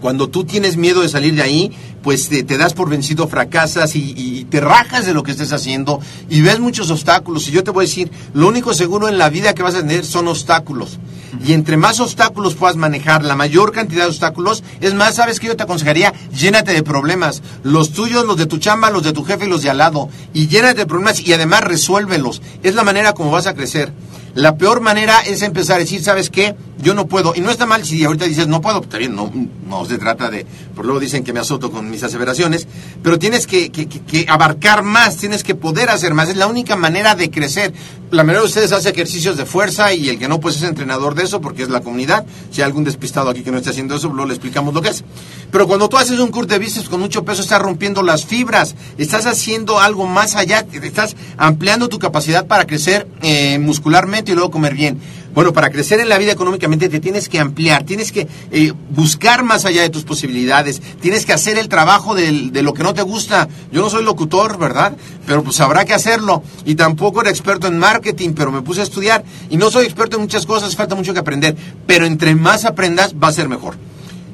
Cuando 0.00 0.28
tú 0.28 0.44
tienes 0.44 0.76
miedo 0.76 1.02
de 1.02 1.08
salir 1.08 1.34
de 1.34 1.42
ahí, 1.42 1.72
pues 2.02 2.28
te, 2.28 2.42
das 2.42 2.72
por 2.74 2.88
vencido, 2.88 3.28
fracasas 3.28 3.94
y, 3.94 4.46
te 4.50 4.60
rajas 4.60 5.06
de 5.06 5.14
lo 5.14 5.22
que 5.22 5.30
estés 5.30 5.52
haciendo 5.52 6.00
y 6.28 6.40
ves 6.40 6.58
muchos 6.58 6.90
obstáculos. 6.90 7.46
Y 7.48 7.52
yo 7.52 7.62
te 7.62 7.70
voy 7.70 7.84
a 7.84 7.88
decir, 7.88 8.10
lo 8.34 8.48
único 8.48 8.74
seguro 8.74 9.08
en 9.08 9.18
la 9.18 9.28
vida 9.28 9.54
que 9.54 9.62
vas 9.62 9.74
a 9.74 9.80
tener 9.80 10.04
son 10.04 10.28
obstáculos. 10.28 10.98
Y 11.46 11.52
entre 11.52 11.76
más 11.76 12.00
obstáculos 12.00 12.54
puedas 12.54 12.76
manejar, 12.76 13.24
la 13.24 13.36
mayor 13.36 13.72
cantidad 13.72 14.04
de 14.04 14.08
obstáculos, 14.08 14.64
es 14.80 14.94
más, 14.94 15.14
¿sabes 15.14 15.38
que 15.38 15.46
yo 15.46 15.56
te 15.56 15.62
aconsejaría? 15.62 16.12
Llénate 16.36 16.72
de 16.72 16.82
problemas. 16.82 17.42
Los 17.62 17.92
tuyos, 17.92 18.26
los 18.26 18.36
de 18.36 18.46
tu 18.46 18.58
chamba, 18.58 18.90
los 18.90 19.04
de 19.04 19.12
tu 19.12 19.24
jefe 19.24 19.46
y 19.46 19.48
los 19.48 19.62
de 19.62 19.70
al 19.70 19.78
lado. 19.78 20.08
Y 20.32 20.48
llénate 20.48 20.80
de 20.80 20.86
problemas 20.86 21.20
y 21.20 21.32
además 21.32 21.62
resuélvelos. 21.62 22.42
Es 22.62 22.74
la 22.74 22.82
manera 22.82 23.12
como 23.12 23.30
vas 23.30 23.46
a 23.46 23.54
crecer. 23.54 23.92
La 24.34 24.56
peor 24.56 24.80
manera 24.80 25.20
es 25.20 25.42
empezar 25.42 25.76
a 25.76 25.80
decir, 25.80 26.02
¿sabes 26.02 26.30
qué? 26.30 26.54
Yo 26.82 26.94
no 26.94 27.06
puedo. 27.06 27.34
Y 27.34 27.40
no 27.40 27.50
está 27.50 27.66
mal 27.66 27.84
si 27.84 28.04
ahorita 28.04 28.24
dices, 28.24 28.48
no 28.48 28.60
puedo, 28.60 28.80
bien, 28.80 29.14
no, 29.14 29.30
no 29.68 29.84
se 29.84 29.98
trata 29.98 30.30
de, 30.30 30.46
por 30.74 30.84
luego 30.84 31.00
dicen 31.00 31.24
que 31.24 31.32
me 31.32 31.40
azoto 31.40 31.70
con 31.70 31.90
mis 31.90 32.02
aseveraciones, 32.02 32.66
pero 33.02 33.18
tienes 33.18 33.46
que, 33.46 33.70
que, 33.70 34.26
abarcar 34.28 34.82
más, 34.82 35.16
tienes 35.16 35.42
que 35.42 35.54
poder 35.54 35.90
hacer 35.90 36.14
más. 36.14 36.28
Es 36.28 36.36
la 36.36 36.46
única 36.46 36.76
manera 36.76 37.14
de 37.14 37.30
crecer. 37.30 37.72
La 38.10 38.24
mayoría 38.24 38.40
de 38.40 38.46
ustedes 38.46 38.72
hace 38.72 38.90
ejercicios 38.90 39.36
de 39.36 39.46
fuerza 39.46 39.92
y 39.94 40.08
el 40.08 40.18
que 40.18 40.26
no, 40.26 40.40
pues 40.40 40.56
es 40.56 40.64
entrenador 40.64 41.14
de 41.14 41.22
eso 41.22 41.40
porque 41.40 41.62
es 41.62 41.68
la 41.68 41.80
comunidad. 41.80 42.24
Si 42.50 42.60
hay 42.60 42.66
algún 42.66 42.82
despistado 42.82 43.30
aquí 43.30 43.42
que 43.42 43.52
no 43.52 43.58
esté 43.58 43.70
haciendo 43.70 43.94
eso, 43.94 44.08
luego 44.08 44.26
le 44.26 44.34
explicamos 44.34 44.74
lo 44.74 44.82
que 44.82 44.88
es. 44.88 45.04
Pero 45.52 45.68
cuando 45.68 45.88
tú 45.88 45.96
haces 45.96 46.18
un 46.18 46.30
curso 46.30 46.48
de 46.48 46.58
bíceps 46.58 46.88
con 46.88 46.98
mucho 46.98 47.24
peso, 47.24 47.42
estás 47.42 47.62
rompiendo 47.62 48.02
las 48.02 48.24
fibras, 48.24 48.74
estás 48.98 49.26
haciendo 49.26 49.78
algo 49.78 50.06
más 50.06 50.34
allá, 50.34 50.66
estás 50.72 51.14
ampliando 51.36 51.88
tu 51.88 51.98
capacidad 51.98 52.46
para 52.46 52.66
crecer 52.66 53.06
eh, 53.22 53.58
muscularmente 53.58 54.32
y 54.32 54.34
luego 54.34 54.50
comer 54.50 54.74
bien. 54.74 55.00
Bueno, 55.34 55.52
para 55.52 55.70
crecer 55.70 56.00
en 56.00 56.08
la 56.08 56.18
vida 56.18 56.32
económicamente 56.32 56.88
te 56.88 56.98
tienes 56.98 57.28
que 57.28 57.38
ampliar, 57.38 57.84
tienes 57.84 58.10
que 58.10 58.26
eh, 58.50 58.72
buscar 58.90 59.44
más 59.44 59.64
allá 59.64 59.82
de 59.82 59.90
tus 59.90 60.02
posibilidades, 60.02 60.82
tienes 61.00 61.24
que 61.24 61.32
hacer 61.32 61.56
el 61.56 61.68
trabajo 61.68 62.16
de, 62.16 62.50
lo 62.62 62.74
que 62.74 62.82
no 62.82 62.94
te 62.94 63.02
gusta. 63.02 63.48
Yo 63.70 63.80
no 63.80 63.90
soy 63.90 64.02
locutor, 64.02 64.58
¿verdad? 64.58 64.96
Pero 65.26 65.44
pues 65.44 65.60
habrá 65.60 65.84
que 65.84 65.94
hacerlo. 65.94 66.42
Y 66.64 66.74
tampoco 66.74 67.20
era 67.20 67.30
experto 67.30 67.68
en 67.68 67.78
marketing, 67.78 68.30
pero 68.34 68.50
me 68.50 68.62
puse 68.62 68.80
a 68.80 68.84
estudiar. 68.84 69.24
Y 69.50 69.56
no 69.56 69.70
soy 69.70 69.84
experto 69.84 70.16
en 70.16 70.22
muchas 70.22 70.46
cosas, 70.46 70.74
falta 70.74 70.96
mucho 70.96 71.12
que 71.12 71.20
aprender. 71.20 71.56
Pero 71.86 72.06
entre 72.06 72.34
más 72.34 72.64
aprendas, 72.64 73.14
va 73.14 73.28
a 73.28 73.32
ser 73.32 73.48
mejor. 73.48 73.76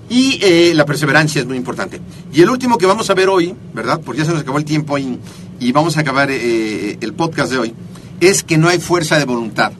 Y 0.09 0.38
eh, 0.42 0.72
la 0.74 0.87
perseverancia 0.87 1.40
es 1.40 1.46
muy 1.46 1.56
importante. 1.56 2.00
Y 2.32 2.40
el 2.40 2.48
último 2.48 2.78
que 2.78 2.87
vamos 2.87 3.11
a 3.11 3.14
ver 3.14 3.28
hoy, 3.28 3.54
¿verdad? 3.74 4.00
Porque 4.02 4.20
ya 4.20 4.24
se 4.24 4.32
nos 4.32 4.42
acabó 4.42 4.59
el 4.59 4.64
tiempo 4.64 4.96
y, 4.96 5.18
y 5.61 5.72
vamos 5.72 5.96
a 5.96 6.00
acabar 6.00 6.30
eh, 6.30 6.96
el 7.00 7.12
podcast 7.12 7.50
de 7.50 7.59
hoy, 7.59 7.74
es 8.20 8.42
que 8.42 8.56
no 8.56 8.68
hay 8.68 8.78
fuerza 8.78 9.18
de 9.18 9.24
voluntad. 9.24 9.72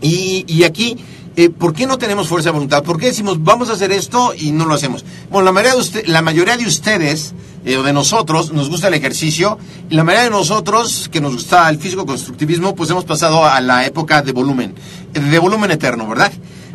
Y, 0.00 0.44
y 0.46 0.64
aquí, 0.64 0.96
eh, 1.36 1.48
¿por 1.48 1.72
qué 1.72 1.86
no 1.86 1.96
tenemos 1.96 2.28
fuerza 2.28 2.48
de 2.48 2.54
voluntad? 2.54 2.82
¿Por 2.82 2.98
qué 2.98 3.06
decimos 3.06 3.42
vamos 3.42 3.70
a 3.70 3.74
hacer 3.74 3.92
esto 3.92 4.34
y 4.36 4.52
no 4.52 4.66
lo 4.66 4.74
hacemos? 4.74 5.04
Bueno, 5.30 5.46
la 5.46 5.52
mayoría 5.52 5.74
de, 5.74 5.80
usted, 5.80 6.06
la 6.06 6.22
mayoría 6.22 6.56
de 6.56 6.66
ustedes 6.66 7.34
eh, 7.64 7.76
o 7.76 7.82
de 7.82 7.92
nosotros 7.92 8.52
nos 8.52 8.68
gusta 8.68 8.88
el 8.88 8.94
ejercicio 8.94 9.56
y 9.88 9.94
la 9.94 10.02
mayoría 10.02 10.24
de 10.24 10.30
nosotros 10.30 11.08
que 11.10 11.20
nos 11.20 11.34
gusta 11.34 11.68
el 11.68 11.78
físico 11.78 12.04
constructivismo 12.04 12.74
pues 12.74 12.90
hemos 12.90 13.04
pasado 13.04 13.44
a 13.44 13.60
la 13.60 13.86
época 13.86 14.22
de 14.22 14.32
volumen, 14.32 14.74
de 15.12 15.38
volumen 15.38 15.70
eterno, 15.70 16.08
¿verdad? 16.08 16.32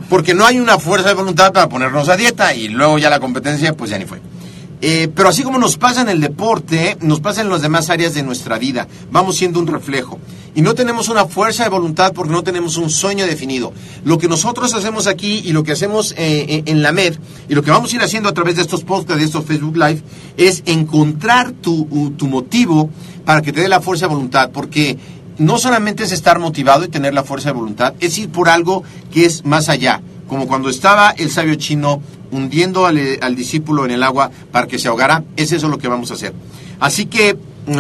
Porque 0.10 0.34
no 0.34 0.46
hay 0.46 0.60
una 0.60 0.80
fuerza 0.80 1.10
de 1.10 1.16
voluntad 1.16 1.52
para 1.52 1.68
ponernos 1.68 2.08
a 2.08 2.16
dieta 2.16 2.56
y 2.56 2.70
luego 2.70 2.98
ya 2.98 3.10
la 3.10 3.20
competencia 3.20 3.76
pues 3.76 3.90
ya 3.90 3.98
ni 3.98 4.06
fue. 4.06 4.22
Eh, 4.88 5.10
pero 5.15 5.30
así 5.30 5.41
como 5.41 5.58
nos 5.58 5.78
pasa 5.78 6.02
en 6.02 6.10
el 6.10 6.21
deporte, 6.21 6.95
nos 7.02 7.19
pasa 7.19 7.41
en 7.41 7.50
las 7.50 7.63
demás 7.63 7.89
áreas 7.89 8.13
de 8.13 8.21
nuestra 8.21 8.60
vida. 8.60 8.88
Vamos 9.12 9.36
siendo 9.36 9.60
un 9.60 9.65
reflejo. 9.65 10.19
Y 10.54 10.62
no 10.62 10.76
tenemos 10.76 11.10
una 11.10 11.26
fuerza 11.26 11.63
de 11.63 11.69
voluntad 11.69 12.13
porque 12.13 12.32
no 12.32 12.43
tenemos 12.43 12.78
un 12.78 12.91
sueño 12.91 13.26
definido. 13.26 13.74
Lo 14.04 14.19
que 14.19 14.28
nosotros 14.28 14.76
hacemos 14.76 15.08
aquí 15.08 15.41
y 15.43 15.54
lo 15.54 15.63
que 15.63 15.71
hacemos 15.71 16.12
eh, 16.12 16.45
eh, 16.48 16.63
en 16.67 16.84
la 16.84 16.91
MED 16.91 17.15
y 17.50 17.56
lo 17.56 17.63
que 17.63 17.71
vamos 17.71 17.91
a 17.91 17.95
ir 17.95 18.04
haciendo 18.04 18.30
a 18.30 18.34
través 18.36 18.58
de 18.58 18.62
estos 18.62 18.84
podcasts, 18.84 19.17
de 19.17 19.26
estos 19.26 19.43
Facebook 19.45 19.76
Live, 19.76 20.04
es 20.38 20.62
encontrar 20.67 21.52
tu, 21.54 22.13
tu 22.15 22.28
motivo 22.28 22.91
para 23.26 23.41
que 23.41 23.52
te 23.52 23.62
dé 23.62 23.67
la 23.69 23.82
fuerza 23.82 24.06
de 24.06 24.13
voluntad. 24.13 24.52
Porque 24.52 25.00
no 25.39 25.58
solamente 25.58 26.04
es 26.04 26.12
estar 26.12 26.38
motivado 26.38 26.86
y 26.86 26.89
tener 26.89 27.15
la 27.15 27.24
fuerza 27.24 27.50
de 27.50 27.54
voluntad, 27.54 27.95
es 28.02 28.19
ir 28.19 28.30
por 28.30 28.50
algo 28.50 28.84
que 29.12 29.26
es 29.26 29.45
más 29.45 29.67
allá. 29.67 30.04
Como 30.28 30.48
cuando 30.48 30.70
estaba 30.70 31.12
el 31.12 31.30
sabio 31.30 31.56
chino 31.56 32.02
hundiendo 32.32 32.86
al, 32.86 33.00
al, 33.22 33.36
discípulo 33.36 33.86
en 33.86 33.92
el 33.92 34.04
agua 34.04 34.32
para 34.52 34.68
que 34.68 34.80
se 34.80 34.88
ahogara, 34.88 35.24
es 35.36 35.52
eso 35.52 35.70
lo 35.70 35.78
que 35.78 35.88
vamos 35.88 36.12
a 36.12 36.16
hacer. 36.16 36.34
Así 36.80 37.06
que, 37.06 37.38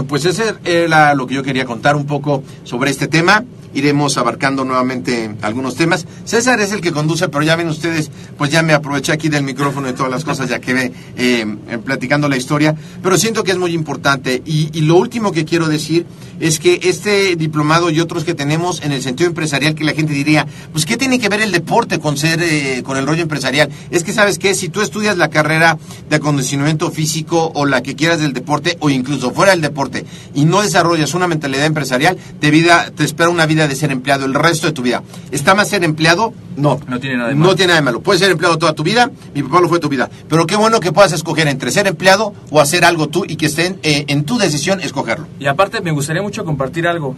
pues 0.07 0.25
ese 0.25 0.53
era 0.63 1.15
lo 1.15 1.27
que 1.27 1.35
yo 1.35 1.43
quería 1.43 1.65
contar 1.65 1.95
un 1.95 2.05
poco 2.05 2.43
sobre 2.63 2.91
este 2.91 3.07
tema 3.07 3.43
iremos 3.75 4.17
abarcando 4.17 4.65
nuevamente 4.65 5.35
algunos 5.41 5.75
temas. 5.75 6.07
César 6.23 6.59
es 6.61 6.71
el 6.71 6.81
que 6.81 6.91
conduce, 6.91 7.29
pero 7.29 7.43
ya 7.43 7.55
ven 7.55 7.67
ustedes, 7.67 8.09
pues 8.37 8.49
ya 8.49 8.63
me 8.63 8.73
aproveché 8.73 9.11
aquí 9.11 9.29
del 9.29 9.43
micrófono 9.43 9.89
y 9.89 9.93
todas 9.93 10.11
las 10.11 10.23
cosas, 10.23 10.49
ya 10.49 10.59
que 10.59 10.73
ve 10.73 10.93
eh, 11.17 11.45
platicando 11.83 12.27
la 12.27 12.37
historia, 12.37 12.75
pero 13.03 13.17
siento 13.17 13.43
que 13.43 13.51
es 13.51 13.57
muy 13.57 13.73
importante. 13.73 14.41
Y, 14.45 14.69
y, 14.73 14.81
lo 14.81 14.95
último 14.95 15.31
que 15.31 15.45
quiero 15.45 15.67
decir 15.67 16.05
es 16.39 16.59
que 16.59 16.79
este 16.83 17.35
diplomado 17.35 17.89
y 17.89 17.99
otros 17.99 18.23
que 18.23 18.33
tenemos 18.33 18.81
en 18.81 18.91
el 18.91 19.01
sentido 19.01 19.29
empresarial, 19.29 19.75
que 19.75 19.83
la 19.83 19.93
gente 19.93 20.13
diría, 20.13 20.47
pues 20.71 20.85
¿qué 20.85 20.97
tiene 20.97 21.19
que 21.19 21.29
ver 21.29 21.41
el 21.41 21.51
deporte 21.51 21.99
con 21.99 22.17
ser, 22.17 22.41
eh, 22.41 22.81
con 22.83 22.97
el 22.97 23.05
rollo 23.05 23.21
empresarial? 23.21 23.69
Es 23.91 24.03
que 24.03 24.13
sabes 24.13 24.39
que 24.39 24.53
si 24.55 24.69
tú 24.69 24.81
estudias 24.81 25.17
la 25.17 25.29
carrera 25.29 25.77
de 26.09 26.15
acondicionamiento 26.15 26.91
físico 26.91 27.51
o 27.55 27.65
la 27.65 27.83
que 27.83 27.95
quieras 27.95 28.19
del 28.19 28.33
deporte, 28.33 28.77
o 28.79 28.89
incluso 28.89 29.31
fuera 29.31 29.51
del 29.51 29.61
deporte, 29.61 30.05
y 30.33 30.45
no 30.45 30.61
desarrollas 30.61 31.13
una 31.13 31.27
mentalidad 31.27 31.65
empresarial, 31.65 32.17
te, 32.39 32.51
vida, 32.51 32.91
te 32.95 33.03
espera 33.03 33.29
una 33.29 33.45
vida 33.45 33.64
de 33.67 33.75
ser 33.75 33.91
empleado 33.91 34.25
el 34.25 34.33
resto 34.33 34.67
de 34.67 34.73
tu 34.73 34.81
vida. 34.81 35.03
¿Está 35.31 35.55
más 35.55 35.69
ser 35.69 35.83
empleado? 35.83 36.33
No. 36.57 36.79
No 36.87 36.99
tiene 36.99 37.17
nada 37.17 37.29
de 37.29 37.35
malo. 37.35 37.49
No 37.49 37.55
tiene 37.55 37.67
nada 37.69 37.79
de 37.81 37.85
malo. 37.85 38.01
Puedes 38.01 38.21
ser 38.21 38.31
empleado 38.31 38.57
toda 38.57 38.73
tu 38.73 38.83
vida, 38.83 39.11
mi 39.33 39.43
papá 39.43 39.61
lo 39.61 39.69
fue 39.69 39.79
tu 39.79 39.89
vida. 39.89 40.09
Pero 40.29 40.45
qué 40.45 40.55
bueno 40.55 40.79
que 40.79 40.91
puedas 40.91 41.11
escoger 41.11 41.47
entre 41.47 41.71
ser 41.71 41.87
empleado 41.87 42.33
o 42.51 42.61
hacer 42.61 42.85
algo 42.85 43.07
tú 43.07 43.25
y 43.27 43.35
que 43.35 43.47
esté 43.47 43.75
eh, 43.83 44.05
en 44.07 44.25
tu 44.25 44.37
decisión 44.37 44.81
escogerlo. 44.81 45.27
Y 45.39 45.47
aparte 45.47 45.81
me 45.81 45.91
gustaría 45.91 46.21
mucho 46.21 46.45
compartir 46.45 46.87
algo. 46.87 47.15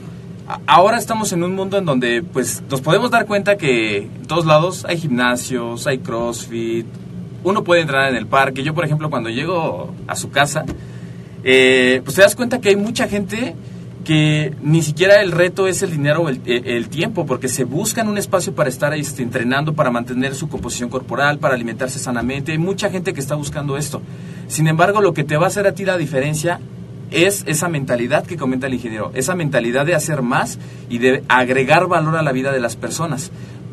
Ahora 0.65 0.97
estamos 0.97 1.33
en 1.33 1.43
un 1.43 1.53
mundo 1.55 1.77
en 1.77 1.83
donde 1.83 2.23
pues 2.23 2.63
nos 2.69 2.79
podemos 2.79 3.11
dar 3.11 3.25
cuenta 3.25 3.57
que 3.57 3.97
en 3.97 4.27
todos 4.27 4.45
lados 4.45 4.85
hay 4.87 4.97
gimnasios, 4.97 5.87
hay 5.87 5.97
crossfit, 5.97 6.85
uno 7.43 7.65
puede 7.65 7.81
entrar 7.81 8.09
en 8.09 8.15
el 8.15 8.27
parque. 8.27 8.63
Yo 8.63 8.73
por 8.73 8.85
ejemplo 8.85 9.09
cuando 9.09 9.29
llego 9.29 9.93
a 10.07 10.15
su 10.15 10.29
casa, 10.29 10.63
eh, 11.43 12.01
pues 12.03 12.15
te 12.15 12.21
das 12.21 12.35
cuenta 12.35 12.61
que 12.61 12.69
hay 12.69 12.75
mucha 12.77 13.09
gente 13.09 13.55
que 14.07 14.53
ni 14.63 14.81
siquiera 14.83 15.19
el 15.19 15.33
reto 15.33 15.67
es 15.67 15.83
el 15.83 15.91
dinero 15.91 16.21
o 16.21 16.29
el, 16.29 16.39
el, 16.45 16.87
tiempo, 16.87 17.25
porque 17.25 17.49
se 17.49 17.65
buscan 17.65 18.07
un 18.07 18.17
espacio 18.17 18.55
para 18.55 18.69
estar 18.69 18.93
este, 18.93 19.21
entrenando, 19.21 19.73
para 19.73 19.91
mantener 19.91 20.33
su 20.33 20.47
composición 20.47 20.89
corporal, 20.89 21.39
para 21.39 21.55
alimentarse 21.55 21.99
sanamente. 21.99 22.53
Hay 22.53 22.57
mucha 22.57 22.89
gente 22.89 23.13
que 23.13 23.19
está 23.19 23.35
buscando 23.35 23.75
esto. 23.75 24.01
Sin 24.47 24.69
embargo, 24.69 25.01
lo 25.01 25.13
que 25.13 25.25
te 25.25 25.35
va 25.35 25.43
a 25.43 25.47
hacer 25.47 25.67
a 25.67 25.73
ti 25.73 25.83
la 25.83 25.97
diferencia 25.97 26.61
es 27.11 27.43
esa 27.47 27.67
mentalidad 27.67 28.25
que 28.25 28.37
comenta 28.37 28.67
el 28.67 28.75
ingeniero, 28.75 29.11
esa 29.13 29.35
mentalidad 29.35 29.85
de 29.85 29.95
hacer 29.95 30.21
más 30.21 30.57
y 30.89 30.99
de 30.99 31.25
agregar 31.27 31.87
valor 31.87 32.15
a 32.15 32.21
la 32.21 32.31
vida 32.31 32.53
de 32.53 32.61
las 32.61 32.77
personas 32.77 33.29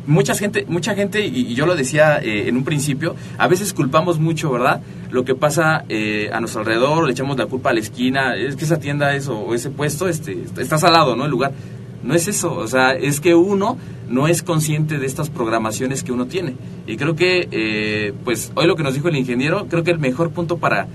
mucha 0.07 0.35
gente, 0.35 0.65
mucha 0.67 0.95
gente 0.95 1.25
y, 1.25 1.53
yo 1.55 1.65
lo 1.65 1.75
decía 1.75 2.19
eh, 2.21 2.47
en 2.47 2.57
un 2.57 2.63
principio, 2.63 3.15
a 3.37 3.47
veces 3.47 3.73
culpamos 3.73 4.19
mucho, 4.19 4.51
¿verdad? 4.51 4.81
Lo 5.11 5.25
que 5.25 5.35
pasa 5.35 5.85
eh, 5.89 6.29
a 6.33 6.39
nuestro 6.39 6.61
alrededor, 6.61 7.05
le 7.05 7.11
echamos 7.11 7.37
la 7.37 7.45
culpa 7.45 7.69
a 7.69 7.73
la 7.73 7.79
esquina, 7.79 8.35
es 8.35 8.55
que 8.55 8.65
esa 8.65 8.79
tienda 8.79 9.15
eso, 9.15 9.37
o 9.39 9.53
ese 9.53 9.69
puesto 9.69 10.07
este, 10.07 10.43
está 10.57 10.77
salado, 10.77 11.15
¿no? 11.15 11.25
El 11.25 11.31
lugar. 11.31 11.53
No 12.03 12.13
es 12.13 12.27
eso, 12.27 12.53
o 12.53 12.67
sea, 12.67 12.93
es 12.93 13.19
que 13.19 13.33
uno 13.33 13.77
no 14.07 14.27
es 14.27 14.43
consciente 14.43 14.99
de 14.99 15.07
estas 15.07 15.31
programaciones 15.31 16.03
que 16.03 16.11
uno 16.11 16.27
tiene. 16.27 16.55
Y 16.85 16.97
creo 16.97 17.15
que, 17.15 17.47
eh, 17.51 18.13
pues, 18.23 18.51
hoy 18.53 18.67
lo 18.67 18.75
que 18.75 18.83
nos 18.83 18.93
dijo 18.93 19.07
el 19.07 19.15
ingeniero, 19.15 19.65
creo 19.69 19.83
que 19.83 19.89
el 19.89 19.97
mejor 19.97 20.29
punto 20.29 20.57
para 20.57 20.87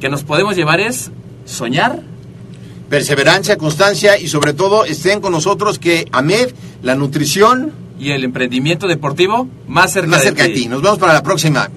que 0.00 0.08
nos 0.08 0.24
podemos 0.24 0.56
llevar 0.56 0.80
es 0.80 1.12
soñar, 1.44 2.02
perseverancia, 2.88 3.56
constancia 3.56 4.18
y 4.18 4.28
sobre 4.28 4.52
todo 4.52 4.84
estén 4.84 5.20
con 5.20 5.32
nosotros 5.32 5.78
que 5.78 6.06
AMED, 6.12 6.50
la 6.82 6.94
nutrición 6.94 7.72
y 7.98 8.10
el 8.10 8.24
emprendimiento 8.24 8.86
deportivo 8.86 9.48
más 9.66 9.92
cerca, 9.92 10.08
más 10.08 10.22
cerca 10.22 10.44
de, 10.44 10.50
ti. 10.50 10.68
Nos 10.68 10.82
vemos 10.82 10.98
para 10.98 11.12
la 11.12 11.22
próxima. 11.22 11.70